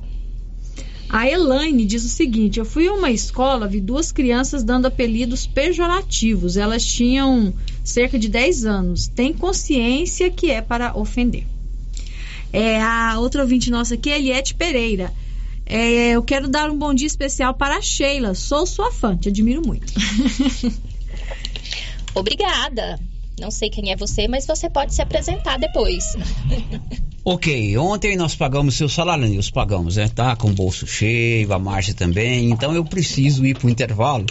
A 1.09 1.27
Elaine 1.27 1.85
diz 1.85 2.05
o 2.05 2.09
seguinte: 2.09 2.59
Eu 2.59 2.65
fui 2.65 2.87
a 2.87 2.93
uma 2.93 3.09
escola, 3.09 3.67
vi 3.67 3.81
duas 3.81 4.11
crianças 4.11 4.63
dando 4.63 4.85
apelidos 4.85 5.47
pejorativos. 5.47 6.55
Elas 6.55 6.85
tinham 6.85 7.51
cerca 7.83 8.19
de 8.19 8.29
10 8.29 8.65
anos. 8.65 9.07
Tem 9.07 9.33
consciência 9.33 10.29
que 10.29 10.51
é 10.51 10.61
para 10.61 10.95
ofender. 10.95 11.47
É, 12.53 12.79
a 12.79 13.19
outra 13.19 13.41
ouvinte 13.41 13.71
nossa 13.71 13.95
aqui 13.95 14.11
é 14.11 14.19
Eliette 14.19 14.53
Pereira. 14.53 15.11
É, 15.65 16.11
eu 16.11 16.21
quero 16.21 16.47
dar 16.47 16.69
um 16.69 16.77
bom 16.77 16.93
dia 16.93 17.07
especial 17.07 17.55
para 17.55 17.77
a 17.77 17.81
Sheila. 17.81 18.35
Sou 18.35 18.67
sua 18.67 18.91
fã, 18.91 19.17
te 19.17 19.29
admiro 19.29 19.63
muito. 19.65 19.91
Obrigada. 22.13 22.99
Não 23.39 23.51
sei 23.51 23.69
quem 23.69 23.91
é 23.91 23.95
você, 23.95 24.27
mas 24.27 24.45
você 24.45 24.69
pode 24.69 24.93
se 24.93 25.01
apresentar 25.01 25.57
depois. 25.57 26.15
Ok, 27.31 27.77
ontem 27.77 28.15
nós 28.15 28.33
pagamos 28.33 28.75
seu 28.75 28.87
salário, 28.87 29.27
nós 29.35 29.51
pagamos, 29.51 29.97
né? 29.97 30.07
Tá 30.07 30.35
com 30.37 30.49
o 30.49 30.53
bolso 30.53 30.87
cheio, 30.87 31.51
a 31.53 31.59
Márcia 31.59 31.93
também. 31.93 32.49
Então 32.49 32.73
eu 32.73 32.83
preciso 32.83 33.45
ir 33.45 33.57
para 33.57 33.67
o 33.67 33.69
intervalo, 33.69 34.25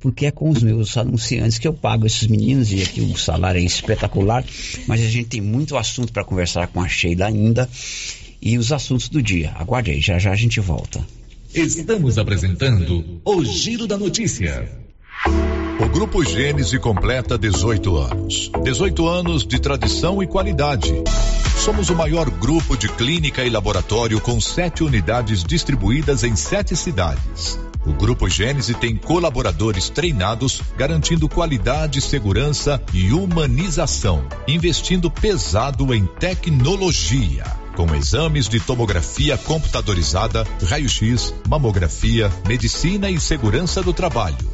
porque 0.00 0.26
é 0.26 0.30
com 0.30 0.48
os 0.48 0.62
meus 0.62 0.96
anunciantes 0.96 1.58
que 1.58 1.68
eu 1.68 1.74
pago 1.74 2.06
esses 2.06 2.26
meninos 2.26 2.72
e 2.72 2.82
aqui 2.82 3.00
o 3.00 3.16
salário 3.16 3.60
é 3.60 3.64
espetacular. 3.64 4.44
Mas 4.88 5.02
a 5.02 5.06
gente 5.06 5.28
tem 5.28 5.40
muito 5.40 5.76
assunto 5.76 6.12
para 6.12 6.24
conversar 6.24 6.66
com 6.68 6.80
a 6.80 6.88
Sheila 6.88 7.26
ainda 7.26 7.68
e 8.40 8.56
os 8.56 8.72
assuntos 8.72 9.08
do 9.08 9.22
dia. 9.22 9.52
Aguarde 9.54 9.90
aí, 9.90 10.00
já 10.00 10.18
já 10.18 10.32
a 10.32 10.36
gente 10.36 10.58
volta. 10.58 11.06
Estamos 11.54 12.16
apresentando 12.16 13.20
o 13.24 13.44
Giro 13.44 13.86
da 13.86 13.98
Notícia. 13.98 14.81
Grupo 15.92 16.24
Gênese 16.24 16.78
completa 16.78 17.36
18 17.36 17.96
anos. 17.98 18.50
18 18.64 19.06
anos 19.06 19.46
de 19.46 19.60
tradição 19.60 20.22
e 20.22 20.26
qualidade. 20.26 20.90
Somos 21.58 21.90
o 21.90 21.94
maior 21.94 22.30
grupo 22.30 22.78
de 22.78 22.88
clínica 22.88 23.44
e 23.44 23.50
laboratório 23.50 24.18
com 24.18 24.40
sete 24.40 24.82
unidades 24.82 25.44
distribuídas 25.44 26.24
em 26.24 26.34
sete 26.34 26.74
cidades. 26.74 27.58
O 27.86 27.92
Grupo 27.92 28.26
Gênese 28.26 28.72
tem 28.74 28.96
colaboradores 28.96 29.90
treinados, 29.90 30.62
garantindo 30.78 31.28
qualidade, 31.28 32.00
segurança 32.00 32.82
e 32.94 33.12
humanização, 33.12 34.24
investindo 34.48 35.10
pesado 35.10 35.92
em 35.92 36.06
tecnologia 36.06 37.44
com 37.76 37.94
exames 37.94 38.48
de 38.48 38.60
tomografia 38.60 39.38
computadorizada, 39.38 40.46
raio-x, 40.66 41.34
mamografia, 41.48 42.30
medicina 42.46 43.10
e 43.10 43.18
segurança 43.18 43.82
do 43.82 43.92
trabalho. 43.94 44.51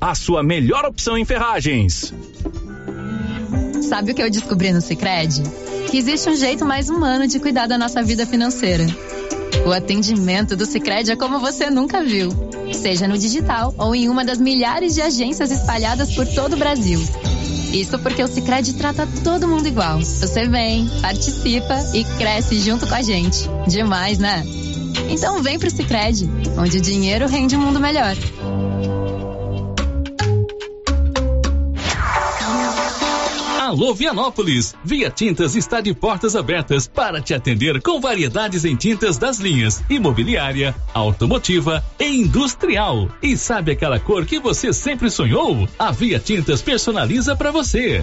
a 0.00 0.14
sua 0.14 0.42
melhor 0.42 0.84
opção 0.86 1.18
em 1.18 1.24
ferragens. 1.24 2.14
Sabe 3.82 4.12
o 4.12 4.14
que 4.14 4.22
eu 4.22 4.30
descobri 4.30 4.72
no 4.72 4.80
Sicredi? 4.80 5.42
Que 5.90 5.98
existe 5.98 6.28
um 6.28 6.36
jeito 6.36 6.64
mais 6.64 6.88
humano 6.88 7.26
de 7.26 7.38
cuidar 7.38 7.66
da 7.66 7.78
nossa 7.78 8.02
vida 8.02 8.26
financeira. 8.26 8.86
O 9.66 9.72
atendimento 9.72 10.56
do 10.56 10.64
Sicredi 10.64 11.12
é 11.12 11.16
como 11.16 11.40
você 11.40 11.70
nunca 11.70 12.02
viu, 12.02 12.30
seja 12.72 13.08
no 13.08 13.18
digital 13.18 13.74
ou 13.76 13.94
em 13.94 14.08
uma 14.08 14.24
das 14.24 14.38
milhares 14.38 14.94
de 14.94 15.02
agências 15.02 15.50
espalhadas 15.50 16.14
por 16.14 16.26
todo 16.26 16.54
o 16.54 16.58
Brasil. 16.58 17.00
Isso 17.72 17.98
porque 17.98 18.22
o 18.22 18.28
Sicredi 18.28 18.74
trata 18.74 19.06
todo 19.22 19.48
mundo 19.48 19.66
igual. 19.66 19.98
Você 19.98 20.48
vem, 20.48 20.88
participa 21.02 21.78
e 21.94 22.04
cresce 22.16 22.60
junto 22.60 22.86
com 22.86 22.94
a 22.94 23.02
gente. 23.02 23.48
Demais, 23.66 24.18
né? 24.18 24.44
Então 25.10 25.42
vem 25.42 25.58
pro 25.58 25.70
Sicredi, 25.70 26.28
onde 26.56 26.78
o 26.78 26.80
dinheiro 26.80 27.26
rende 27.26 27.56
um 27.56 27.60
mundo 27.60 27.78
melhor. 27.80 28.16
Alô 33.68 33.92
Vianópolis! 33.92 34.74
Via 34.82 35.10
Tintas 35.10 35.54
está 35.54 35.82
de 35.82 35.92
portas 35.92 36.34
abertas 36.34 36.88
para 36.88 37.20
te 37.20 37.34
atender 37.34 37.82
com 37.82 38.00
variedades 38.00 38.64
em 38.64 38.74
tintas 38.74 39.18
das 39.18 39.38
linhas 39.38 39.84
imobiliária, 39.90 40.74
automotiva 40.94 41.84
e 42.00 42.06
industrial. 42.06 43.10
E 43.22 43.36
sabe 43.36 43.72
aquela 43.72 44.00
cor 44.00 44.24
que 44.24 44.40
você 44.40 44.72
sempre 44.72 45.10
sonhou? 45.10 45.68
A 45.78 45.90
Via 45.90 46.18
Tintas 46.18 46.62
personaliza 46.62 47.36
para 47.36 47.50
você. 47.50 48.02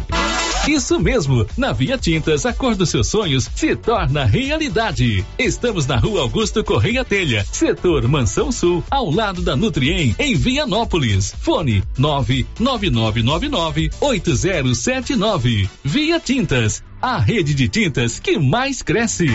Isso 0.68 0.99
mesmo, 0.99 1.47
na 1.57 1.74
Via 1.74 1.97
Tintas 1.97 2.45
a 2.45 2.53
cor 2.53 2.76
dos 2.76 2.89
seus 2.89 3.07
sonhos 3.07 3.49
se 3.55 3.76
torna 3.76 4.24
realidade. 4.24 5.26
Estamos 5.38 5.88
na 5.88 5.97
Rua 5.97 6.22
Augusto 6.22 6.63
Correia 6.63 7.03
Telha, 7.03 7.43
setor 7.51 8.07
Mansão 8.07 8.51
Sul, 8.51 8.84
ao 8.89 9.09
lado 9.09 9.41
da 9.41 9.55
Nutriem, 9.55 10.16
em 10.20 10.36
Vianópolis. 10.36 11.34
Fone 11.39 11.84
99999 11.97 13.89
8079 13.99 15.55
Via 15.84 16.20
Tintas, 16.20 16.84
a 17.01 17.18
rede 17.18 17.53
de 17.53 17.68
tintas 17.70 18.20
que 18.20 18.38
mais 18.38 18.82
cresce. 18.82 19.28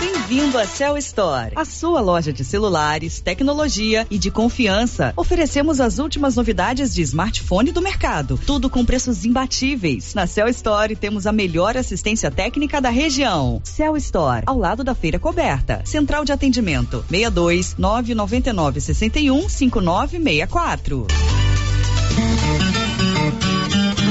Bem-vindo 0.00 0.58
a 0.58 0.66
Cell 0.66 0.96
Store, 0.96 1.52
a 1.54 1.64
sua 1.64 2.00
loja 2.00 2.32
de 2.32 2.42
celulares, 2.42 3.20
tecnologia 3.20 4.06
e 4.10 4.18
de 4.18 4.30
confiança. 4.30 5.12
Oferecemos 5.16 5.78
as 5.78 5.98
últimas 5.98 6.36
novidades 6.36 6.94
de 6.94 7.02
smartphone 7.02 7.70
do 7.70 7.82
mercado, 7.82 8.40
tudo 8.46 8.70
com 8.70 8.84
preços 8.84 9.24
imbatíveis. 9.26 10.14
Na 10.14 10.26
Cell 10.26 10.48
Store 10.48 10.96
temos 10.96 11.26
a 11.26 11.32
melhor 11.32 11.76
assistência 11.76 12.30
técnica 12.30 12.80
da 12.80 12.88
região. 12.88 13.60
Cell 13.62 13.96
Store, 13.98 14.42
ao 14.46 14.58
lado 14.58 14.82
da 14.82 14.94
feira 14.94 15.18
coberta. 15.18 15.82
Central 15.84 16.24
de 16.24 16.32
atendimento: 16.32 17.04
62 17.10 17.76
999 17.76 18.80
61 18.80 19.48
5964. 19.48 21.06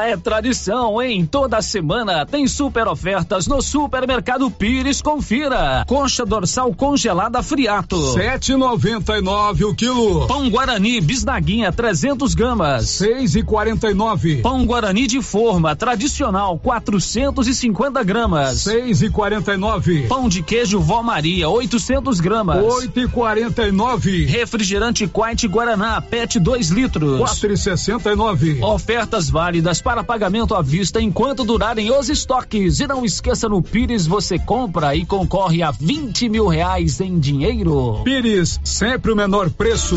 Já 0.00 0.06
é 0.06 0.16
tradição, 0.16 1.02
em 1.02 1.26
toda 1.26 1.60
semana 1.60 2.24
tem 2.24 2.46
super 2.46 2.88
ofertas 2.88 3.46
no 3.46 3.60
Supermercado 3.60 4.50
Pires. 4.50 5.02
Confira. 5.02 5.84
Concha 5.86 6.24
dorsal 6.24 6.72
congelada 6.74 7.42
friato. 7.42 7.96
7,99 8.14 9.68
o 9.68 9.74
quilo. 9.74 10.26
Pão 10.26 10.48
Guarani 10.48 11.02
bisnaguinha 11.02 11.70
300 11.70 12.34
gramas. 12.34 12.86
6,49. 12.86 14.40
Pão 14.40 14.64
Guarani 14.64 15.06
de 15.06 15.20
forma 15.20 15.76
tradicional 15.76 16.58
450 16.58 18.02
gramas. 18.02 18.64
6,49. 18.64 20.08
Pão 20.08 20.30
de 20.30 20.42
queijo 20.42 20.80
Vó 20.80 21.02
Maria 21.02 21.50
800 21.50 22.20
gramas. 22.20 22.64
8,49. 22.64 24.26
Refrigerante 24.26 25.06
Quite 25.06 25.46
Guaraná 25.46 26.00
PET 26.00 26.40
2 26.40 26.70
litros. 26.70 27.20
4,69. 27.20 28.62
Ofertas 28.62 29.28
válidas 29.28 29.82
para 29.82 29.89
pagamento 30.04 30.54
à 30.54 30.62
vista 30.62 31.00
enquanto 31.00 31.44
durarem 31.44 31.90
os 31.90 32.08
estoques. 32.08 32.78
E 32.80 32.86
não 32.86 33.04
esqueça, 33.04 33.48
no 33.48 33.60
Pires 33.60 34.06
você 34.06 34.38
compra 34.38 34.94
e 34.94 35.04
concorre 35.04 35.62
a 35.62 35.70
20 35.70 36.28
mil 36.28 36.46
reais 36.46 37.00
em 37.00 37.18
dinheiro. 37.18 38.00
Pires, 38.04 38.60
sempre 38.62 39.12
o 39.12 39.16
menor 39.16 39.50
preço. 39.50 39.96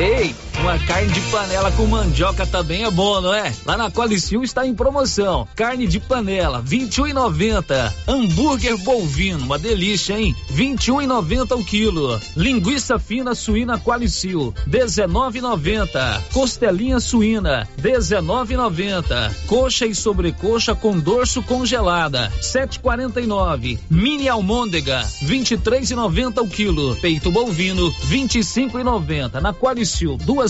Ei, 0.00 0.34
uma 0.60 0.78
carne 0.78 1.10
de 1.10 1.20
panela 1.22 1.72
com 1.72 1.86
mandioca 1.86 2.46
também 2.46 2.84
é 2.84 2.90
bom, 2.90 3.20
não 3.20 3.32
é? 3.32 3.52
Lá 3.64 3.76
na 3.76 3.90
Qualicil 3.90 4.42
está 4.42 4.66
em 4.66 4.74
promoção. 4.74 5.48
Carne 5.56 5.86
de 5.86 5.98
panela, 5.98 6.62
21,90. 6.62 7.92
Hambúrguer 8.06 8.76
bovino, 8.78 9.44
uma 9.44 9.58
delícia, 9.58 10.18
hein? 10.18 10.34
21,90 10.52 11.58
o 11.58 11.64
quilo. 11.64 12.20
Linguiça 12.36 12.98
fina 12.98 13.34
suína 13.34 13.78
Qualicil, 13.78 14.54
19,90. 14.68 16.22
Costelinha 16.32 17.00
suína, 17.00 17.66
19,90. 17.80 19.32
Coxa 19.46 19.86
e 19.86 19.94
sobrecoxa 19.94 20.74
com 20.74 20.98
dorso 20.98 21.42
congelada, 21.42 22.30
7,49. 22.40 23.78
Mini 23.88 24.28
almôndega, 24.28 25.06
23,90 25.24 26.42
o 26.42 26.48
quilo. 26.48 26.96
Peito 26.96 27.30
bovino, 27.30 27.90
25,90. 28.08 29.40
Na 29.40 29.54
Qualicil 29.54 30.18
duas 30.18 30.49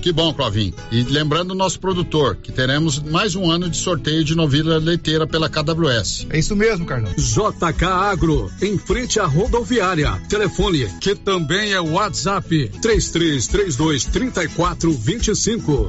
Que 0.00 0.12
bom, 0.12 0.32
Clovin. 0.32 0.72
E 0.90 1.02
lembrando 1.02 1.50
o 1.50 1.54
nosso 1.54 1.78
produtor, 1.78 2.36
que 2.36 2.50
teremos 2.50 2.98
mais 2.98 3.34
um 3.34 3.50
ano 3.50 3.68
de 3.68 3.76
sorteio 3.76 4.24
de 4.24 4.34
novilha 4.34 4.78
leiteira 4.78 5.26
pela 5.26 5.48
KWS. 5.48 6.26
É 6.30 6.38
isso 6.38 6.56
mesmo, 6.56 6.86
Carlão. 6.86 7.12
JK 7.16 7.84
Agro, 7.84 8.50
em 8.62 8.78
frente 8.78 9.20
à 9.20 9.26
rodoviária. 9.26 10.12
Telefone, 10.28 10.88
que 11.00 11.14
também 11.14 11.72
é 11.72 11.80
WhatsApp, 11.80 12.70
3332 12.80 14.04
3425. 14.06 15.88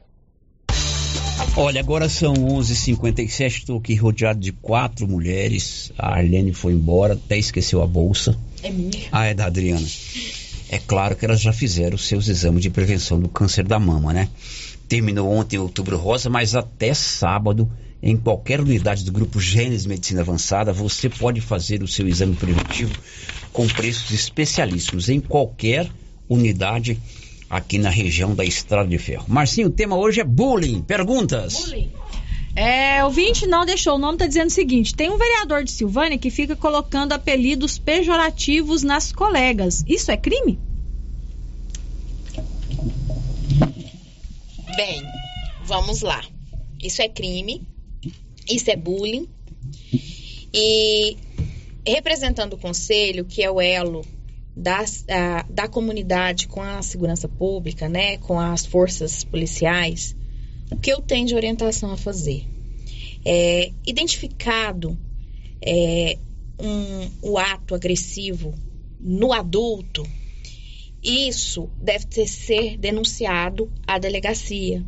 Olha, 1.57 1.81
agora 1.81 2.09
são 2.09 2.35
11h57, 2.35 3.47
estou 3.47 3.79
aqui 3.79 3.95
rodeado 3.95 4.39
de 4.39 4.53
quatro 4.53 5.09
mulheres. 5.09 5.91
A 5.97 6.17
Arlene 6.17 6.53
foi 6.53 6.75
embora, 6.75 7.15
até 7.15 7.39
esqueceu 7.39 7.83
a 7.83 7.87
bolsa. 7.87 8.39
É 8.63 8.71
minha. 8.71 9.09
Ah, 9.11 9.25
é 9.25 9.33
da 9.33 9.47
Adriana. 9.47 9.87
É 10.69 10.79
claro 10.79 11.17
que 11.17 11.25
elas 11.25 11.41
já 11.41 11.55
fizeram 11.55 11.95
os 11.95 12.07
seus 12.07 12.29
exames 12.29 12.61
de 12.61 12.69
prevenção 12.69 13.19
do 13.19 13.29
câncer 13.29 13.65
da 13.65 13.79
mama, 13.79 14.13
né? 14.13 14.29
Terminou 14.89 15.31
ontem 15.31 15.59
Outubro 15.59 15.97
Rosa, 15.97 16.31
mas 16.31 16.55
até 16.55 16.95
sábado, 16.95 17.71
em 18.03 18.17
qualquer 18.17 18.61
unidade 18.61 19.05
do 19.05 19.13
grupo 19.13 19.41
Gênesis 19.41 19.87
Medicina 19.87 20.21
Avançada, 20.21 20.73
você 20.73 21.09
pode 21.09 21.41
fazer 21.41 21.83
o 21.83 21.89
seu 21.89 22.07
exame 22.07 22.37
preventivo 22.37 22.95
com 23.53 23.67
preços 23.67 24.11
especialíssimos 24.11 25.09
em 25.09 25.19
qualquer 25.19 25.91
unidade 26.29 27.01
aqui 27.49 27.79
na 27.79 27.91
região 27.91 28.35
da 28.35 28.45
Estrada 28.45 28.89
de 28.89 28.99
Ferro. 28.99 29.25
Marcinho, 29.29 29.69
o 29.69 29.71
tema 29.71 29.97
hoje 29.97 30.21
é 30.21 30.25
bullying. 30.25 30.83
Perguntas? 30.83 31.65
Bullying. 31.65 31.91
É, 32.55 33.05
o 33.05 33.11
20 33.11 33.47
não 33.47 33.67
deixou 33.67 33.97
o 33.97 33.99
nome, 33.99 34.17
tá 34.17 34.27
dizendo 34.27 34.49
o 34.49 34.53
seguinte: 34.53 34.95
tem 34.95 35.11
um 35.11 35.19
vereador 35.19 35.63
de 35.63 35.71
Silvânia 35.71 36.17
que 36.17 36.31
fica 36.31 36.57
colocando 36.57 37.13
apelidos 37.13 37.79
pejorativos 37.79 38.83
nas 38.83 39.13
colegas. 39.13 39.85
Isso 39.87 40.11
é 40.11 40.17
crime? 40.17 40.59
Bem, 44.77 45.03
vamos 45.65 46.03
lá. 46.03 46.23
Isso 46.83 47.01
é 47.01 47.09
crime, 47.09 47.67
isso 48.47 48.71
é 48.71 48.77
bullying. 48.77 49.27
E 50.53 51.17
representando 51.87 52.53
o 52.53 52.59
conselho, 52.59 53.25
que 53.25 53.43
é 53.43 53.51
o 53.51 53.59
elo 53.59 54.05
da, 54.55 54.85
a, 55.09 55.43
da 55.49 55.67
comunidade 55.67 56.47
com 56.47 56.61
a 56.61 56.83
segurança 56.83 57.27
pública, 57.27 57.89
né, 57.89 58.19
com 58.19 58.39
as 58.39 58.67
forças 58.67 59.25
policiais, 59.25 60.15
o 60.71 60.77
que 60.77 60.93
eu 60.93 61.01
tenho 61.01 61.27
de 61.27 61.35
orientação 61.35 61.91
a 61.91 61.97
fazer? 61.97 62.45
É, 63.25 63.73
identificado 63.87 64.97
é, 65.63 66.19
um, 66.61 67.31
o 67.31 67.39
ato 67.39 67.75
agressivo 67.75 68.53
no 69.01 69.33
adulto, 69.33 70.07
isso 71.07 71.71
deve 71.81 72.07
ter, 72.07 72.27
ser 72.27 72.77
denunciado 72.77 73.71
à 73.87 73.99
delegacia. 73.99 74.85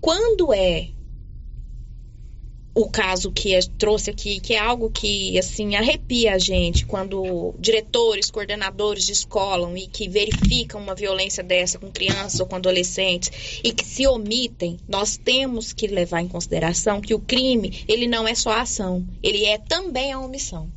Quando 0.00 0.52
é 0.54 0.90
o 2.74 2.88
caso 2.88 3.30
que 3.30 3.58
trouxe 3.76 4.10
aqui, 4.10 4.40
que 4.40 4.54
é 4.54 4.58
algo 4.58 4.90
que 4.90 5.38
assim 5.38 5.76
arrepia 5.76 6.34
a 6.34 6.38
gente 6.38 6.86
quando 6.86 7.54
diretores, 7.58 8.30
coordenadores 8.30 9.04
de 9.04 9.12
escola 9.12 9.70
e 9.78 9.86
que 9.86 10.08
verificam 10.08 10.80
uma 10.80 10.94
violência 10.94 11.42
dessa 11.42 11.78
com 11.78 11.90
crianças 11.90 12.40
ou 12.40 12.46
com 12.46 12.56
adolescentes 12.56 13.60
e 13.62 13.72
que 13.72 13.84
se 13.84 14.06
omitem, 14.06 14.78
nós 14.88 15.18
temos 15.18 15.72
que 15.72 15.86
levar 15.86 16.22
em 16.22 16.28
consideração 16.28 17.00
que 17.00 17.14
o 17.14 17.18
crime, 17.18 17.84
ele 17.86 18.06
não 18.06 18.26
é 18.26 18.34
só 18.34 18.50
a 18.50 18.62
ação, 18.62 19.06
ele 19.22 19.44
é 19.44 19.58
também 19.58 20.12
a 20.12 20.20
omissão. 20.20 20.70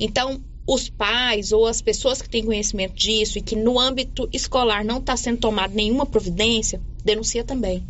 Então, 0.00 0.42
os 0.66 0.88
pais 0.88 1.52
ou 1.52 1.66
as 1.66 1.80
pessoas 1.80 2.20
que 2.20 2.28
têm 2.28 2.44
conhecimento 2.44 2.94
disso 2.94 3.38
e 3.38 3.42
que 3.42 3.54
no 3.54 3.78
âmbito 3.78 4.28
escolar 4.32 4.84
não 4.84 4.98
está 4.98 5.16
sendo 5.16 5.38
tomada 5.38 5.74
nenhuma 5.74 6.04
providência, 6.04 6.80
denuncia 7.04 7.44
também. 7.44 7.84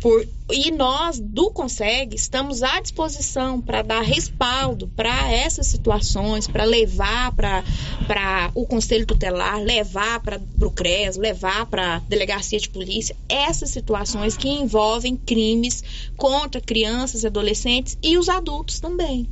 Por, 0.00 0.26
e 0.50 0.70
nós, 0.70 1.18
do 1.18 1.50
Consegue, 1.50 2.16
estamos 2.16 2.62
à 2.62 2.80
disposição 2.80 3.60
para 3.60 3.82
dar 3.82 4.02
respaldo 4.02 4.88
para 4.88 5.30
essas 5.30 5.66
situações, 5.66 6.46
para 6.46 6.64
levar 6.64 7.32
para 7.32 8.50
o 8.54 8.66
Conselho 8.66 9.06
Tutelar, 9.06 9.60
levar 9.62 10.20
para 10.20 10.40
o 10.60 10.70
CRES, 10.70 11.16
levar 11.16 11.66
para 11.66 11.96
a 11.96 11.98
Delegacia 12.00 12.58
de 12.58 12.68
Polícia, 12.68 13.16
essas 13.28 13.70
situações 13.70 14.36
que 14.36 14.48
envolvem 14.48 15.16
crimes 15.16 15.82
contra 16.16 16.60
crianças, 16.60 17.24
adolescentes 17.24 17.96
e 18.02 18.18
os 18.18 18.28
adultos 18.28 18.80
também. 18.80 19.28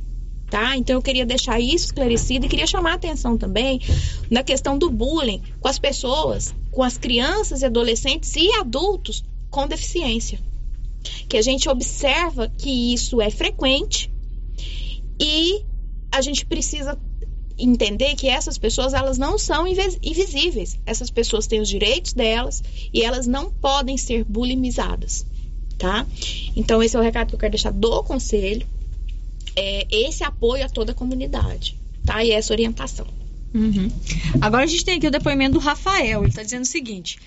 Tá? 0.51 0.77
Então 0.77 0.97
eu 0.97 1.01
queria 1.01 1.25
deixar 1.25 1.59
isso 1.59 1.85
esclarecido 1.85 2.45
e 2.45 2.49
queria 2.49 2.67
chamar 2.67 2.91
a 2.91 2.95
atenção 2.95 3.37
também 3.37 3.81
na 4.29 4.43
questão 4.43 4.77
do 4.77 4.91
bullying 4.91 5.41
com 5.59 5.67
as 5.67 5.79
pessoas, 5.79 6.53
com 6.69 6.83
as 6.83 6.97
crianças 6.97 7.63
e 7.63 7.65
adolescentes 7.65 8.35
e 8.35 8.53
adultos 8.59 9.23
com 9.49 9.65
deficiência 9.65 10.39
que 11.27 11.37
a 11.37 11.41
gente 11.41 11.69
observa 11.69 12.49
que 12.49 12.93
isso 12.93 13.21
é 13.21 13.29
frequente 13.29 14.11
e 15.19 15.63
a 16.11 16.21
gente 16.21 16.45
precisa 16.45 16.99
entender 17.57 18.15
que 18.15 18.27
essas 18.27 18.57
pessoas 18.57 18.93
elas 18.93 19.17
não 19.17 19.37
são 19.37 19.65
invisíveis. 19.67 20.79
Essas 20.85 21.09
pessoas 21.09 21.47
têm 21.47 21.61
os 21.61 21.69
direitos 21.69 22.13
delas 22.13 22.63
e 22.93 23.03
elas 23.03 23.27
não 23.27 23.51
podem 23.51 23.97
ser 23.97 24.23
bulimizadas, 24.23 25.25
tá? 25.77 26.05
Então 26.55 26.81
esse 26.81 26.95
é 26.95 26.99
o 26.99 27.03
recado 27.03 27.29
que 27.29 27.35
eu 27.35 27.39
quero 27.39 27.51
deixar 27.51 27.71
do 27.71 28.03
conselho, 28.03 28.67
é 29.55 29.87
esse 29.89 30.23
apoio 30.23 30.65
a 30.65 30.69
toda 30.69 30.91
a 30.91 30.95
comunidade, 30.95 31.77
tá? 32.05 32.23
E 32.23 32.31
essa 32.31 32.53
orientação. 32.53 33.07
Uhum. 33.53 33.91
Agora 34.39 34.63
a 34.63 34.67
gente 34.67 34.85
tem 34.85 34.97
aqui 34.97 35.07
o 35.07 35.11
depoimento 35.11 35.53
do 35.53 35.59
Rafael. 35.59 36.21
Ele 36.21 36.29
está 36.29 36.41
dizendo 36.41 36.63
o 36.63 36.67
seguinte: 36.67 37.19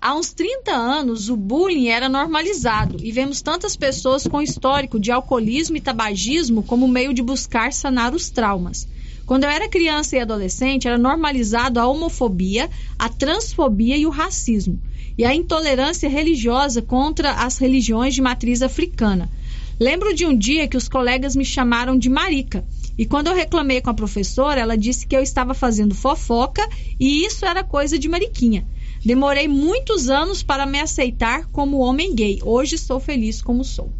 Há 0.00 0.14
uns 0.14 0.32
30 0.32 0.70
anos, 0.70 1.28
o 1.28 1.36
bullying 1.36 1.88
era 1.88 2.08
normalizado 2.08 2.98
e 3.02 3.10
vemos 3.10 3.42
tantas 3.42 3.74
pessoas 3.74 4.26
com 4.28 4.40
histórico 4.40 4.98
de 4.98 5.10
alcoolismo 5.10 5.76
e 5.76 5.80
tabagismo 5.80 6.62
como 6.62 6.86
meio 6.86 7.12
de 7.12 7.20
buscar 7.20 7.72
sanar 7.72 8.14
os 8.14 8.30
traumas. 8.30 8.86
Quando 9.26 9.44
eu 9.44 9.50
era 9.50 9.68
criança 9.68 10.16
e 10.16 10.20
adolescente, 10.20 10.86
era 10.86 10.96
normalizado 10.96 11.80
a 11.80 11.86
homofobia, 11.86 12.70
a 12.96 13.08
transfobia 13.08 13.96
e 13.96 14.06
o 14.06 14.10
racismo, 14.10 14.80
e 15.18 15.24
a 15.24 15.34
intolerância 15.34 16.08
religiosa 16.08 16.80
contra 16.80 17.32
as 17.32 17.58
religiões 17.58 18.14
de 18.14 18.22
matriz 18.22 18.62
africana. 18.62 19.28
Lembro 19.80 20.14
de 20.14 20.26
um 20.26 20.36
dia 20.36 20.66
que 20.66 20.76
os 20.76 20.88
colegas 20.88 21.36
me 21.36 21.44
chamaram 21.44 21.96
de 21.96 22.08
marica. 22.08 22.64
E 22.96 23.06
quando 23.06 23.28
eu 23.28 23.34
reclamei 23.34 23.80
com 23.80 23.90
a 23.90 23.94
professora, 23.94 24.60
ela 24.60 24.76
disse 24.76 25.06
que 25.06 25.14
eu 25.14 25.22
estava 25.22 25.54
fazendo 25.54 25.94
fofoca 25.94 26.68
e 26.98 27.24
isso 27.24 27.46
era 27.46 27.62
coisa 27.62 27.98
de 27.98 28.08
mariquinha. 28.08 28.66
Demorei 29.04 29.46
muitos 29.46 30.10
anos 30.10 30.42
para 30.42 30.66
me 30.66 30.80
aceitar 30.80 31.46
como 31.46 31.78
homem 31.78 32.14
gay. 32.14 32.40
Hoje 32.42 32.76
sou 32.76 32.98
feliz 32.98 33.40
como 33.40 33.64
sou. 33.64 33.92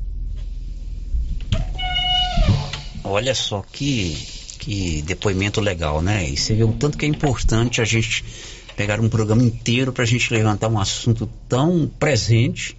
Olha 3.05 3.35
só 3.35 3.63
que, 3.63 4.17
que 4.59 5.03
depoimento 5.03 5.61
legal, 5.61 6.03
né? 6.03 6.29
E 6.29 6.37
você 6.37 6.55
vê 6.55 6.65
o 6.65 6.73
tanto 6.73 6.99
que 6.99 7.07
é 7.07 7.09
importante 7.09 7.81
a 7.81 7.85
gente 7.85 8.25
pegar 8.77 9.01
um 9.01 9.09
programa 9.09 9.43
inteiro 9.43 9.93
para 9.93 10.03
a 10.03 10.07
gente 10.07 10.33
levantar 10.33 10.69
um 10.69 10.79
assunto 10.79 11.29
tão 11.49 11.91
presente, 11.99 12.77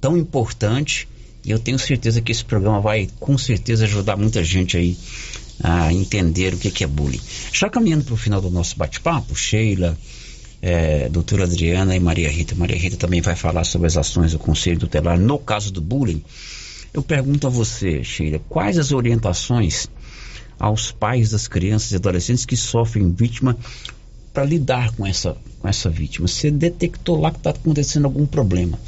tão 0.00 0.16
importante. 0.16 1.08
E 1.44 1.50
eu 1.50 1.58
tenho 1.58 1.78
certeza 1.78 2.20
que 2.20 2.32
esse 2.32 2.44
programa 2.44 2.80
vai, 2.80 3.08
com 3.18 3.36
certeza, 3.38 3.84
ajudar 3.84 4.16
muita 4.16 4.44
gente 4.44 4.76
aí 4.76 4.96
a 5.62 5.92
entender 5.92 6.54
o 6.54 6.58
que 6.58 6.84
é 6.84 6.86
bullying. 6.86 7.20
Já 7.52 7.68
caminhando 7.68 8.04
para 8.04 8.14
o 8.14 8.16
final 8.16 8.40
do 8.40 8.50
nosso 8.50 8.76
bate-papo, 8.76 9.34
Sheila, 9.34 9.96
é, 10.62 11.08
doutora 11.08 11.44
Adriana 11.44 11.96
e 11.96 12.00
Maria 12.00 12.30
Rita. 12.30 12.54
Maria 12.54 12.76
Rita 12.76 12.96
também 12.96 13.20
vai 13.20 13.36
falar 13.36 13.64
sobre 13.64 13.86
as 13.86 13.96
ações 13.96 14.32
do 14.32 14.38
Conselho 14.38 14.78
Tutelar 14.78 15.18
no 15.18 15.38
caso 15.38 15.72
do 15.72 15.80
bullying. 15.80 16.22
Eu 16.92 17.02
pergunto 17.02 17.46
a 17.46 17.50
você, 17.50 18.02
Sheila, 18.02 18.40
quais 18.48 18.78
as 18.78 18.92
orientações 18.92 19.86
aos 20.58 20.92
pais 20.92 21.30
das 21.30 21.46
crianças 21.46 21.92
e 21.92 21.96
adolescentes 21.96 22.44
que 22.44 22.56
sofrem 22.56 23.10
vítima 23.12 23.56
para 24.32 24.44
lidar 24.44 24.92
com 24.92 25.06
essa, 25.06 25.36
com 25.60 25.68
essa 25.68 25.88
vítima? 25.88 26.26
Você 26.26 26.50
detectou 26.50 27.20
lá 27.20 27.30
que 27.30 27.38
está 27.38 27.50
acontecendo 27.50 28.06
algum 28.06 28.26
problema. 28.26 28.78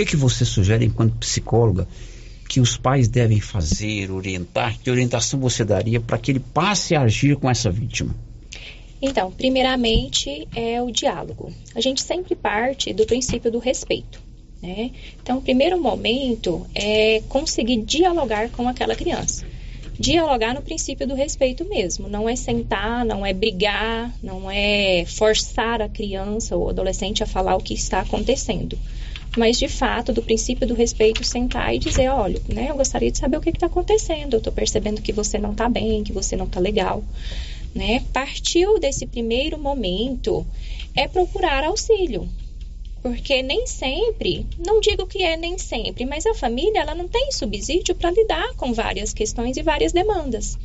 Que, 0.00 0.06
que 0.06 0.16
você 0.16 0.46
sugere 0.46 0.86
enquanto 0.86 1.18
psicóloga 1.18 1.86
que 2.48 2.58
os 2.58 2.74
pais 2.74 3.06
devem 3.06 3.38
fazer, 3.38 4.10
orientar? 4.10 4.78
Que 4.78 4.90
orientação 4.90 5.38
você 5.38 5.62
daria 5.62 6.00
para 6.00 6.16
que 6.16 6.32
ele 6.32 6.40
passe 6.40 6.94
a 6.94 7.02
agir 7.02 7.36
com 7.36 7.50
essa 7.50 7.70
vítima? 7.70 8.16
Então, 9.02 9.30
primeiramente 9.30 10.48
é 10.56 10.80
o 10.80 10.90
diálogo. 10.90 11.52
A 11.74 11.82
gente 11.82 12.00
sempre 12.00 12.34
parte 12.34 12.94
do 12.94 13.04
princípio 13.04 13.50
do 13.50 13.58
respeito. 13.58 14.22
Né? 14.62 14.92
Então, 15.22 15.36
o 15.36 15.42
primeiro 15.42 15.78
momento 15.78 16.66
é 16.74 17.22
conseguir 17.28 17.82
dialogar 17.82 18.48
com 18.48 18.66
aquela 18.66 18.96
criança. 18.96 19.44
Dialogar 19.98 20.54
no 20.54 20.62
princípio 20.62 21.06
do 21.06 21.14
respeito 21.14 21.68
mesmo. 21.68 22.08
Não 22.08 22.26
é 22.26 22.34
sentar, 22.34 23.04
não 23.04 23.26
é 23.26 23.34
brigar, 23.34 24.14
não 24.22 24.50
é 24.50 25.04
forçar 25.06 25.82
a 25.82 25.90
criança 25.90 26.56
ou 26.56 26.70
adolescente 26.70 27.22
a 27.22 27.26
falar 27.26 27.54
o 27.54 27.62
que 27.62 27.74
está 27.74 28.00
acontecendo. 28.00 28.78
Mas, 29.36 29.58
de 29.58 29.68
fato, 29.68 30.12
do 30.12 30.22
princípio 30.22 30.66
do 30.66 30.74
respeito, 30.74 31.22
sentar 31.22 31.74
e 31.74 31.78
dizer: 31.78 32.08
olha, 32.08 32.40
né, 32.48 32.68
eu 32.70 32.76
gostaria 32.76 33.10
de 33.10 33.18
saber 33.18 33.36
o 33.36 33.40
que 33.40 33.50
está 33.50 33.66
acontecendo. 33.66 34.34
Eu 34.34 34.38
estou 34.38 34.52
percebendo 34.52 35.00
que 35.00 35.12
você 35.12 35.38
não 35.38 35.52
está 35.52 35.68
bem, 35.68 36.02
que 36.02 36.12
você 36.12 36.36
não 36.36 36.46
está 36.46 36.58
legal 36.58 37.04
né? 37.74 38.04
Partiu 38.12 38.78
desse 38.78 39.06
primeiro 39.06 39.58
momento 39.58 40.46
é 40.94 41.06
procurar 41.06 41.64
auxílio. 41.64 42.28
Porque 43.02 43.42
nem 43.42 43.66
sempre, 43.66 44.46
não 44.58 44.78
digo 44.78 45.06
que 45.06 45.22
é 45.22 45.34
nem 45.34 45.56
sempre, 45.56 46.04
mas 46.04 46.26
a 46.26 46.34
família 46.34 46.80
ela 46.80 46.94
não 46.94 47.08
tem 47.08 47.32
subsídio 47.32 47.94
para 47.94 48.10
lidar 48.10 48.54
com 48.56 48.74
várias 48.74 49.14
questões 49.14 49.56
e 49.56 49.62
várias 49.62 49.92
demandas 49.92 50.58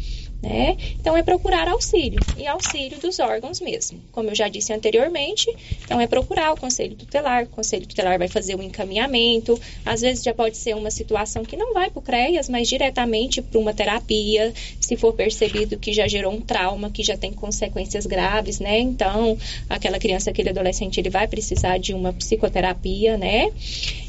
né? 0.45 0.77
Então 0.99 1.17
é 1.17 1.23
procurar 1.23 1.67
auxílio 1.67 2.19
e 2.37 2.45
auxílio 2.45 2.99
dos 2.99 3.19
órgãos 3.19 3.59
mesmo. 3.59 3.99
Como 4.11 4.29
eu 4.29 4.35
já 4.35 4.47
disse 4.47 4.71
anteriormente, 4.71 5.51
então 5.83 5.99
é 5.99 6.05
procurar 6.05 6.53
o 6.53 6.57
conselho 6.57 6.95
tutelar. 6.95 7.45
O 7.45 7.47
conselho 7.47 7.87
tutelar 7.87 8.19
vai 8.19 8.27
fazer 8.27 8.53
o 8.53 8.59
um 8.59 8.63
encaminhamento. 8.63 9.59
Às 9.83 10.01
vezes 10.01 10.23
já 10.23 10.33
pode 10.33 10.55
ser 10.57 10.75
uma 10.75 10.91
situação 10.91 11.43
que 11.43 11.57
não 11.57 11.73
vai 11.73 11.89
para 11.89 11.99
o 11.99 12.01
CREAS, 12.01 12.47
mas 12.47 12.69
diretamente 12.69 13.41
para 13.41 13.59
uma 13.59 13.73
terapia, 13.73 14.53
se 14.79 14.95
for 14.95 15.13
percebido 15.13 15.77
que 15.79 15.91
já 15.91 16.07
gerou 16.07 16.31
um 16.31 16.41
trauma, 16.41 16.91
que 16.91 17.03
já 17.03 17.17
tem 17.17 17.33
consequências 17.33 18.05
graves, 18.05 18.59
né? 18.59 18.79
Então, 18.79 19.37
aquela 19.67 19.97
criança, 19.97 20.29
aquele 20.29 20.49
adolescente, 20.49 20.99
ele 20.99 21.09
vai 21.09 21.27
precisar 21.27 21.79
de 21.79 21.93
uma 21.93 22.13
psicoterapia, 22.13 23.17
né? 23.17 23.51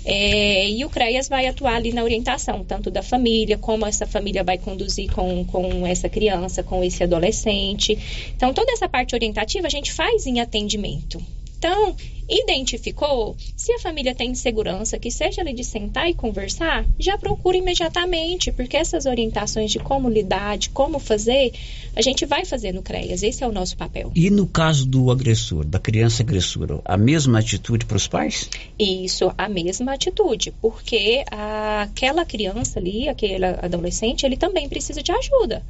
É, 0.05 0.69
e 0.69 0.85
o 0.85 0.91
CREAS 0.91 1.29
vai 1.29 1.47
atuar 1.47 1.77
ali 1.77 1.93
na 1.93 2.05
orientação, 2.05 2.63
tanto 2.63 2.91
da 2.91 3.03
família, 3.03 3.57
como 3.57 3.87
essa 3.87 4.07
família 4.07 4.45
vai 4.45 4.59
conduzir 4.59 5.11
com, 5.13 5.45
com 5.45 5.87
essa 5.87 6.09
criança, 6.09 6.26
com 6.67 6.83
esse 6.83 7.03
adolescente. 7.03 7.99
Então, 8.35 8.53
toda 8.53 8.73
essa 8.73 8.89
parte 8.89 9.15
orientativa 9.15 9.67
a 9.67 9.71
gente 9.71 9.93
faz 9.93 10.27
em 10.27 10.41
atendimento. 10.41 11.21
Então, 11.59 11.97
identificou, 12.29 13.37
se 13.57 13.73
a 13.73 13.79
família 13.79 14.15
tem 14.15 14.35
segurança, 14.35 14.99
que 14.99 15.11
seja 15.11 15.41
ali 15.41 15.53
de 15.53 15.65
sentar 15.65 16.09
e 16.09 16.15
conversar, 16.15 16.85
já 16.99 17.17
procura 17.17 17.57
imediatamente, 17.57 18.53
porque 18.53 18.77
essas 18.77 19.07
orientações 19.07 19.71
de 19.71 19.79
como 19.79 20.09
lidar, 20.09 20.59
de 20.59 20.71
como 20.71 20.99
fazer, 20.99 21.53
a 21.95 22.03
gente 22.03 22.27
vai 22.27 22.45
fazer 22.45 22.73
no 22.73 22.83
CREAS, 22.83 23.23
esse 23.23 23.43
é 23.43 23.49
o 23.49 23.53
nosso 23.53 23.77
papel. 23.77 24.13
E 24.15 24.29
no 24.29 24.47
caso 24.47 24.87
do 24.87 25.11
agressor, 25.11 25.65
da 25.65 25.79
criança 25.79 26.23
agressora, 26.23 26.81
a 26.85 26.97
mesma 26.97 27.39
atitude 27.39 27.87
para 27.87 27.97
os 27.97 28.09
pais? 28.09 28.51
Isso, 28.79 29.33
a 29.39 29.49
mesma 29.49 29.95
atitude, 29.95 30.53
porque 30.61 31.25
aquela 31.31 32.25
criança 32.25 32.79
ali, 32.79 33.09
aquele 33.09 33.45
adolescente, 33.45 34.27
ele 34.27 34.37
também 34.37 34.69
precisa 34.69 35.03
de 35.03 35.13
ajuda. 35.13 35.65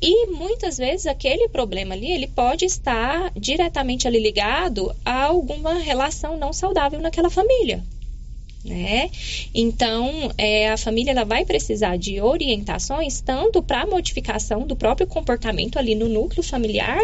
E 0.00 0.26
muitas 0.26 0.78
vezes 0.78 1.06
aquele 1.06 1.48
problema 1.48 1.94
ali, 1.94 2.12
ele 2.12 2.28
pode 2.28 2.64
estar 2.64 3.32
diretamente 3.36 4.06
ali 4.06 4.20
ligado 4.20 4.94
a 5.04 5.24
alguma 5.24 5.74
relação 5.74 6.36
não 6.36 6.52
saudável 6.52 7.00
naquela 7.00 7.28
família. 7.28 7.82
Né? 8.64 9.10
Então, 9.54 10.32
é, 10.36 10.68
a 10.68 10.76
família 10.76 11.12
ela 11.12 11.24
vai 11.24 11.44
precisar 11.44 11.96
de 11.96 12.20
orientações 12.20 13.20
tanto 13.20 13.62
para 13.62 13.82
a 13.82 13.86
modificação 13.86 14.66
do 14.66 14.76
próprio 14.76 15.06
comportamento 15.06 15.78
ali 15.78 15.94
no 15.94 16.08
núcleo 16.08 16.42
familiar, 16.42 17.00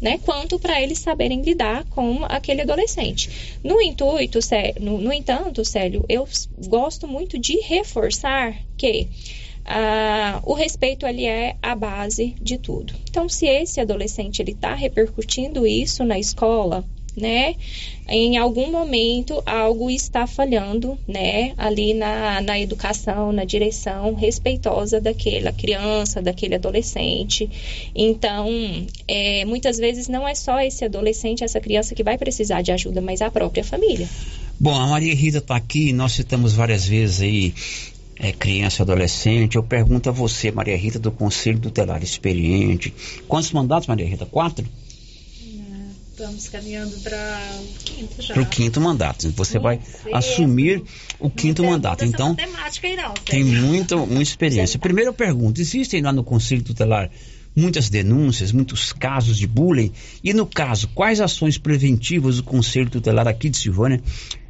né, 0.00 0.18
quanto 0.24 0.58
para 0.58 0.80
eles 0.80 0.98
saberem 0.98 1.42
lidar 1.42 1.84
com 1.86 2.24
aquele 2.26 2.62
adolescente. 2.62 3.58
No 3.64 3.80
intuito, 3.80 4.38
no, 4.78 4.98
no 4.98 5.12
entanto, 5.12 5.64
Célio, 5.64 6.04
eu 6.08 6.28
gosto 6.68 7.08
muito 7.08 7.38
de 7.38 7.58
reforçar 7.60 8.56
que 8.76 9.08
ah, 9.64 10.40
o 10.44 10.54
respeito 10.54 11.06
ali 11.06 11.26
é 11.26 11.56
a 11.62 11.74
base 11.74 12.34
de 12.40 12.58
tudo. 12.58 12.94
Então, 13.08 13.28
se 13.28 13.46
esse 13.46 13.80
adolescente 13.80 14.40
ele 14.40 14.52
está 14.52 14.74
repercutindo 14.74 15.66
isso 15.66 16.04
na 16.04 16.18
escola, 16.18 16.84
né? 17.16 17.54
Em 18.08 18.36
algum 18.36 18.70
momento 18.70 19.42
algo 19.46 19.90
está 19.90 20.26
falhando, 20.26 20.98
né? 21.06 21.52
Ali 21.56 21.94
na, 21.94 22.40
na 22.40 22.58
educação, 22.58 23.32
na 23.32 23.44
direção 23.44 24.14
respeitosa 24.14 25.00
daquela 25.00 25.52
criança, 25.52 26.20
daquele 26.20 26.54
adolescente. 26.54 27.48
Então, 27.94 28.48
é, 29.06 29.44
muitas 29.44 29.78
vezes 29.78 30.08
não 30.08 30.26
é 30.26 30.34
só 30.34 30.60
esse 30.60 30.84
adolescente, 30.84 31.44
essa 31.44 31.60
criança 31.60 31.94
que 31.94 32.02
vai 32.02 32.18
precisar 32.18 32.62
de 32.62 32.72
ajuda, 32.72 33.00
mas 33.00 33.20
a 33.22 33.30
própria 33.30 33.64
família. 33.64 34.08
Bom, 34.58 34.74
a 34.74 34.86
Maria 34.86 35.14
Rita 35.14 35.38
está 35.38 35.56
aqui, 35.56 35.90
nós 35.92 36.12
citamos 36.12 36.52
várias 36.52 36.86
vezes 36.86 37.22
aí 37.22 37.54
é, 38.20 38.32
criança, 38.32 38.82
adolescente. 38.82 39.56
Eu 39.56 39.62
pergunto 39.62 40.10
a 40.10 40.12
você, 40.12 40.50
Maria 40.50 40.76
Rita, 40.76 40.98
do 40.98 41.10
Conselho 41.10 41.58
Tutelar 41.58 42.02
Experiente. 42.02 42.92
Quantos 43.26 43.50
mandatos, 43.50 43.88
Maria 43.88 44.06
Rita? 44.06 44.26
Quatro? 44.26 44.66
Estamos 46.10 46.50
caminhando 46.50 46.94
para 46.98 47.50
o 47.62 47.82
quinto 47.82 48.22
já. 48.22 48.34
Para 48.34 48.42
o 48.42 48.46
quinto 48.46 48.78
mandato. 48.78 49.30
Você 49.30 49.58
vai 49.58 49.80
assumir 50.12 50.82
o 51.18 51.30
quinto 51.30 51.64
mandato. 51.64 52.04
Então, 52.04 52.36
aí 52.38 52.94
não, 52.94 53.14
tem 53.24 53.42
muita, 53.42 53.96
muita 53.96 54.22
experiência. 54.22 54.78
Primeiro 54.78 55.10
eu 55.10 55.14
pergunto, 55.14 55.62
existem 55.62 56.02
lá 56.02 56.12
no 56.12 56.22
Conselho 56.22 56.62
Tutelar 56.62 57.10
muitas 57.56 57.88
denúncias, 57.88 58.52
muitos 58.52 58.92
casos 58.92 59.38
de 59.38 59.46
bullying? 59.46 59.92
E 60.22 60.34
no 60.34 60.44
caso, 60.44 60.88
quais 60.88 61.22
ações 61.22 61.56
preventivas 61.56 62.38
o 62.38 62.44
Conselho 62.44 62.90
Tutelar 62.90 63.26
aqui 63.26 63.48
de 63.48 63.56
Silvânia 63.56 64.02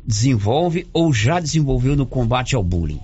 desenvolve 0.05 0.89
ou 0.93 1.12
já 1.12 1.39
desenvolveu 1.39 1.95
no 1.95 2.05
combate 2.05 2.57
ao 2.57 2.64
bullying? 2.64 3.01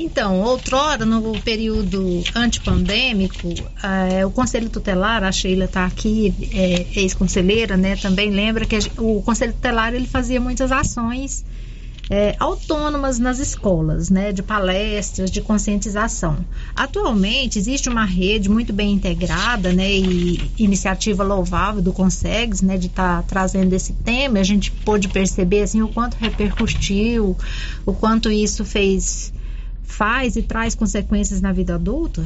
Então, 0.00 0.40
outrora, 0.42 1.04
no 1.04 1.40
período 1.40 2.22
antipandêmico, 2.32 3.48
eh, 3.82 4.24
o 4.24 4.30
Conselho 4.30 4.70
Tutelar, 4.70 5.24
a 5.24 5.32
Sheila 5.32 5.64
está 5.64 5.84
aqui, 5.84 6.32
é, 6.54 7.00
ex-conselheira, 7.00 7.76
né, 7.76 7.96
também 7.96 8.30
lembra 8.30 8.64
que 8.64 8.78
o 8.96 9.20
Conselho 9.22 9.52
Tutelar 9.52 9.92
ele 9.92 10.06
fazia 10.06 10.40
muitas 10.40 10.70
ações 10.70 11.44
é, 12.08 12.36
autônomas 12.38 13.18
nas 13.18 13.40
escolas, 13.40 14.08
né, 14.08 14.30
de 14.32 14.40
palestras, 14.40 15.32
de 15.32 15.40
conscientização. 15.40 16.38
Atualmente 16.76 17.58
existe 17.58 17.88
uma 17.88 18.04
rede 18.04 18.48
muito 18.48 18.72
bem 18.72 18.92
integrada, 18.92 19.72
né, 19.72 19.90
e 19.90 20.50
iniciativa 20.56 21.24
louvável 21.24 21.82
do 21.82 21.92
Consegues, 21.92 22.62
né, 22.62 22.78
de 22.78 22.86
estar 22.86 23.16
tá 23.16 23.22
trazendo 23.26 23.72
esse 23.72 23.92
tema. 23.92 24.38
A 24.38 24.44
gente 24.44 24.70
pôde 24.70 25.08
perceber 25.08 25.62
assim 25.62 25.82
o 25.82 25.88
quanto 25.88 26.14
repercutiu, 26.14 27.36
o 27.84 27.92
quanto 27.92 28.30
isso 28.30 28.64
fez 28.64 29.32
faz 29.88 30.36
e 30.36 30.42
traz 30.42 30.74
consequências 30.76 31.40
na 31.40 31.52
vida 31.52 31.74
adulta, 31.74 32.24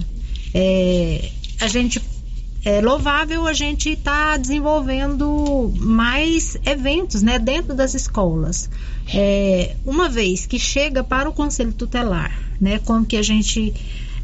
é, 0.53 1.31
a 1.61 1.69
gente 1.69 2.03
é 2.65 2.81
louvável 2.81 3.47
a 3.47 3.53
gente 3.53 3.91
estar 3.91 4.33
tá 4.33 4.37
desenvolvendo 4.37 5.73
mais 5.81 6.57
eventos 6.65 7.23
né, 7.23 7.39
dentro 7.39 7.75
das 7.75 7.95
escolas. 7.95 8.69
É, 9.13 9.75
uma 9.85 10.09
vez 10.09 10.47
que 10.47 10.59
chega 10.59 11.03
para 11.03 11.29
o 11.29 11.33
conselho 11.33 11.73
tutelar, 11.73 12.37
né, 12.61 12.79
como 12.79 13.05
que 13.05 13.17
a 13.17 13.23
gente 13.23 13.75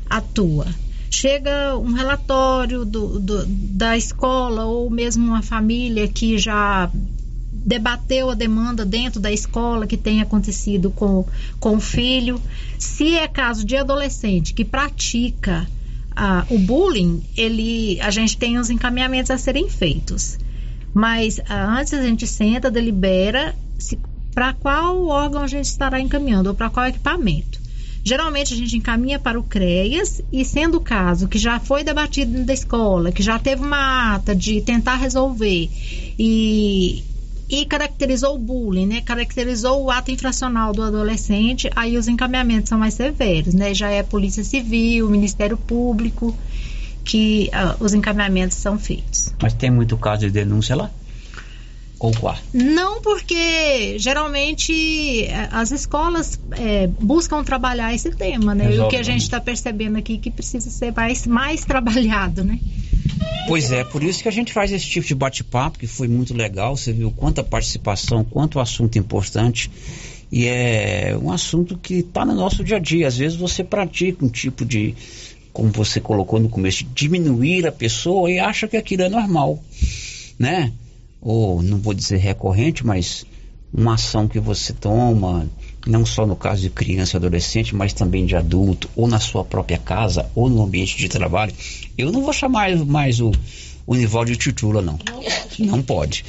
atua? 0.08 0.66
Chega 1.10 1.76
um 1.78 1.92
relatório 1.92 2.84
do, 2.84 3.18
do, 3.18 3.46
da 3.46 3.96
escola 3.96 4.66
ou 4.66 4.88
mesmo 4.90 5.26
uma 5.26 5.42
família 5.42 6.06
que 6.06 6.38
já 6.38 6.90
debateu 7.68 8.30
a 8.30 8.34
demanda 8.34 8.82
dentro 8.82 9.20
da 9.20 9.30
escola 9.30 9.86
que 9.86 9.98
tem 9.98 10.22
acontecido 10.22 10.90
com, 10.90 11.26
com 11.60 11.76
o 11.76 11.80
filho. 11.80 12.40
Se 12.78 13.14
é 13.14 13.28
caso 13.28 13.62
de 13.62 13.76
adolescente 13.76 14.54
que 14.54 14.64
pratica 14.64 15.68
ah, 16.16 16.46
o 16.48 16.58
bullying, 16.58 17.22
ele, 17.36 18.00
a 18.00 18.10
gente 18.10 18.38
tem 18.38 18.56
os 18.56 18.70
encaminhamentos 18.70 19.30
a 19.30 19.36
serem 19.36 19.68
feitos. 19.68 20.38
Mas 20.94 21.38
ah, 21.46 21.78
antes 21.78 21.92
a 21.92 22.02
gente 22.02 22.26
senta, 22.26 22.70
delibera 22.70 23.54
para 24.34 24.54
qual 24.54 25.06
órgão 25.06 25.42
a 25.42 25.46
gente 25.46 25.66
estará 25.66 26.00
encaminhando 26.00 26.48
ou 26.48 26.54
para 26.54 26.70
qual 26.70 26.86
equipamento. 26.86 27.60
Geralmente 28.02 28.54
a 28.54 28.56
gente 28.56 28.74
encaminha 28.74 29.18
para 29.18 29.38
o 29.38 29.42
CREAS 29.42 30.22
e 30.32 30.42
sendo 30.42 30.78
o 30.78 30.80
caso 30.80 31.28
que 31.28 31.36
já 31.36 31.60
foi 31.60 31.84
debatido 31.84 32.42
da 32.44 32.54
escola, 32.54 33.12
que 33.12 33.22
já 33.22 33.38
teve 33.38 33.62
uma 33.62 34.14
ata 34.14 34.34
de 34.34 34.62
tentar 34.62 34.94
resolver 34.94 35.68
e 36.18 37.04
e 37.48 37.64
caracterizou 37.64 38.34
o 38.34 38.38
bullying, 38.38 38.86
né? 38.86 39.00
Caracterizou 39.00 39.84
o 39.84 39.90
ato 39.90 40.10
infracional 40.10 40.72
do 40.72 40.82
adolescente, 40.82 41.70
aí 41.74 41.96
os 41.96 42.06
encaminhamentos 42.08 42.68
são 42.68 42.78
mais 42.78 42.94
severos, 42.94 43.54
né? 43.54 43.72
Já 43.72 43.90
é 43.90 44.02
Polícia 44.02 44.44
Civil, 44.44 45.08
Ministério 45.08 45.56
Público 45.56 46.36
que 47.08 47.50
uh, 47.54 47.82
os 47.82 47.94
encaminhamentos 47.94 48.58
são 48.58 48.78
feitos. 48.78 49.32
Mas 49.42 49.54
tem 49.54 49.70
muito 49.70 49.96
caso 49.96 50.20
de 50.20 50.30
denúncia 50.30 50.76
lá? 50.76 50.90
Ou 52.00 52.12
qual? 52.12 52.36
Não, 52.54 53.02
porque 53.02 53.98
geralmente 53.98 55.24
eh, 55.24 55.48
as 55.50 55.72
escolas 55.72 56.38
é, 56.52 56.86
buscam 56.86 57.42
trabalhar 57.42 57.92
esse 57.92 58.10
tema, 58.10 58.54
né? 58.54 58.68
Resolve, 58.68 58.82
e 58.82 58.86
o 58.86 58.88
que 58.88 58.96
a 58.96 59.02
gente 59.02 59.22
está 59.22 59.40
percebendo 59.40 59.98
aqui 59.98 60.14
é 60.14 60.18
que 60.18 60.30
precisa 60.30 60.70
ser 60.70 60.92
mais, 60.94 61.26
mais 61.26 61.64
trabalhado, 61.64 62.44
né? 62.44 62.60
Pois 63.48 63.72
é, 63.72 63.82
por 63.82 64.04
isso 64.04 64.22
que 64.22 64.28
a 64.28 64.32
gente 64.32 64.52
faz 64.52 64.70
esse 64.70 64.86
tipo 64.86 65.06
de 65.06 65.14
bate-papo, 65.14 65.78
que 65.78 65.86
foi 65.86 66.06
muito 66.06 66.34
legal. 66.34 66.76
Você 66.76 66.92
viu 66.92 67.10
quanta 67.10 67.42
participação, 67.42 68.22
quanto 68.22 68.60
assunto 68.60 68.98
importante. 68.98 69.70
E 70.30 70.46
é 70.46 71.18
um 71.20 71.32
assunto 71.32 71.76
que 71.76 71.94
está 71.94 72.24
no 72.24 72.34
nosso 72.34 72.62
dia 72.62 72.76
a 72.76 72.80
dia. 72.80 73.08
Às 73.08 73.16
vezes 73.16 73.36
você 73.36 73.64
pratica 73.64 74.24
um 74.24 74.28
tipo 74.28 74.64
de, 74.64 74.94
como 75.52 75.70
você 75.70 76.00
colocou 76.00 76.38
no 76.38 76.48
começo, 76.48 76.84
diminuir 76.94 77.66
a 77.66 77.72
pessoa 77.72 78.30
e 78.30 78.38
acha 78.38 78.68
que 78.68 78.76
aquilo 78.76 79.02
é 79.02 79.08
normal, 79.08 79.58
né? 80.38 80.72
Ou 81.20 81.62
não 81.62 81.78
vou 81.78 81.94
dizer 81.94 82.18
recorrente, 82.18 82.86
mas 82.86 83.26
uma 83.72 83.94
ação 83.94 84.26
que 84.26 84.40
você 84.40 84.72
toma, 84.72 85.48
não 85.86 86.04
só 86.06 86.26
no 86.26 86.36
caso 86.36 86.62
de 86.62 86.70
criança 86.70 87.16
e 87.16 87.18
adolescente, 87.18 87.74
mas 87.74 87.92
também 87.92 88.24
de 88.24 88.36
adulto, 88.36 88.88
ou 88.96 89.06
na 89.06 89.20
sua 89.20 89.44
própria 89.44 89.78
casa, 89.78 90.30
ou 90.34 90.48
no 90.48 90.62
ambiente 90.62 90.96
de 90.96 91.08
trabalho. 91.08 91.52
Eu 91.96 92.10
não 92.10 92.22
vou 92.22 92.32
chamar 92.32 92.74
mais 92.84 93.20
o, 93.20 93.32
o 93.86 93.94
Nivaldo 93.94 94.30
de 94.30 94.36
titula, 94.36 94.80
não. 94.80 94.98
Não 95.58 95.82
pode. 95.82 96.24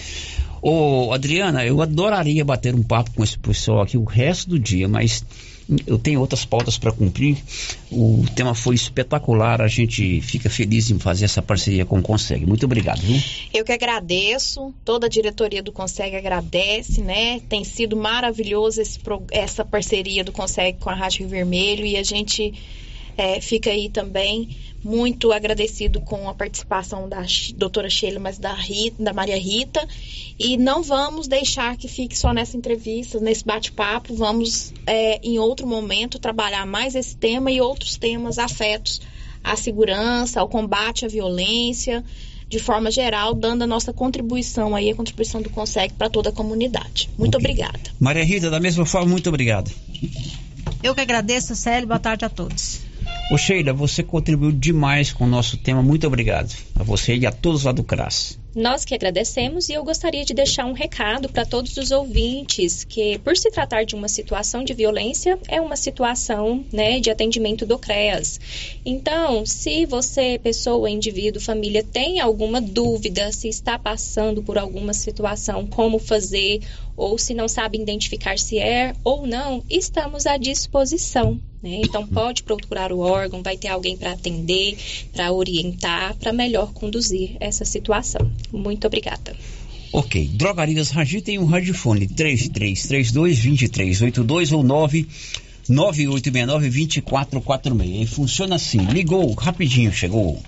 Ô, 0.61 1.13
Adriana, 1.13 1.65
eu 1.65 1.81
adoraria 1.81 2.43
bater 2.43 2.75
um 2.75 2.83
papo 2.83 3.11
com 3.11 3.23
esse 3.23 3.37
pessoal 3.37 3.81
aqui 3.81 3.97
o 3.97 4.03
resto 4.03 4.49
do 4.49 4.59
dia, 4.59 4.87
mas 4.87 5.23
eu 5.85 5.97
tenho 5.99 6.19
outras 6.19 6.45
pautas 6.45 6.77
para 6.77 6.91
cumprir. 6.91 7.37
O 7.91 8.25
tema 8.35 8.55
foi 8.55 8.75
espetacular. 8.75 9.61
A 9.61 9.67
gente 9.67 10.21
fica 10.21 10.49
feliz 10.49 10.89
em 10.89 10.97
fazer 10.97 11.25
essa 11.25 11.41
parceria 11.41 11.85
com 11.85 11.99
o 11.99 12.01
Consegue. 12.01 12.45
Muito 12.45 12.65
obrigado. 12.65 12.99
Viu? 12.99 13.21
Eu 13.53 13.63
que 13.63 13.71
agradeço. 13.71 14.73
Toda 14.83 15.05
a 15.05 15.09
diretoria 15.09 15.61
do 15.61 15.71
Consegue 15.71 16.15
agradece, 16.15 17.01
né? 17.01 17.39
Tem 17.41 17.63
sido 17.63 17.95
maravilhoso 17.95 18.81
esse, 18.81 18.99
essa 19.31 19.63
parceria 19.63 20.23
do 20.23 20.31
Consegue 20.31 20.79
com 20.79 20.89
a 20.89 20.95
Rádio 20.95 21.27
Vermelho 21.27 21.85
e 21.85 21.97
a 21.97 22.03
gente 22.03 22.53
é, 23.17 23.41
fica 23.41 23.69
aí 23.69 23.89
também 23.89 24.49
muito 24.83 25.31
agradecido 25.31 25.99
com 26.01 26.29
a 26.29 26.33
participação 26.33 27.09
da 27.09 27.23
doutora 27.55 27.89
Sheila, 27.89 28.19
mas 28.19 28.37
da, 28.37 28.53
Rita, 28.53 29.03
da 29.03 29.13
Maria 29.13 29.37
Rita. 29.37 29.85
E 30.37 30.57
não 30.57 30.81
vamos 30.81 31.27
deixar 31.27 31.75
que 31.75 31.87
fique 31.87 32.17
só 32.17 32.33
nessa 32.33 32.55
entrevista, 32.55 33.19
nesse 33.19 33.45
bate-papo. 33.45 34.13
Vamos, 34.15 34.73
é, 34.87 35.19
em 35.21 35.37
outro 35.37 35.67
momento, 35.67 36.17
trabalhar 36.19 36.65
mais 36.65 36.95
esse 36.95 37.15
tema 37.15 37.51
e 37.51 37.59
outros 37.59 37.97
temas 37.97 38.39
afetos 38.39 39.01
à 39.43 39.55
segurança, 39.55 40.39
ao 40.39 40.47
combate 40.47 41.05
à 41.05 41.07
violência, 41.07 42.03
de 42.47 42.59
forma 42.59 42.89
geral, 42.89 43.33
dando 43.33 43.63
a 43.63 43.67
nossa 43.67 43.93
contribuição 43.93 44.75
aí, 44.75 44.89
a 44.89 44.95
contribuição 44.95 45.41
do 45.41 45.49
Consegue 45.49 45.93
para 45.93 46.09
toda 46.09 46.29
a 46.29 46.33
comunidade. 46.33 47.09
Muito 47.17 47.37
okay. 47.37 47.51
obrigada. 47.51 47.79
Maria 47.99 48.23
Rita, 48.23 48.49
da 48.49 48.59
mesma 48.59 48.85
forma, 48.85 49.09
muito 49.09 49.27
obrigado. 49.29 49.71
Eu 50.81 50.95
que 50.95 51.01
agradeço, 51.01 51.55
Célio. 51.55 51.87
Boa 51.87 51.99
tarde 51.99 52.25
a 52.25 52.29
todos. 52.29 52.88
Ô 53.29 53.37
Sheila, 53.37 53.71
você 53.71 54.01
contribuiu 54.01 54.51
demais 54.51 55.13
com 55.13 55.25
o 55.25 55.27
nosso 55.27 55.55
tema. 55.55 55.83
Muito 55.83 56.07
obrigado 56.07 56.51
a 56.73 56.81
você 56.81 57.15
e 57.15 57.27
a 57.27 57.31
todos 57.31 57.63
lá 57.63 57.71
do 57.71 57.83
CRAS. 57.83 58.39
Nós 58.55 58.83
que 58.83 58.95
agradecemos 58.95 59.69
e 59.69 59.73
eu 59.73 59.83
gostaria 59.83 60.25
de 60.25 60.33
deixar 60.33 60.65
um 60.65 60.73
recado 60.73 61.29
para 61.29 61.45
todos 61.45 61.77
os 61.77 61.91
ouvintes 61.91 62.83
que, 62.83 63.19
por 63.19 63.37
se 63.37 63.51
tratar 63.51 63.83
de 63.83 63.93
uma 63.93 64.07
situação 64.07 64.63
de 64.63 64.73
violência, 64.73 65.37
é 65.47 65.61
uma 65.61 65.75
situação 65.75 66.65
né, 66.73 66.99
de 66.99 67.11
atendimento 67.11 67.67
do 67.67 67.77
CREAS. 67.77 68.39
Então, 68.83 69.45
se 69.45 69.85
você, 69.85 70.39
pessoa, 70.41 70.89
indivíduo, 70.89 71.39
família, 71.39 71.83
tem 71.83 72.19
alguma 72.19 72.59
dúvida, 72.59 73.31
se 73.31 73.47
está 73.47 73.77
passando 73.77 74.41
por 74.41 74.57
alguma 74.57 74.95
situação, 74.95 75.67
como 75.67 75.99
fazer, 75.99 76.61
ou 76.99 77.17
se 77.17 77.33
não 77.33 77.47
sabe 77.47 77.81
identificar 77.81 78.37
se 78.37 78.59
é 78.59 78.93
ou 79.05 79.25
não, 79.25 79.63
estamos 79.69 80.25
à 80.25 80.35
disposição. 80.35 81.39
Né? 81.63 81.79
Então, 81.85 82.05
pode 82.05 82.43
procurar 82.43 82.91
o 82.91 82.99
órgão, 82.99 83.41
vai 83.41 83.55
ter 83.55 83.69
alguém 83.69 83.95
para 83.95 84.11
atender, 84.11 84.77
para 85.13 85.31
orientar, 85.31 86.13
para 86.17 86.33
melhor 86.33 86.73
conduzir 86.73 87.37
essa 87.39 87.63
situação. 87.63 88.29
Muito 88.51 88.85
obrigada. 88.85 89.33
Ok. 89.93 90.29
Drogarias 90.33 90.91
Ragi 90.91 91.21
tem 91.21 91.39
um 91.39 91.45
radiofone 91.45 92.05
3332-2382 92.09 94.51
ou 94.51 94.61
99869-2446. 95.69 98.01
E 98.01 98.05
funciona 98.05 98.55
assim. 98.55 98.79
Ligou, 98.79 99.33
rapidinho, 99.33 99.93
chegou. 99.93 100.43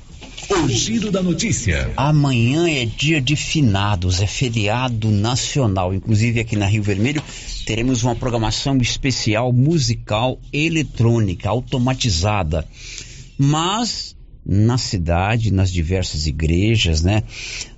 O 0.54 0.68
giro 0.68 1.10
da 1.10 1.24
notícia. 1.24 1.94
Amanhã 1.96 2.70
é 2.70 2.84
dia 2.84 3.22
de 3.22 3.38
finados, 3.38 4.20
é 4.22 4.28
feriado 4.28 5.10
nacional. 5.10 5.94
Inclusive 5.94 6.42
aqui 6.42 6.58
na 6.58 6.66
Rio 6.66 6.84
Vermelho 6.84 7.24
teremos 7.66 8.04
uma 8.04 8.18
programação 8.18 8.76
especial 8.78 9.54
musical 9.54 10.38
eletrônica, 10.52 11.48
automatizada. 11.48 12.68
Mas 13.38 14.14
na 14.46 14.78
cidade, 14.78 15.54
nas 15.54 15.72
diversas 15.72 16.28
igrejas, 16.28 17.02
né? 17.02 17.24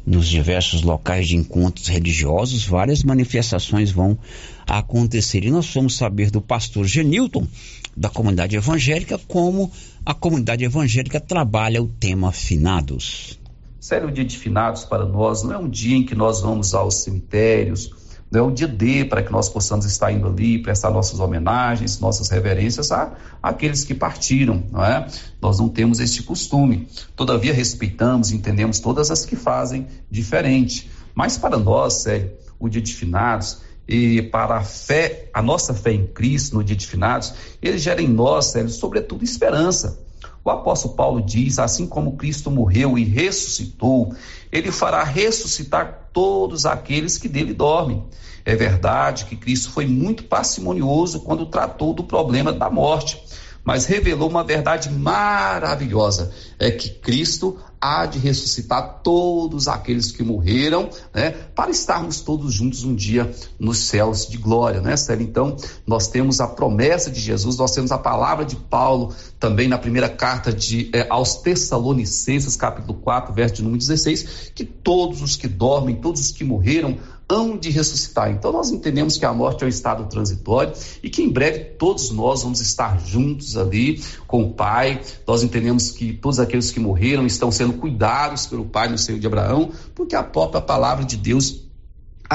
Nos 0.04 0.28
diversos 0.28 0.82
locais 0.82 1.28
de 1.28 1.36
encontros 1.36 1.88
religiosos, 1.88 2.66
várias 2.66 3.04
manifestações 3.04 3.92
vão 3.92 4.18
acontecer. 4.66 5.46
E 5.46 5.52
nós 5.52 5.68
fomos 5.68 5.96
saber 5.96 6.32
do 6.32 6.42
pastor 6.42 6.88
Genilton, 6.88 7.48
da 7.96 8.10
comunidade 8.10 8.56
evangélica, 8.56 9.20
como 9.28 9.72
a 10.06 10.14
comunidade 10.14 10.64
evangélica 10.64 11.20
trabalha 11.20 11.82
o 11.82 11.88
tema 11.88 12.32
finados. 12.32 13.40
Sério, 13.80 14.08
o 14.08 14.12
dia 14.12 14.24
de 14.24 14.38
finados 14.38 14.86
para 14.86 15.06
nós 15.06 15.44
não 15.44 15.54
é 15.54 15.58
um 15.58 15.70
dia 15.70 15.98
em 15.98 16.06
que 16.06 16.16
nós 16.16 16.42
vamos 16.42 16.74
aos 16.74 17.04
cemitérios, 17.04 17.92
não 18.34 18.40
é 18.40 18.44
um 18.44 18.52
dia 18.52 18.68
D 18.68 19.06
para 19.06 19.22
que 19.22 19.32
nós 19.32 19.48
possamos 19.48 19.86
estar 19.86 20.12
indo 20.12 20.26
ali, 20.26 20.58
prestar 20.58 20.90
nossas 20.90 21.20
homenagens, 21.20 22.00
nossas 22.00 22.30
reverências 22.30 22.92
a, 22.92 23.16
aqueles 23.44 23.84
que 23.84 23.94
partiram, 23.94 24.64
não 24.72 24.84
é? 24.84 25.08
Nós 25.40 25.60
não 25.60 25.70
temos 25.70 26.00
este 26.00 26.24
costume. 26.24 26.88
Todavia, 27.16 27.54
respeitamos, 27.54 28.32
entendemos 28.32 28.80
todas 28.80 29.12
as 29.12 29.24
que 29.24 29.36
fazem 29.36 29.86
diferente. 30.10 30.90
Mas 31.14 31.38
para 31.38 31.60
nós, 31.60 32.02
sério, 32.02 32.32
o 32.60 32.68
dia 32.68 32.82
de 32.82 32.96
finados 32.96 33.62
e 33.88 34.22
para 34.22 34.58
a 34.58 34.64
fé, 34.64 35.30
a 35.34 35.42
nossa 35.42 35.74
fé 35.74 35.92
em 35.92 36.08
Cristo 36.08 36.56
no 36.56 36.64
dia 36.64 36.76
de 36.76 36.88
finados, 36.88 37.34
ele 37.62 37.78
gera 37.78 38.02
em 38.02 38.08
nós, 38.08 38.46
sério, 38.46 38.70
sobretudo 38.70 39.24
esperança. 39.24 40.00
O 40.44 40.50
apóstolo 40.50 40.96
Paulo 40.96 41.22
diz: 41.22 41.60
assim 41.60 41.88
como 41.88 42.18
Cristo 42.18 42.52
morreu 42.52 42.98
e 42.98 43.04
ressuscitou, 43.04 44.14
ele 44.52 44.72
fará 44.72 45.04
ressuscitar 45.04 46.10
todos 46.12 46.66
aqueles 46.66 47.18
que 47.18 47.28
dele 47.28 47.54
dormem. 47.54 48.04
É 48.46 48.56
verdade 48.56 49.26
que 49.26 49.38
Cristo 49.38 49.72
foi 49.72 49.86
muito 49.86 50.26
parcimonioso 50.26 51.22
quando 51.22 51.46
tratou 51.46 51.94
do 51.94 52.04
problema 52.04 52.52
da 52.52 52.70
morte, 52.70 53.24
mas 53.64 53.86
revelou 53.86 54.30
uma 54.30 54.44
verdade 54.44 54.90
maravilhosa: 54.90 56.32
é 56.60 56.70
que 56.72 56.90
Cristo 56.90 57.58
há 57.80 58.06
de 58.06 58.18
ressuscitar 58.18 59.02
todos 59.04 59.68
aqueles 59.68 60.10
que 60.10 60.24
morreram, 60.24 60.90
né, 61.14 61.32
para 61.32 61.70
estarmos 61.70 62.22
todos 62.22 62.54
juntos 62.54 62.86
um 62.86 62.96
dia 62.96 63.30
nos 63.60 63.80
céus 63.80 64.26
de 64.26 64.38
glória, 64.38 64.80
né, 64.80 64.96
Célio? 64.96 65.28
Então, 65.28 65.58
nós 65.86 66.08
temos 66.08 66.40
a 66.40 66.48
promessa 66.48 67.12
de 67.12 67.20
Jesus, 67.20 67.58
nós 67.58 67.72
temos 67.72 67.92
a 67.92 67.98
palavra 67.98 68.46
de 68.46 68.56
Paulo 68.56 69.14
também 69.38 69.68
na 69.68 69.78
primeira 69.78 70.08
carta 70.08 70.54
de, 70.54 70.90
eh, 70.94 71.06
aos 71.10 71.36
Tessalonicenses, 71.36 72.56
capítulo 72.56 72.94
4, 73.00 73.34
verso 73.34 73.62
número 73.62 73.80
16, 73.80 74.52
que 74.56 74.64
todos 74.64 75.22
os 75.22 75.36
que 75.36 75.48
dormem, 75.50 75.98
todos 75.98 76.22
os 76.22 76.32
que 76.32 76.46
morreram, 76.46 76.98
hão 77.34 77.58
de 77.58 77.70
ressuscitar. 77.72 78.32
Então 78.32 78.52
nós 78.52 78.72
entendemos 78.72 79.18
que 79.18 79.26
a 79.26 79.34
morte 79.34 79.64
é 79.64 79.66
um 79.66 79.70
estado 79.70 80.06
transitório 80.06 80.74
e 81.02 81.10
que 81.10 81.24
em 81.24 81.30
breve 81.30 81.60
todos 81.78 82.12
nós 82.12 82.44
vamos 82.44 82.62
estar 82.62 83.00
juntos 83.06 83.58
ali 83.58 84.02
com 84.28 84.44
o 84.44 84.54
Pai. 84.54 85.02
Nós 85.28 85.42
entendemos 85.42 85.92
que 85.92 86.14
todos 86.14 86.40
aqueles 86.40 86.72
que 86.72 86.80
morreram 86.80 87.26
estão 87.26 87.52
sendo 87.52 87.74
cuidados 87.74 88.46
pelo 88.46 88.66
Pai 88.66 88.88
no 88.88 88.98
seio 88.98 89.20
de 89.20 89.26
Abraão, 89.26 89.72
porque 89.96 90.16
a 90.16 90.24
própria 90.24 90.62
palavra 90.62 91.04
de 91.04 91.18
Deus 91.18 91.63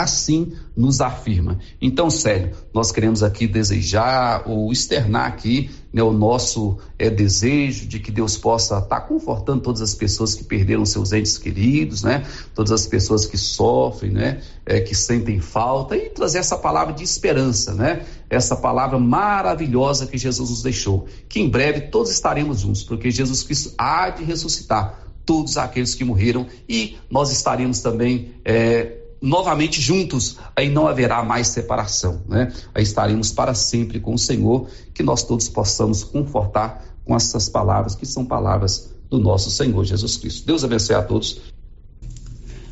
assim 0.03 0.53
nos 0.77 1.01
afirma. 1.01 1.59
Então, 1.81 2.11
sério, 2.11 2.53
nós 2.73 2.93
queremos 2.93 3.23
aqui 3.23 3.47
desejar 3.47 4.45
ou 4.47 4.71
externar 4.73 5.27
aqui 5.27 5.71
né, 5.93 6.03
o 6.03 6.13
nosso 6.13 6.79
é, 6.99 7.09
desejo 7.09 7.87
de 7.87 7.99
que 7.99 8.11
Deus 8.11 8.37
possa 8.37 8.79
estar 8.79 8.87
tá 8.87 9.01
confortando 9.01 9.63
todas 9.63 9.81
as 9.81 9.95
pessoas 9.95 10.35
que 10.35 10.45
perderam 10.45 10.85
seus 10.85 11.13
entes 11.13 11.39
queridos, 11.39 12.03
né, 12.03 12.27
todas 12.55 12.73
as 12.73 12.87
pessoas 12.87 13.27
que 13.27 13.39
sofrem, 13.39 14.13
né, 14.13 14.41
é, 14.67 14.81
que 14.81 14.95
sentem 14.95 15.41
falta 15.41 15.97
e 15.97 16.11
trazer 16.11 16.39
essa 16.39 16.57
palavra 16.57 16.93
de 16.93 17.03
esperança, 17.03 17.75
né, 17.75 18.05
essa 18.29 18.55
palavra 18.55 18.99
maravilhosa 18.99 20.07
que 20.07 20.19
Jesus 20.19 20.51
nos 20.51 20.63
deixou, 20.63 21.07
que 21.29 21.41
em 21.41 21.49
breve 21.49 21.83
todos 21.83 22.11
estaremos 22.11 22.61
juntos, 22.61 22.85
porque 22.85 23.11
Jesus 23.11 23.43
Cristo 23.43 23.73
há 23.79 24.11
de 24.11 24.25
ressuscitar 24.25 25.07
todos 25.29 25.59
aqueles 25.59 25.95
que 25.95 26.05
morreram 26.05 26.47
e 26.67 26.97
nós 27.11 27.31
estaremos 27.31 27.81
também 27.81 28.33
é, 28.45 28.97
novamente 29.21 29.81
juntos, 29.81 30.39
aí 30.55 30.69
não 30.69 30.87
haverá 30.87 31.23
mais 31.23 31.49
separação, 31.49 32.23
né? 32.29 32.53
Aí 32.75 32.83
estaremos 32.83 33.33
para 33.33 33.55
sempre 33.55 34.01
com 34.01 34.15
o 34.15 34.19
Senhor, 34.19 34.69
que 34.95 35.03
nós 35.03 35.23
todos 35.23 35.49
possamos 35.49 36.05
confortar 36.05 36.85
com 37.05 37.17
essas 37.17 37.49
palavras 37.49 37.95
que 37.95 38.07
são 38.07 38.25
palavras 38.25 38.95
do 39.11 39.19
nosso 39.19 39.51
Senhor 39.51 39.85
Jesus 39.85 40.17
Cristo. 40.17 40.47
Deus 40.47 40.63
abençoe 40.63 40.95
a 40.95 41.03
todos. 41.03 41.41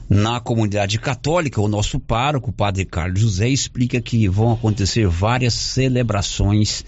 Na 0.08 0.38
comunidade 0.38 1.00
católica, 1.00 1.60
o 1.60 1.66
nosso 1.66 1.98
pároco, 1.98 2.50
o 2.50 2.52
padre 2.52 2.84
Carlos 2.84 3.20
José, 3.20 3.48
explica 3.48 4.00
que 4.00 4.28
vão 4.28 4.52
acontecer 4.52 5.08
várias 5.08 5.54
celebrações 5.54 6.84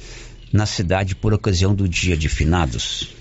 na 0.52 0.66
cidade 0.66 1.16
por 1.16 1.34
ocasião 1.34 1.74
do 1.74 1.88
Dia 1.88 2.16
de 2.16 2.28
Finados. 2.28 3.17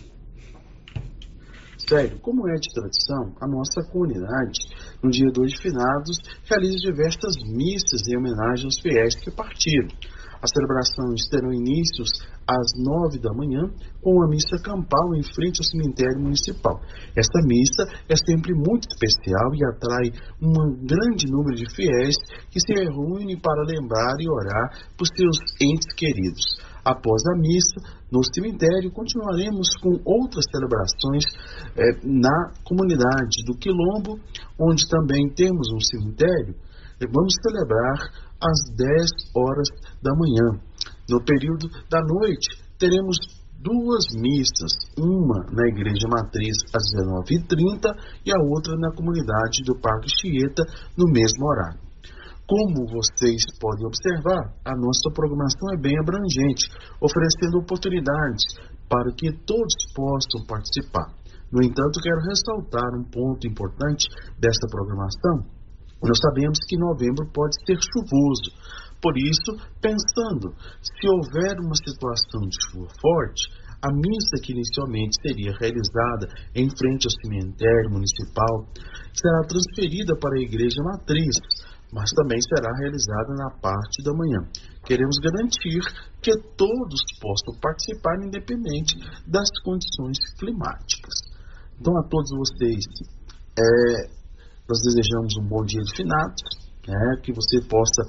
Sério, 1.89 2.19
como 2.19 2.49
é 2.49 2.55
de 2.55 2.73
tradição, 2.73 3.34
a 3.39 3.47
nossa 3.47 3.81
comunidade, 3.89 4.59
no 5.01 5.09
dia 5.09 5.31
2 5.31 5.53
de 5.53 5.61
finados, 5.61 6.18
realiza 6.43 6.76
diversas 6.80 7.38
missas 7.47 8.05
em 8.09 8.18
homenagem 8.18 8.65
aos 8.65 8.77
fiéis 8.77 9.15
que 9.15 9.31
partiram. 9.31 9.88
As 10.41 10.51
celebrações 10.51 11.27
terão 11.30 11.51
inícios 11.51 12.09
às 12.47 12.68
nove 12.77 13.19
da 13.19 13.34
manhã, 13.34 13.68
com 14.01 14.11
uma 14.11 14.30
missa 14.30 14.55
campal 14.64 15.15
em 15.15 15.23
frente 15.23 15.59
ao 15.59 15.68
cemitério 15.68 16.22
municipal. 16.22 16.80
Esta 17.15 17.39
missa 17.43 17.84
é 18.07 18.15
sempre 18.15 18.53
muito 18.53 18.88
especial 18.88 19.53
e 19.53 19.65
atrai 19.65 20.07
um 20.41 20.53
grande 20.85 21.27
número 21.30 21.55
de 21.55 21.68
fiéis 21.76 22.15
que 22.49 22.59
se 22.59 22.73
reúnem 22.73 23.38
para 23.39 23.64
lembrar 23.68 24.15
e 24.19 24.30
orar 24.30 24.69
por 24.97 25.07
seus 25.07 25.38
entes 25.61 25.93
queridos. 25.95 26.57
Após 26.88 27.22
a 27.27 27.35
missa, 27.38 27.76
no 28.09 28.23
cemitério, 28.34 28.89
continuaremos 28.91 29.68
com 29.81 29.99
outras 30.05 30.45
celebrações 30.49 31.26
eh, 31.76 31.99
na 32.05 32.53
comunidade 32.64 33.43
do 33.45 33.57
Quilombo, 33.57 34.18
onde 34.57 34.88
também 34.88 35.27
temos 35.35 35.68
um 35.73 35.81
cemitério. 35.81 36.55
Vamos 37.14 37.35
celebrar 37.43 38.27
às 38.41 38.76
10 38.76 39.11
horas 39.35 39.68
da 40.01 40.11
manhã. 40.15 40.61
No 41.09 41.23
período 41.23 41.68
da 41.89 42.01
noite, 42.01 42.47
teremos 42.77 43.18
duas 43.59 44.05
missas, 44.14 44.73
uma 44.97 45.45
na 45.51 45.68
Igreja 45.68 46.07
Matriz 46.09 46.57
às 46.76 46.84
19h30 46.93 47.89
e 48.26 48.31
a 48.31 48.39
outra 48.43 48.76
na 48.77 48.93
comunidade 48.95 49.64
do 49.65 49.80
Parque 49.80 50.09
Chieta 50.19 50.64
no 50.97 51.11
mesmo 51.11 51.45
horário. 51.47 51.80
Como 52.47 52.88
vocês 52.88 53.43
podem 53.59 53.85
observar, 53.85 54.55
a 54.64 54.72
nossa 54.72 55.11
programação 55.14 55.73
é 55.73 55.77
bem 55.81 55.99
abrangente, 55.99 56.72
oferecendo 57.01 57.59
oportunidades 57.59 58.43
para 58.88 59.11
que 59.11 59.34
todos 59.43 59.76
possam 59.93 60.47
participar. 60.47 61.11
No 61.51 61.64
entanto, 61.64 61.99
quero 62.01 62.23
ressaltar 62.23 62.88
um 62.95 63.03
ponto 63.03 63.47
importante 63.47 64.07
desta 64.39 64.68
programação. 64.69 65.56
Nós 66.02 66.19
sabemos 66.22 66.57
que 66.68 66.78
novembro 66.78 67.26
pode 67.34 67.56
ser 67.65 67.78
chuvoso, 67.82 68.52
por 69.02 69.14
isso, 69.18 69.52
pensando, 69.80 70.53
se 70.82 71.06
houver 71.07 71.60
uma 71.61 71.76
situação 71.76 72.41
de 72.49 72.57
chuva 72.69 72.90
forte, 72.99 73.44
a 73.82 73.94
missa 73.94 74.41
que 74.41 74.53
inicialmente 74.53 75.22
seria 75.22 75.53
realizada 75.53 76.26
em 76.56 76.65
frente 76.65 77.06
ao 77.06 77.14
cemitério 77.22 77.91
municipal 77.91 78.65
será 79.14 79.41
transferida 79.48 80.18
para 80.19 80.34
a 80.36 80.41
igreja 80.41 80.82
matriz, 80.82 81.38
mas 81.94 82.10
também 82.11 82.40
será 82.41 82.74
realizada 82.80 83.34
na 83.38 83.52
parte 83.61 84.02
da 84.03 84.14
manhã. 84.14 84.49
Queremos 84.84 85.19
garantir 85.19 85.80
que 86.22 86.34
todos 86.57 87.02
possam 87.22 87.53
participar, 87.61 88.18
independente 88.26 88.98
das 89.30 89.48
condições 89.64 90.18
climáticas. 90.40 91.14
Então, 91.80 91.94
a 91.95 92.03
todos 92.10 92.32
vocês, 92.34 92.84
é, 93.60 94.16
nós 94.68 94.80
desejamos 94.84 95.34
um 95.39 95.48
bom 95.48 95.64
dia 95.64 95.81
de 95.81 95.95
finados, 95.95 96.44
né, 96.88 97.22
que 97.23 97.34
você 97.34 97.60
possa 97.68 98.03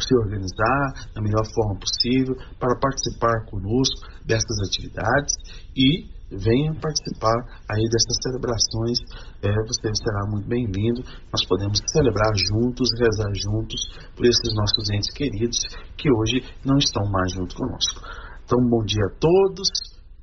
se 0.00 0.14
organizar 0.16 1.12
da 1.14 1.20
melhor 1.20 1.44
forma 1.54 1.78
possível 1.78 2.34
para 2.58 2.78
participar 2.80 3.44
conosco 3.50 4.00
destas 4.24 4.56
atividades 4.66 5.34
e 5.76 6.08
venha 6.30 6.72
participar 6.80 7.36
aí 7.68 7.84
dessas 7.92 8.16
celebrações. 8.22 8.98
É, 9.42 9.52
você 9.68 9.92
será 9.92 10.24
muito 10.30 10.48
bem-vindo. 10.48 11.02
Nós 11.30 11.44
podemos 11.44 11.78
celebrar 11.92 12.32
juntos, 12.34 12.88
rezar 12.98 13.32
juntos 13.34 13.80
por 14.16 14.24
esses 14.24 14.54
nossos 14.54 14.88
entes 14.90 15.12
queridos 15.12 15.58
que 15.96 16.10
hoje 16.10 16.40
não 16.64 16.78
estão 16.78 17.04
mais 17.10 17.32
junto 17.32 17.54
conosco. 17.54 18.00
Então, 18.44 18.58
bom 18.68 18.84
dia 18.84 19.04
a 19.04 19.18
todos, 19.20 19.68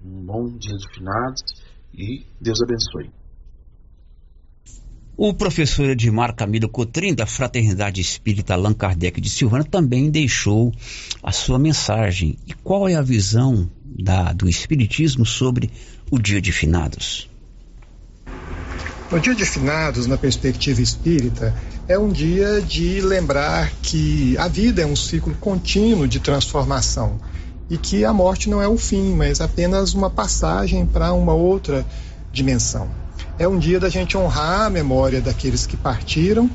um 0.02 0.26
bom 0.26 0.46
dia 0.58 0.76
de 0.76 0.94
finados 0.96 1.42
e 1.94 2.26
Deus 2.42 2.60
abençoe. 2.62 3.19
O 5.22 5.34
professor 5.34 5.90
Edmar 5.90 6.34
Camilo 6.34 6.70
Cotrim, 6.70 7.14
da 7.14 7.26
Fraternidade 7.26 8.00
Espírita 8.00 8.54
Allan 8.54 8.74
Kardec 8.74 9.20
de 9.20 9.30
Silvana, 9.30 9.66
também 9.66 10.10
deixou 10.10 10.74
a 11.22 11.30
sua 11.34 11.60
mensagem. 11.60 12.38
E 12.48 12.54
qual 12.54 12.88
é 12.88 12.96
a 12.96 13.02
visão 13.02 13.70
da, 13.84 14.32
do 14.32 14.48
Espiritismo 14.48 15.26
sobre 15.26 15.70
o 16.10 16.18
Dia 16.18 16.42
de 16.42 16.54
Finados? 16.54 17.30
O 19.12 19.20
Dia 19.20 19.36
de 19.36 19.46
Finados, 19.46 20.08
na 20.08 20.18
perspectiva 20.18 20.82
espírita, 20.82 21.54
é 21.86 22.00
um 22.00 22.08
dia 22.08 22.62
de 22.62 23.02
lembrar 23.02 23.74
que 23.82 24.38
a 24.38 24.48
vida 24.48 24.84
é 24.84 24.86
um 24.86 24.96
ciclo 24.96 25.36
contínuo 25.36 26.08
de 26.08 26.22
transformação 26.22 27.20
e 27.70 27.78
que 27.78 28.06
a 28.06 28.14
morte 28.14 28.50
não 28.50 28.62
é 28.62 28.70
o 28.70 28.78
fim, 28.78 29.14
mas 29.16 29.42
apenas 29.42 29.94
uma 29.94 30.10
passagem 30.10 30.86
para 30.86 31.12
uma 31.12 31.34
outra 31.34 31.86
dimensão. 32.32 32.99
É 33.40 33.48
um 33.48 33.58
dia 33.58 33.80
da 33.80 33.88
gente 33.88 34.18
honrar 34.18 34.64
a 34.64 34.70
memória 34.70 35.22
daqueles 35.22 35.66
que 35.66 35.78
partiram, 35.78 36.52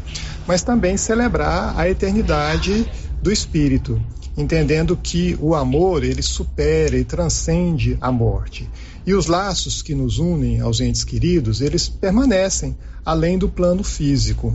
mas 0.47 0.63
também 0.63 0.99
celebrar 0.99 1.73
a 1.81 1.89
eternidade 1.89 2.87
do 3.23 3.33
espírito, 3.33 3.99
entendendo 4.37 4.95
que 4.95 5.35
o 5.41 5.55
amor 5.55 6.05
ele 6.05 6.21
supera 6.21 6.95
e 6.99 7.03
transcende 7.03 7.97
a 8.03 8.13
morte. 8.13 8.69
E 9.07 9.15
os 9.15 9.29
laços 9.29 9.81
que 9.81 9.95
nos 9.95 10.19
unem 10.19 10.61
aos 10.61 10.79
entes 10.79 11.05
queridos, 11.05 11.63
eles 11.63 11.89
permanecem 11.89 12.77
além 13.03 13.39
do 13.39 13.49
plano 13.49 13.83
físico. 13.83 14.55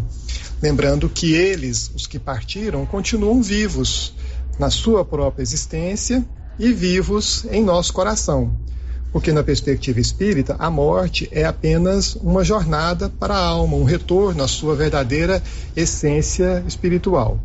Lembrando 0.62 1.10
que 1.10 1.34
eles, 1.34 1.90
os 1.96 2.06
que 2.06 2.20
partiram, 2.20 2.86
continuam 2.86 3.42
vivos 3.42 4.14
na 4.60 4.70
sua 4.70 5.04
própria 5.04 5.42
existência 5.42 6.24
e 6.60 6.72
vivos 6.72 7.44
em 7.50 7.64
nosso 7.64 7.92
coração. 7.92 8.56
Porque, 9.12 9.32
na 9.32 9.44
perspectiva 9.44 10.00
espírita, 10.00 10.56
a 10.60 10.70
morte 10.70 11.28
é 11.32 11.44
apenas 11.44 12.16
uma 12.16 12.44
jornada 12.44 13.10
para 13.10 13.34
a 13.34 13.46
alma, 13.46 13.76
um 13.76 13.84
retorno 13.84 14.44
à 14.44 14.48
sua 14.48 14.76
verdadeira 14.76 15.42
essência 15.76 16.64
espiritual. 16.68 17.40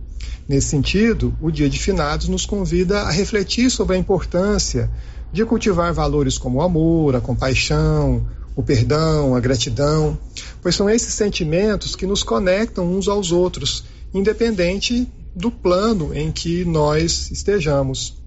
Nesse 0.47 0.69
sentido, 0.69 1.35
o 1.41 1.51
Dia 1.51 1.71
de 1.71 1.79
Finados 1.79 2.29
nos 2.29 2.45
convida 2.45 3.01
a 3.01 3.11
refletir 3.11 3.71
sobre 3.71 3.97
a 3.97 3.99
importância 3.99 4.91
de 5.33 5.45
cultivar 5.45 5.93
valores 5.93 6.37
como 6.37 6.59
o 6.59 6.63
amor, 6.63 7.17
a 7.17 7.21
compaixão, 7.21 8.27
o 8.55 8.63
perdão, 8.63 9.35
a 9.35 9.41
gratidão, 9.41 10.19
pois 10.63 10.75
são 10.75 10.89
esses 10.89 11.15
sentimentos 11.15 11.97
que 11.97 12.07
nos 12.07 12.23
conectam 12.23 12.87
uns 12.87 13.09
aos 13.09 13.33
outros, 13.33 13.85
independente 14.13 15.09
do 15.35 15.51
plano 15.51 16.15
em 16.15 16.31
que 16.31 16.65
nós 16.65 17.31
estejamos. 17.31 18.24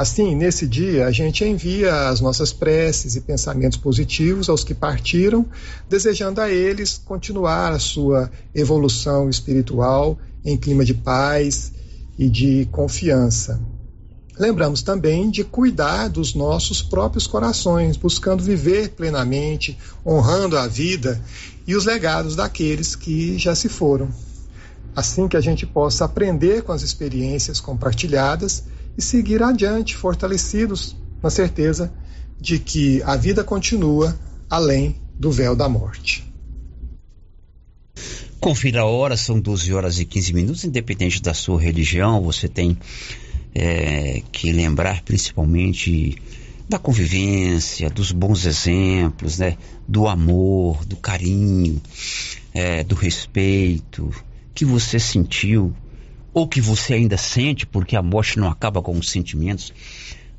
Assim, 0.00 0.34
nesse 0.34 0.66
dia, 0.66 1.06
a 1.06 1.12
gente 1.12 1.44
envia 1.44 2.08
as 2.08 2.22
nossas 2.22 2.54
preces 2.54 3.16
e 3.16 3.20
pensamentos 3.20 3.76
positivos 3.76 4.48
aos 4.48 4.64
que 4.64 4.72
partiram, 4.72 5.44
desejando 5.90 6.40
a 6.40 6.50
eles 6.50 6.96
continuar 7.04 7.74
a 7.74 7.78
sua 7.78 8.30
evolução 8.54 9.28
espiritual 9.28 10.18
em 10.42 10.56
clima 10.56 10.86
de 10.86 10.94
paz 10.94 11.72
e 12.18 12.30
de 12.30 12.66
confiança. 12.72 13.60
Lembramos 14.38 14.80
também 14.80 15.30
de 15.30 15.44
cuidar 15.44 16.08
dos 16.08 16.34
nossos 16.34 16.80
próprios 16.80 17.26
corações, 17.26 17.98
buscando 17.98 18.42
viver 18.42 18.92
plenamente, 18.92 19.76
honrando 20.02 20.56
a 20.56 20.66
vida 20.66 21.22
e 21.66 21.76
os 21.76 21.84
legados 21.84 22.34
daqueles 22.34 22.96
que 22.96 23.38
já 23.38 23.54
se 23.54 23.68
foram. 23.68 24.08
Assim 24.96 25.28
que 25.28 25.36
a 25.36 25.42
gente 25.42 25.66
possa 25.66 26.06
aprender 26.06 26.62
com 26.62 26.72
as 26.72 26.80
experiências 26.80 27.60
compartilhadas 27.60 28.64
e 28.96 29.02
seguir 29.02 29.42
adiante, 29.42 29.96
fortalecidos 29.96 30.96
na 31.22 31.30
certeza 31.30 31.92
de 32.40 32.58
que 32.58 33.02
a 33.02 33.16
vida 33.16 33.44
continua 33.44 34.18
além 34.48 34.96
do 35.18 35.30
véu 35.30 35.54
da 35.54 35.68
morte. 35.68 36.24
Confira 38.40 38.80
a 38.80 38.86
hora, 38.86 39.16
são 39.18 39.38
12 39.38 39.72
horas 39.74 40.00
e 40.00 40.04
15 40.06 40.32
minutos, 40.32 40.64
independente 40.64 41.20
da 41.20 41.34
sua 41.34 41.60
religião, 41.60 42.22
você 42.22 42.48
tem 42.48 42.78
é, 43.54 44.22
que 44.32 44.50
lembrar 44.50 45.02
principalmente 45.02 46.16
da 46.66 46.78
convivência, 46.78 47.90
dos 47.90 48.12
bons 48.12 48.46
exemplos, 48.46 49.38
né? 49.38 49.58
do 49.86 50.08
amor, 50.08 50.84
do 50.86 50.96
carinho, 50.96 51.82
é, 52.54 52.82
do 52.84 52.94
respeito 52.94 54.10
que 54.54 54.64
você 54.64 54.98
sentiu 54.98 55.74
ou 56.32 56.46
que 56.46 56.60
você 56.60 56.94
ainda 56.94 57.16
sente, 57.16 57.66
porque 57.66 57.96
a 57.96 58.02
morte 58.02 58.38
não 58.38 58.48
acaba 58.48 58.80
com 58.80 58.96
os 58.96 59.10
sentimentos 59.10 59.72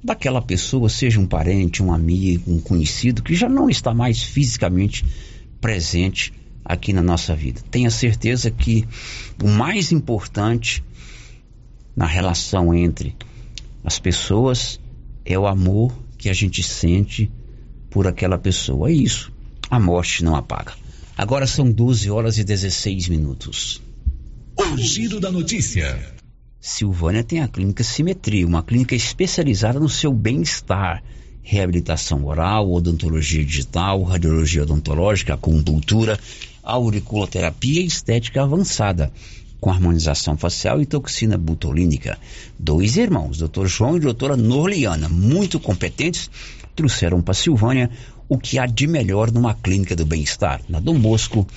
daquela 0.03 0.41
pessoa, 0.41 0.89
seja 0.89 1.19
um 1.19 1.27
parente, 1.27 1.84
um 1.84 1.93
amigo, 1.93 2.51
um 2.51 2.59
conhecido, 2.59 3.22
que 3.22 3.35
já 3.35 3.47
não 3.47 3.69
está 3.69 3.93
mais 3.93 4.23
fisicamente 4.23 5.05
presente 5.59 6.34
aqui 6.65 6.91
na 6.93 7.01
nossa 7.01 7.35
vida. 7.35 7.61
Tenha 7.69 7.91
certeza 7.91 8.49
que 8.49 8.88
o 9.41 9.47
mais 9.47 9.91
importante 9.91 10.84
na 11.95 12.05
relação 12.05 12.73
entre 12.73 13.15
as 13.84 13.99
pessoas 13.99 14.80
é 15.26 15.38
o 15.38 15.45
amor 15.45 15.93
que 16.18 16.30
a 16.30 16.34
gente 16.34 16.63
sente 16.63 17.31
por 17.89 18.07
aquela 18.07 18.38
pessoa. 18.38 18.89
É 18.89 18.93
isso. 18.93 19.31
A 19.69 19.80
morte 19.80 20.23
não 20.23 20.35
apaga. 20.35 20.73
Agora 21.18 21.45
são 21.45 21.72
12 21.72 22.09
horas 22.09 22.38
e 22.38 22.43
16 22.43 23.07
minutos. 23.09 23.81
O 24.57 24.78
giro 24.78 25.19
da 25.19 25.32
notícia. 25.32 25.98
Silvânia 26.60 27.23
tem 27.23 27.41
a 27.41 27.48
clínica 27.48 27.84
Simetria, 27.84 28.45
uma 28.45 28.61
clínica 28.61 28.94
especializada 28.94 29.80
no 29.80 29.90
seu 29.90 30.14
bem-estar. 30.14 31.02
Reabilitação 31.41 32.26
oral, 32.26 32.72
odontologia 32.72 33.44
digital, 33.44 34.03
radiologia 34.03 34.64
odontológica, 34.64 35.34
acupuntura, 35.34 36.19
auriculoterapia 36.61 37.82
e 37.82 37.86
estética 37.86 38.44
avançada, 38.44 39.11
com 39.60 39.69
harmonização 39.69 40.38
facial 40.38 40.82
e 40.82 40.86
toxina 40.86 41.38
butolínica. 41.38 42.19
Dois 42.60 42.98
irmãos, 42.98 43.38
Dr. 43.38 43.65
João 43.65 43.98
e 43.98 44.02
doutora 44.02 44.36
Norliana, 44.36 45.07
muito 45.07 45.60
competentes, 45.60 46.30
trouxeram 46.76 47.22
para 47.22 47.34
Silvânia 47.34 47.90
o 48.28 48.38
que 48.38 48.60
há 48.60 48.65
de 48.65 48.86
melhor 48.86 49.32
numa 49.32 49.53
clínica 49.53 49.95
do 49.95 50.06
bem-estar, 50.06 50.61
na 50.69 50.80
Dom 50.80 50.99
Bosco, 50.99 51.48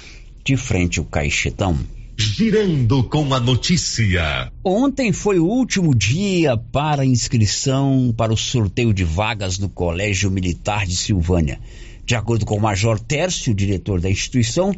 de 0.45 0.57
frente 0.57 0.99
ao 0.99 1.05
Caixetão. 1.05 1.79
Girando 2.17 3.03
com 3.05 3.35
a 3.35 3.41
notícia. 3.41 4.53
Ontem 4.65 5.13
foi 5.13 5.39
o 5.41 5.47
último 5.47 5.95
dia 5.95 6.57
para 6.57 7.05
inscrição 7.05 8.15
para 8.17 8.33
o 8.33 8.37
sorteio 8.37 8.95
de 8.95 9.03
vagas 9.03 9.59
no 9.59 9.69
Colégio 9.69 10.31
Militar 10.31 10.87
de 10.87 10.95
Silvânia. 10.95 11.59
De 12.07 12.15
acordo 12.15 12.47
com 12.47 12.57
o 12.57 12.61
Major 12.61 13.01
Tércio, 13.01 13.55
diretor 13.55 14.01
da 14.01 14.11
instituição, 14.11 14.75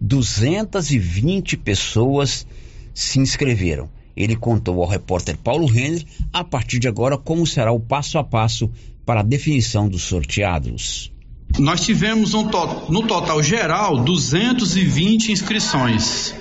220 0.00 1.56
pessoas 1.58 2.46
se 2.92 3.20
inscreveram. 3.20 3.88
Ele 4.16 4.34
contou 4.34 4.82
ao 4.82 4.88
repórter 4.88 5.36
Paulo 5.36 5.66
Renner, 5.66 6.04
a 6.32 6.42
partir 6.42 6.80
de 6.80 6.88
agora, 6.88 7.16
como 7.16 7.46
será 7.46 7.70
o 7.70 7.78
passo 7.78 8.18
a 8.18 8.24
passo 8.24 8.68
para 9.06 9.20
a 9.20 9.24
definição 9.24 9.88
dos 9.88 10.02
sorteados. 10.02 11.12
Nós 11.58 11.80
tivemos 11.80 12.34
um 12.34 12.48
to 12.48 12.90
no 12.90 13.06
total 13.06 13.42
geral 13.42 14.02
220 14.02 15.32
inscrições. 15.32 16.34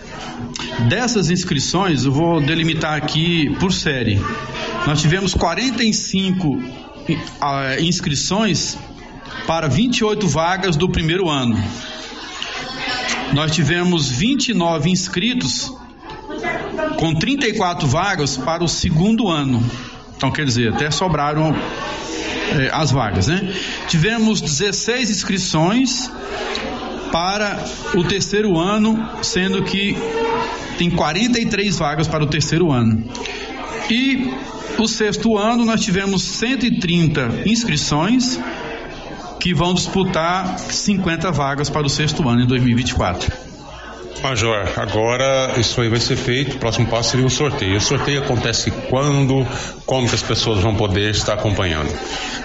Dessas 0.87 1.29
inscrições, 1.29 2.05
eu 2.05 2.11
vou 2.11 2.41
delimitar 2.41 2.95
aqui 2.95 3.49
por 3.59 3.73
série. 3.73 4.19
Nós 4.87 5.01
tivemos 5.01 5.33
45 5.33 6.47
uh, 6.47 6.61
inscrições 7.81 8.77
para 9.45 9.67
28 9.67 10.27
vagas 10.27 10.75
do 10.75 10.89
primeiro 10.89 11.29
ano. 11.29 11.61
Nós 13.33 13.51
tivemos 13.51 14.09
29 14.09 14.89
inscritos 14.89 15.71
com 16.97 17.13
34 17.13 17.87
vagas 17.87 18.37
para 18.37 18.63
o 18.63 18.67
segundo 18.67 19.27
ano. 19.27 19.63
Então, 20.15 20.31
quer 20.31 20.45
dizer, 20.45 20.73
até 20.73 20.91
sobraram 20.91 21.55
eh, 22.51 22.69
as 22.73 22.91
vagas, 22.91 23.27
né? 23.27 23.53
Tivemos 23.87 24.41
16 24.41 25.09
inscrições 25.09 26.11
para 27.11 27.63
o 27.95 28.03
terceiro 28.03 28.57
ano, 28.57 29.09
sendo 29.21 29.63
que 29.63 29.95
tem 30.77 30.89
43 30.89 31.77
vagas 31.77 32.07
para 32.07 32.23
o 32.23 32.27
terceiro 32.27 32.71
ano. 32.71 33.03
E 33.89 34.31
o 34.77 34.87
sexto 34.87 35.37
ano 35.37 35.65
nós 35.65 35.81
tivemos 35.81 36.23
130 36.23 37.43
inscrições 37.45 38.39
que 39.39 39.53
vão 39.53 39.73
disputar 39.73 40.59
50 40.59 41.31
vagas 41.31 41.69
para 41.69 41.85
o 41.85 41.89
sexto 41.89 42.27
ano 42.27 42.41
em 42.41 42.47
2024. 42.47 43.48
Major, 44.21 44.67
agora 44.77 45.53
isso 45.57 45.79
aí 45.81 45.89
vai 45.89 45.99
ser 45.99 46.15
feito, 46.15 46.57
o 46.57 46.59
próximo 46.59 46.87
passo 46.87 47.11
seria 47.11 47.25
o 47.25 47.29
sorteio. 47.29 47.77
O 47.77 47.81
sorteio 47.81 48.21
acontece 48.21 48.71
quando, 48.89 49.45
como 49.85 50.07
que 50.07 50.15
as 50.15 50.21
pessoas 50.21 50.59
vão 50.59 50.75
poder 50.75 51.11
estar 51.11 51.33
acompanhando? 51.33 51.89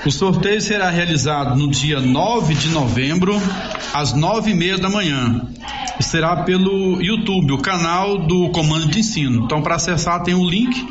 O 0.07 0.11
sorteio 0.11 0.61
será 0.61 0.89
realizado 0.89 1.57
no 1.57 1.69
dia 1.69 2.01
9 2.01 2.55
de 2.55 2.69
novembro, 2.69 3.41
às 3.93 4.13
nove 4.13 4.53
e 4.53 4.55
meia 4.55 4.79
da 4.79 4.89
manhã. 4.89 5.43
Será 6.01 6.37
pelo 6.45 7.01
YouTube, 7.03 7.53
o 7.53 7.59
canal 7.59 8.19
do 8.19 8.51
Comando 8.51 8.87
de 8.87 9.01
Ensino. 9.01 9.45
Então, 9.45 9.63
para 9.63 9.77
acessar 9.77 10.23
tem 10.23 10.35
o 10.35 10.41
um 10.41 10.49
link, 10.49 10.87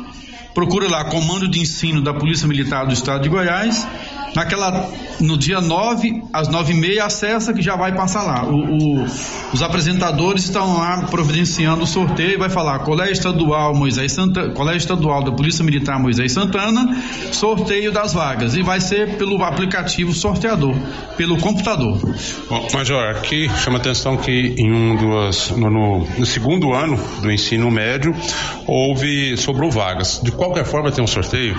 procura 0.54 0.88
lá 0.88 1.04
Comando 1.04 1.48
de 1.48 1.60
Ensino 1.60 2.02
da 2.02 2.12
Polícia 2.12 2.46
Militar 2.46 2.86
do 2.86 2.92
Estado 2.92 3.22
de 3.22 3.28
Goiás 3.28 3.86
naquela 4.34 4.90
no 5.20 5.38
dia 5.38 5.60
9, 5.60 6.22
às 6.32 6.48
9 6.48 6.72
e 6.72 6.76
meia, 6.76 7.04
acessa 7.04 7.52
que 7.52 7.62
já 7.62 7.76
vai 7.76 7.94
passar 7.94 8.22
lá. 8.22 8.44
O, 8.44 8.56
o, 8.56 9.04
os 9.52 9.62
apresentadores 9.62 10.44
estão 10.44 10.78
lá 10.78 11.02
providenciando 11.10 11.84
o 11.84 11.86
sorteio 11.86 12.32
e 12.32 12.36
vai 12.36 12.50
falar 12.50 12.80
Colégio 12.80 13.12
Estadual 13.12 13.74
Moisés 13.74 14.12
Santana, 14.12 14.52
Colégio 14.52 14.78
Estadual 14.78 15.22
da 15.22 15.32
Polícia 15.32 15.64
Militar 15.64 15.98
Moisés 15.98 16.32
Santana, 16.32 17.00
sorteio 17.32 17.92
das 17.92 18.12
vagas. 18.12 18.54
E 18.56 18.62
vai 18.62 18.80
ser 18.80 19.16
pelo 19.16 19.42
aplicativo 19.42 20.12
sorteador, 20.12 20.74
pelo 21.16 21.38
computador. 21.38 21.98
Bom, 22.48 22.68
Major, 22.72 23.10
aqui 23.10 23.48
chama 23.62 23.78
atenção 23.78 24.16
que 24.16 24.54
em 24.58 24.72
um 24.72 24.96
dos, 24.96 25.50
no, 25.50 25.70
no, 25.70 26.06
no 26.18 26.26
segundo 26.26 26.72
ano 26.72 26.98
do 27.20 27.30
ensino 27.30 27.70
médio 27.70 28.14
houve, 28.66 29.36
sobrou 29.36 29.70
vagas. 29.70 30.20
De 30.22 30.32
qualquer 30.32 30.64
forma 30.64 30.90
tem 30.90 31.02
um 31.02 31.06
sorteio? 31.06 31.56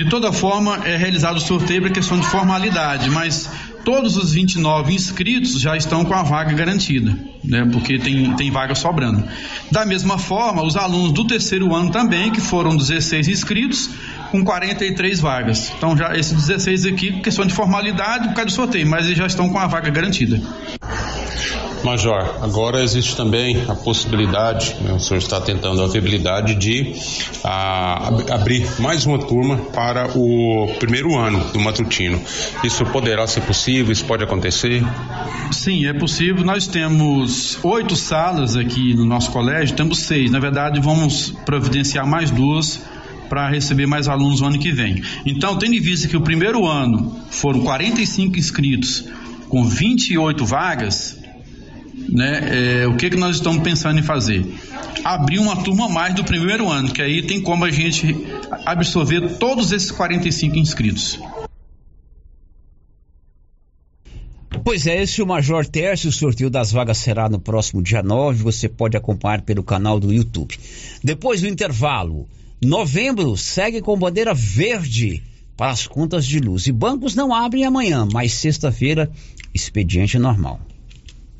De 0.00 0.08
toda 0.08 0.32
forma, 0.32 0.80
é 0.86 0.96
realizado 0.96 1.36
o 1.36 1.40
sorteio 1.40 1.82
para 1.82 1.90
questão 1.90 2.18
de 2.18 2.26
formalidade, 2.26 3.10
mas 3.10 3.50
todos 3.84 4.16
os 4.16 4.32
29 4.32 4.94
inscritos 4.94 5.60
já 5.60 5.76
estão 5.76 6.06
com 6.06 6.14
a 6.14 6.22
vaga 6.22 6.54
garantida, 6.54 7.14
né? 7.44 7.68
Porque 7.70 7.98
tem, 7.98 8.34
tem 8.34 8.50
vaga 8.50 8.74
sobrando. 8.74 9.22
Da 9.70 9.84
mesma 9.84 10.16
forma, 10.16 10.62
os 10.62 10.74
alunos 10.74 11.12
do 11.12 11.26
terceiro 11.26 11.74
ano 11.74 11.90
também, 11.90 12.30
que 12.30 12.40
foram 12.40 12.74
16 12.74 13.28
inscritos, 13.28 13.90
com 14.30 14.42
43 14.42 15.20
vagas. 15.20 15.70
Então, 15.76 15.94
já 15.94 16.16
esses 16.16 16.32
16 16.32 16.86
aqui, 16.86 17.20
questão 17.20 17.44
de 17.44 17.52
formalidade 17.52 18.28
por 18.28 18.34
causa 18.36 18.46
do 18.46 18.52
sorteio, 18.52 18.86
mas 18.86 19.04
eles 19.04 19.18
já 19.18 19.26
estão 19.26 19.50
com 19.50 19.58
a 19.58 19.66
vaga 19.66 19.90
garantida. 19.90 20.40
Major, 21.84 22.38
agora 22.42 22.82
existe 22.82 23.16
também 23.16 23.64
a 23.68 23.74
possibilidade, 23.74 24.76
né, 24.80 24.92
o 24.92 25.00
senhor 25.00 25.18
está 25.18 25.40
tentando 25.40 25.82
a 25.82 25.86
viabilidade 25.86 26.54
de 26.54 26.94
a, 27.42 28.08
abrir 28.30 28.66
mais 28.78 29.06
uma 29.06 29.18
turma 29.18 29.56
para 29.56 30.16
o 30.16 30.74
primeiro 30.78 31.16
ano 31.16 31.42
do 31.52 31.60
matutino. 31.60 32.20
Isso 32.62 32.84
poderá 32.86 33.26
ser 33.26 33.42
possível? 33.42 33.92
Isso 33.92 34.04
pode 34.04 34.22
acontecer? 34.22 34.82
Sim, 35.52 35.86
é 35.86 35.92
possível. 35.92 36.44
Nós 36.44 36.66
temos 36.66 37.58
oito 37.62 37.96
salas 37.96 38.56
aqui 38.56 38.94
no 38.94 39.04
nosso 39.04 39.30
colégio, 39.30 39.76
temos 39.76 40.00
seis. 40.00 40.30
Na 40.30 40.38
verdade, 40.38 40.80
vamos 40.80 41.32
providenciar 41.44 42.06
mais 42.06 42.30
duas 42.30 42.80
para 43.28 43.48
receber 43.48 43.86
mais 43.86 44.08
alunos 44.08 44.40
no 44.40 44.48
ano 44.48 44.58
que 44.58 44.72
vem. 44.72 45.02
Então, 45.24 45.56
tendo 45.56 45.74
em 45.74 45.80
vista 45.80 46.08
que 46.08 46.16
o 46.16 46.20
primeiro 46.20 46.66
ano 46.66 47.16
foram 47.30 47.60
45 47.60 48.36
inscritos 48.36 49.08
com 49.48 49.64
28 49.64 50.44
vagas, 50.44 51.19
né, 52.08 52.82
é, 52.82 52.86
o 52.86 52.96
que, 52.96 53.10
que 53.10 53.16
nós 53.16 53.36
estamos 53.36 53.62
pensando 53.62 53.98
em 53.98 54.02
fazer? 54.02 54.44
Abrir 55.04 55.38
uma 55.38 55.62
turma 55.62 55.88
mais 55.88 56.14
do 56.14 56.24
primeiro 56.24 56.68
ano, 56.68 56.92
que 56.92 57.02
aí 57.02 57.22
tem 57.22 57.40
como 57.40 57.64
a 57.64 57.70
gente 57.70 58.16
absorver 58.66 59.38
todos 59.38 59.72
esses 59.72 59.90
45 59.90 60.58
inscritos. 60.58 61.20
Pois 64.64 64.86
é, 64.86 65.02
esse 65.02 65.20
é 65.20 65.24
o 65.24 65.26
Major 65.26 65.66
Tércio, 65.66 66.10
o 66.10 66.12
sorteio 66.12 66.50
das 66.50 66.70
vagas 66.70 66.98
será 66.98 67.28
no 67.28 67.40
próximo 67.40 67.82
dia 67.82 68.02
9, 68.02 68.42
você 68.42 68.68
pode 68.68 68.96
acompanhar 68.96 69.42
pelo 69.42 69.62
canal 69.62 69.98
do 69.98 70.12
YouTube. 70.12 70.56
Depois 71.02 71.40
do 71.40 71.48
intervalo, 71.48 72.28
Novembro 72.62 73.38
segue 73.38 73.80
com 73.80 73.98
bandeira 73.98 74.34
verde 74.34 75.22
para 75.56 75.70
as 75.70 75.86
contas 75.86 76.26
de 76.26 76.38
luz. 76.38 76.66
E 76.66 76.72
bancos 76.72 77.14
não 77.14 77.34
abrem 77.34 77.64
amanhã, 77.64 78.06
mas 78.12 78.34
sexta-feira, 78.34 79.10
expediente 79.54 80.18
normal. 80.18 80.60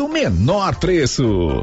do 0.00 0.08
menor 0.08 0.76
preço. 0.76 1.62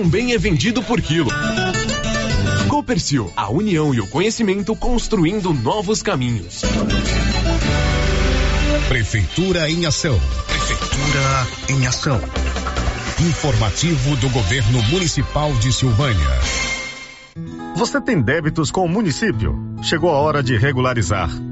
é 0.33 0.37
vendido 0.37 0.81
por 0.81 0.99
quilo. 0.99 1.29
Copercil, 2.67 3.31
a 3.35 3.49
união 3.49 3.93
e 3.93 4.01
o 4.01 4.07
conhecimento 4.07 4.75
construindo 4.75 5.53
novos 5.53 6.01
caminhos. 6.01 6.61
Prefeitura 8.87 9.69
em 9.69 9.85
ação. 9.85 10.19
Prefeitura 10.47 11.47
em 11.69 11.85
ação. 11.85 12.19
Informativo 13.19 14.15
do 14.17 14.29
Governo 14.29 14.81
Municipal 14.83 15.53
de 15.53 15.71
Silvânia. 15.71 16.39
Você 17.75 18.01
tem 18.01 18.21
débitos 18.21 18.71
com 18.71 18.85
o 18.85 18.89
município? 18.89 19.55
Chegou 19.83 20.09
a 20.09 20.17
hora 20.17 20.41
de 20.41 20.57
regularizar. 20.57 21.29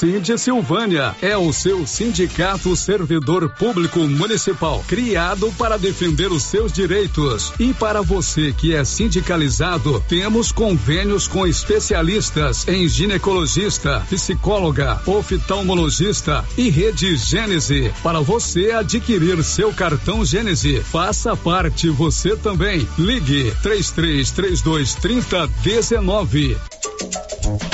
Cindy 0.00 0.38
Silvânia 0.38 1.14
é 1.20 1.36
o 1.36 1.52
seu 1.52 1.86
sindicato 1.86 2.74
servidor 2.74 3.50
público 3.50 3.98
municipal, 3.98 4.82
criado 4.88 5.52
para 5.58 5.76
defender 5.76 6.32
os 6.32 6.42
seus 6.42 6.72
direitos. 6.72 7.52
E 7.60 7.74
para 7.74 8.00
você 8.00 8.50
que 8.50 8.74
é 8.74 8.82
sindicalizado, 8.82 10.02
temos 10.08 10.52
convênios 10.52 11.28
com 11.28 11.46
especialistas 11.46 12.66
em 12.66 12.88
ginecologista, 12.88 14.00
psicóloga, 14.08 15.02
oftalmologista 15.04 16.46
e 16.56 16.70
rede 16.70 17.14
Gênese. 17.16 17.92
Para 18.02 18.20
você 18.20 18.70
adquirir 18.70 19.44
seu 19.44 19.70
cartão 19.70 20.24
Gênese, 20.24 20.80
faça 20.80 21.36
parte 21.36 21.90
você 21.90 22.34
também. 22.34 22.88
Ligue 22.96 23.52
3332 23.62 24.94
3019. 24.94 26.56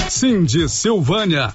Cindy 0.09 0.69
Silvânia, 0.69 1.55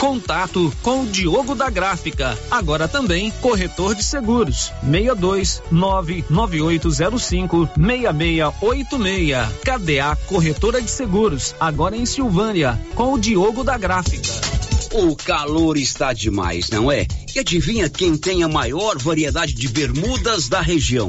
Contato 0.00 0.72
com 0.80 1.02
o 1.02 1.06
Diogo 1.06 1.56
da 1.56 1.68
Gráfica, 1.68 2.38
agora 2.50 2.86
também 2.86 3.32
corretor 3.40 3.96
de 3.96 4.04
seguros. 4.04 4.72
62 4.80 5.60
99805 5.72 7.68
6686. 7.76 9.48
KDA 9.64 10.16
Corretora 10.26 10.80
de 10.80 10.88
Seguros, 10.90 11.54
agora 11.58 11.96
em 11.96 12.06
Silvânia, 12.06 12.80
com 12.94 13.14
o 13.14 13.18
Diogo 13.18 13.64
da 13.64 13.76
Gráfica. 13.76 14.28
O 14.92 15.16
calor 15.16 15.76
está 15.76 16.12
demais, 16.12 16.70
não 16.70 16.92
é? 16.92 17.04
E 17.34 17.40
adivinha 17.40 17.90
quem 17.90 18.16
tem 18.16 18.44
a 18.44 18.48
maior 18.48 18.96
variedade 18.98 19.52
de 19.52 19.66
bermudas 19.66 20.48
da 20.48 20.60
região? 20.60 21.08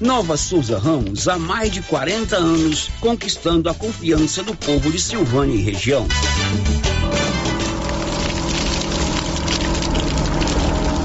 Nova 0.00 0.36
Souza 0.36 0.78
Ramos, 0.78 1.26
há 1.26 1.38
mais 1.38 1.72
de 1.72 1.80
40 1.82 2.36
anos, 2.36 2.90
conquistando 3.00 3.70
a 3.70 3.74
confiança 3.74 4.42
do 4.42 4.54
povo 4.54 4.90
de 4.90 5.00
Silvânia 5.00 5.54
e 5.54 5.62
região. 5.62 6.06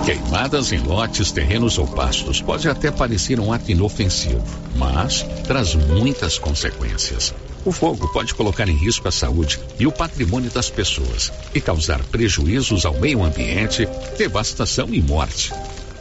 Queimadas 0.06 0.72
em 0.72 0.80
lotes, 0.80 1.32
terrenos 1.32 1.78
ou 1.78 1.88
pastos 1.88 2.42
pode 2.42 2.68
até 2.68 2.92
parecer 2.92 3.40
um 3.40 3.54
ato 3.54 3.72
inofensivo, 3.72 4.44
mas 4.76 5.24
traz 5.46 5.74
muitas 5.76 6.38
consequências. 6.38 7.34
O 7.64 7.72
fogo 7.72 8.12
pode 8.12 8.34
colocar 8.34 8.68
em 8.68 8.76
risco 8.76 9.08
a 9.08 9.12
saúde 9.12 9.60
e 9.80 9.86
o 9.86 9.92
patrimônio 9.92 10.50
das 10.50 10.70
pessoas 10.70 11.32
e 11.54 11.62
causar 11.62 12.04
prejuízos 12.06 12.86
ao 12.86 13.00
meio 13.00 13.24
ambiente, 13.24 13.88
devastação 14.18 14.90
e 14.92 15.02
morte. 15.02 15.54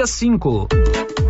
dia 0.00 0.06
5. 0.06 1.29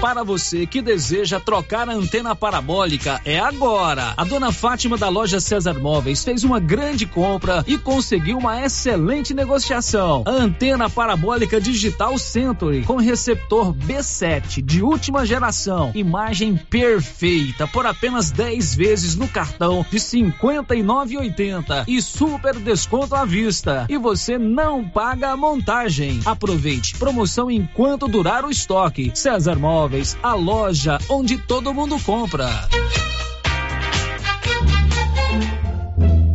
Para 0.00 0.22
você 0.22 0.66
que 0.66 0.82
deseja 0.82 1.40
trocar 1.40 1.88
a 1.88 1.94
antena 1.94 2.36
parabólica, 2.36 3.20
é 3.24 3.38
agora. 3.38 4.12
A 4.16 4.24
dona 4.24 4.52
Fátima 4.52 4.96
da 4.96 5.08
loja 5.08 5.40
César 5.40 5.80
Móveis 5.80 6.22
fez 6.22 6.44
uma 6.44 6.60
grande 6.60 7.06
compra 7.06 7.64
e 7.66 7.78
conseguiu 7.78 8.36
uma 8.36 8.60
excelente 8.62 9.32
negociação. 9.32 10.22
A 10.26 10.30
antena 10.30 10.90
parabólica 10.90 11.58
digital 11.60 12.18
Century 12.18 12.82
com 12.82 12.96
receptor 12.96 13.72
B7 13.72 14.62
de 14.62 14.82
última 14.82 15.24
geração, 15.24 15.92
imagem 15.94 16.56
perfeita 16.56 17.66
por 17.66 17.86
apenas 17.86 18.30
10 18.30 18.74
vezes 18.74 19.16
no 19.16 19.26
cartão 19.26 19.84
de 19.90 19.98
59,80 19.98 21.84
e 21.88 22.02
super 22.02 22.54
desconto 22.56 23.14
à 23.14 23.24
vista. 23.24 23.86
E 23.88 23.96
você 23.96 24.36
não 24.38 24.86
paga 24.86 25.30
a 25.30 25.36
montagem. 25.36 26.20
Aproveite 26.24 26.96
promoção 26.98 27.50
enquanto 27.50 28.06
durar 28.06 28.44
o 28.44 28.50
estoque. 28.50 29.10
César 29.14 29.56
Móveis 29.58 29.85
Móveis, 29.86 30.18
a 30.20 30.34
loja 30.34 30.98
onde 31.08 31.38
todo 31.38 31.72
mundo 31.72 31.96
compra. 32.00 32.48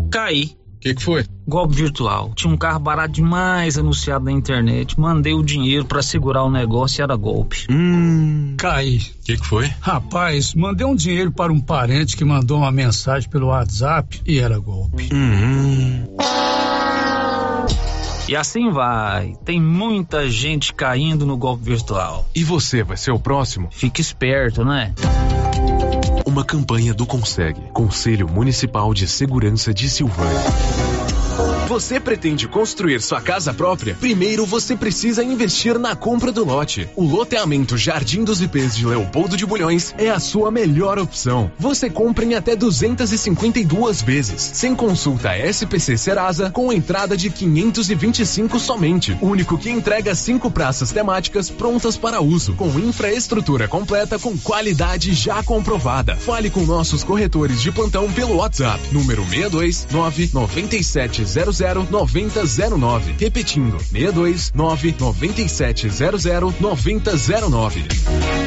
Caí. 0.10 0.46
O 0.46 0.80
que, 0.80 0.96
que 0.96 1.04
foi? 1.04 1.26
Golpe 1.46 1.76
virtual. 1.76 2.32
Tinha 2.34 2.54
um 2.54 2.56
carro 2.56 2.80
barato 2.80 3.12
demais 3.12 3.78
anunciado 3.78 4.24
na 4.24 4.32
internet. 4.32 4.98
Mandei 4.98 5.34
o 5.34 5.44
dinheiro 5.44 5.84
para 5.84 6.02
segurar 6.02 6.44
o 6.44 6.50
negócio 6.50 7.02
e 7.02 7.04
era 7.04 7.16
golpe. 7.18 7.68
Hum. 7.70 8.56
Cai. 8.58 8.98
O 8.98 9.26
que, 9.26 9.36
que 9.36 9.46
foi? 9.46 9.70
Rapaz, 9.82 10.56
mandei 10.56 10.88
um 10.88 10.96
dinheiro 10.96 11.32
para 11.32 11.52
um 11.52 11.60
parente 11.60 12.16
que 12.16 12.24
mandou 12.24 12.60
uma 12.60 12.72
mensagem 12.72 13.30
pelo 13.30 13.48
WhatsApp 13.48 14.22
e 14.26 14.40
era 14.40 14.58
golpe. 14.58 15.10
Hum. 15.14 16.06
E 18.32 18.36
assim 18.38 18.72
vai. 18.72 19.36
Tem 19.44 19.60
muita 19.60 20.30
gente 20.30 20.74
caindo 20.74 21.26
no 21.26 21.36
golpe 21.36 21.66
virtual. 21.66 22.26
E 22.34 22.46
você 22.46 22.82
vai 22.82 22.96
ser 22.96 23.12
o 23.12 23.20
próximo? 23.20 23.68
Fique 23.70 24.00
esperto, 24.00 24.64
né? 24.64 24.94
Uma 26.26 26.46
campanha 26.46 26.94
do 26.94 27.06
Consegue, 27.06 27.60
Conselho 27.74 28.30
Municipal 28.30 28.94
de 28.94 29.06
Segurança 29.06 29.74
de 29.74 29.90
Silvânia. 29.90 30.40
Você 31.72 32.02
pretende 32.02 32.50
construir 32.50 33.02
sua 33.02 33.22
casa 33.22 33.54
própria? 33.54 33.96
Primeiro 33.98 34.46
você 34.46 34.76
precisa 34.76 35.24
investir 35.24 35.80
na 35.80 35.96
compra 35.96 36.30
do 36.30 36.44
lote. 36.44 36.90
O 36.98 37.06
loteamento 37.06 37.78
Jardim 37.78 38.26
dos 38.26 38.42
IPs 38.42 38.76
de 38.76 38.86
Leopoldo 38.86 39.38
de 39.38 39.46
Bulhões 39.46 39.96
é 39.98 40.10
a 40.10 40.20
sua 40.20 40.52
melhor 40.52 41.00
opção. 41.00 41.50
Você 41.58 41.90
compra 41.90 42.26
em 42.26 42.36
até 42.36 42.58
252 42.58 44.02
vezes, 44.02 44.52
sem 44.54 44.76
consulta 44.76 45.34
SPC 45.38 45.98
Serasa, 45.98 46.50
com 46.50 46.74
entrada 46.74 47.16
de 47.16 47.30
525 47.30 48.60
somente. 48.60 49.18
Único 49.22 49.58
que 49.58 49.70
entrega 49.70 50.14
cinco 50.14 50.52
praças 50.52 50.92
temáticas 50.92 51.50
prontas 51.50 51.96
para 51.96 52.20
uso, 52.20 52.54
com 52.56 52.68
infraestrutura 52.80 53.70
completa 53.70 54.20
com 54.20 54.38
qualidade 54.38 55.14
já 55.14 55.42
comprovada. 55.42 56.18
Fale 56.18 56.50
com 56.50 56.66
nossos 56.66 57.02
corretores 57.02 57.62
de 57.62 57.72
plantão 57.72 58.12
pelo 58.12 58.36
WhatsApp, 58.36 58.78
número 58.92 59.24
629 59.26 60.32
9700 60.34 61.61
9009. 61.90 63.16
Repetindo, 63.20 63.78
629 63.80 64.96
9700 64.98 66.60
9009. 66.60 68.41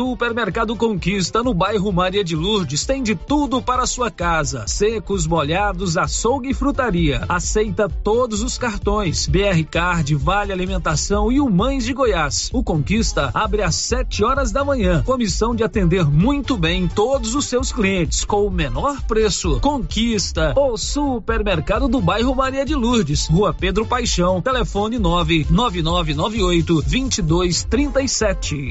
Supermercado 0.00 0.74
Conquista 0.76 1.42
no 1.42 1.52
bairro 1.52 1.92
Maria 1.92 2.24
de 2.24 2.34
Lourdes 2.34 2.86
tem 2.86 3.02
de 3.02 3.14
tudo 3.14 3.60
para 3.60 3.84
sua 3.84 4.10
casa: 4.10 4.66
secos, 4.66 5.26
molhados, 5.26 5.98
açougue 5.98 6.48
e 6.48 6.54
frutaria. 6.54 7.26
Aceita 7.28 7.86
todos 7.86 8.42
os 8.42 8.56
cartões: 8.56 9.26
BR 9.26 9.62
Card, 9.70 10.14
Vale 10.14 10.54
Alimentação 10.54 11.30
e 11.30 11.38
o 11.38 11.50
Mães 11.50 11.84
de 11.84 11.92
Goiás. 11.92 12.48
O 12.50 12.64
Conquista 12.64 13.30
abre 13.34 13.62
às 13.62 13.74
7 13.74 14.24
horas 14.24 14.50
da 14.50 14.64
manhã, 14.64 15.02
com 15.04 15.12
a 15.12 15.18
missão 15.18 15.54
de 15.54 15.62
atender 15.62 16.06
muito 16.06 16.56
bem 16.56 16.88
todos 16.88 17.34
os 17.34 17.44
seus 17.44 17.70
clientes 17.70 18.24
com 18.24 18.46
o 18.46 18.50
menor 18.50 19.02
preço. 19.02 19.60
Conquista, 19.60 20.54
o 20.56 20.78
supermercado 20.78 21.88
do 21.88 22.00
bairro 22.00 22.34
Maria 22.34 22.64
de 22.64 22.74
Lourdes, 22.74 23.26
Rua 23.26 23.52
Pedro 23.52 23.84
Paixão, 23.84 24.40
telefone 24.40 24.98
99998 24.98 26.76
2237. 26.76 28.70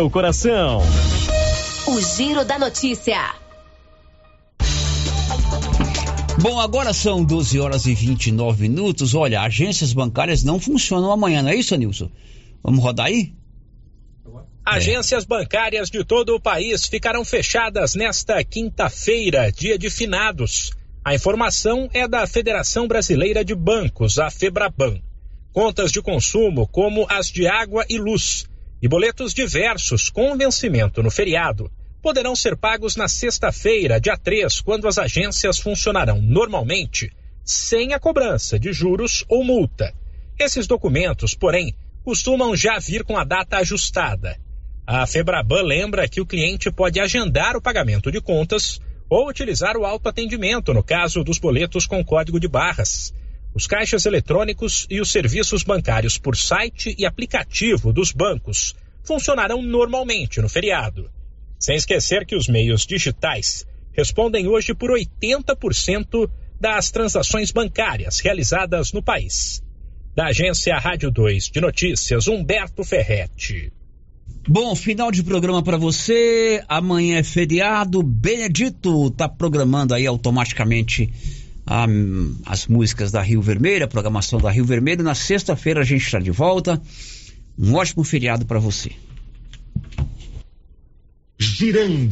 seu 0.01 0.09
coração. 0.09 0.81
O 1.85 2.01
Giro 2.01 2.43
da 2.43 2.57
Notícia. 2.57 3.35
Bom, 6.41 6.59
agora 6.59 6.91
são 6.91 7.23
12 7.23 7.59
horas 7.59 7.85
e 7.85 7.93
29 7.93 8.67
minutos. 8.67 9.13
Olha, 9.13 9.41
agências 9.41 9.93
bancárias 9.93 10.43
não 10.43 10.59
funcionam 10.59 11.11
amanhã, 11.11 11.43
não 11.43 11.51
é 11.51 11.55
isso, 11.55 11.75
Nilson? 11.75 12.09
Vamos 12.63 12.83
rodar 12.83 13.07
aí? 13.07 13.31
Agências 14.65 15.23
bancárias 15.23 15.91
de 15.91 16.03
todo 16.03 16.33
o 16.33 16.41
país 16.41 16.87
ficarão 16.87 17.23
fechadas 17.23 17.93
nesta 17.93 18.43
quinta-feira, 18.43 19.51
dia 19.51 19.77
de 19.77 19.91
finados. 19.91 20.71
A 21.05 21.13
informação 21.13 21.87
é 21.93 22.07
da 22.07 22.25
Federação 22.25 22.87
Brasileira 22.87 23.45
de 23.45 23.53
Bancos, 23.53 24.17
a 24.17 24.31
Febraban. 24.31 24.99
Contas 25.53 25.91
de 25.91 26.01
consumo, 26.01 26.67
como 26.67 27.05
as 27.07 27.27
de 27.27 27.45
água 27.45 27.85
e 27.87 27.99
luz, 27.99 28.49
e 28.81 28.87
boletos 28.87 29.33
diversos 29.33 30.09
com 30.09 30.35
vencimento 30.35 31.03
no 31.03 31.11
feriado 31.11 31.71
poderão 32.01 32.35
ser 32.35 32.57
pagos 32.57 32.95
na 32.95 33.07
sexta-feira, 33.07 34.01
dia 34.01 34.17
3, 34.17 34.59
quando 34.61 34.87
as 34.87 34.97
agências 34.97 35.59
funcionarão 35.59 36.19
normalmente, 36.19 37.11
sem 37.45 37.93
a 37.93 37.99
cobrança 37.99 38.57
de 38.57 38.73
juros 38.73 39.23
ou 39.29 39.43
multa. 39.43 39.93
Esses 40.39 40.65
documentos, 40.65 41.35
porém, 41.35 41.75
costumam 42.03 42.55
já 42.55 42.79
vir 42.79 43.03
com 43.03 43.17
a 43.17 43.23
data 43.23 43.57
ajustada. 43.57 44.39
A 44.87 45.05
Febraban 45.05 45.61
lembra 45.61 46.07
que 46.07 46.19
o 46.19 46.25
cliente 46.25 46.71
pode 46.71 46.99
agendar 46.99 47.55
o 47.55 47.61
pagamento 47.61 48.11
de 48.11 48.19
contas 48.19 48.81
ou 49.07 49.29
utilizar 49.29 49.77
o 49.77 49.85
autoatendimento 49.85 50.73
no 50.73 50.83
caso 50.83 51.23
dos 51.23 51.37
boletos 51.37 51.85
com 51.85 52.03
código 52.03 52.39
de 52.39 52.47
barras. 52.47 53.13
Os 53.53 53.67
caixas 53.67 54.05
eletrônicos 54.05 54.87
e 54.89 55.01
os 55.01 55.11
serviços 55.11 55.63
bancários 55.63 56.17
por 56.17 56.37
site 56.37 56.95
e 56.97 57.05
aplicativo 57.05 57.91
dos 57.91 58.11
bancos 58.11 58.73
funcionarão 59.03 59.61
normalmente 59.61 60.39
no 60.41 60.47
feriado. 60.47 61.09
Sem 61.59 61.75
esquecer 61.75 62.25
que 62.25 62.35
os 62.35 62.47
meios 62.47 62.85
digitais 62.85 63.65
respondem 63.91 64.47
hoje 64.47 64.73
por 64.73 64.89
80% 64.89 66.29
das 66.59 66.91
transações 66.91 67.51
bancárias 67.51 68.19
realizadas 68.19 68.93
no 68.93 69.03
país. 69.03 69.61
Da 70.15 70.27
agência 70.27 70.77
Rádio 70.77 71.11
2 71.11 71.49
de 71.49 71.59
Notícias, 71.59 72.27
Humberto 72.27 72.83
Ferretti. 72.83 73.71
Bom, 74.47 74.75
final 74.75 75.11
de 75.11 75.23
programa 75.23 75.61
para 75.61 75.77
você. 75.77 76.63
Amanhã 76.67 77.19
é 77.19 77.23
feriado. 77.23 78.01
Benedito 78.01 79.11
tá 79.11 79.29
programando 79.29 79.93
aí 79.93 80.07
automaticamente 80.07 81.11
a, 81.65 81.85
as 82.45 82.67
músicas 82.67 83.11
da 83.11 83.21
Rio 83.21 83.41
Vermelho, 83.41 83.85
a 83.85 83.87
programação 83.87 84.39
da 84.39 84.49
Rio 84.49 84.65
Vermelho. 84.65 85.03
Na 85.03 85.15
sexta-feira 85.15 85.81
a 85.81 85.83
gente 85.83 86.05
está 86.05 86.19
de 86.19 86.31
volta. 86.31 86.81
Um 87.57 87.75
ótimo 87.75 88.03
feriado 88.03 88.45
para 88.45 88.59
você. 88.59 88.91
Girando. 91.37 92.09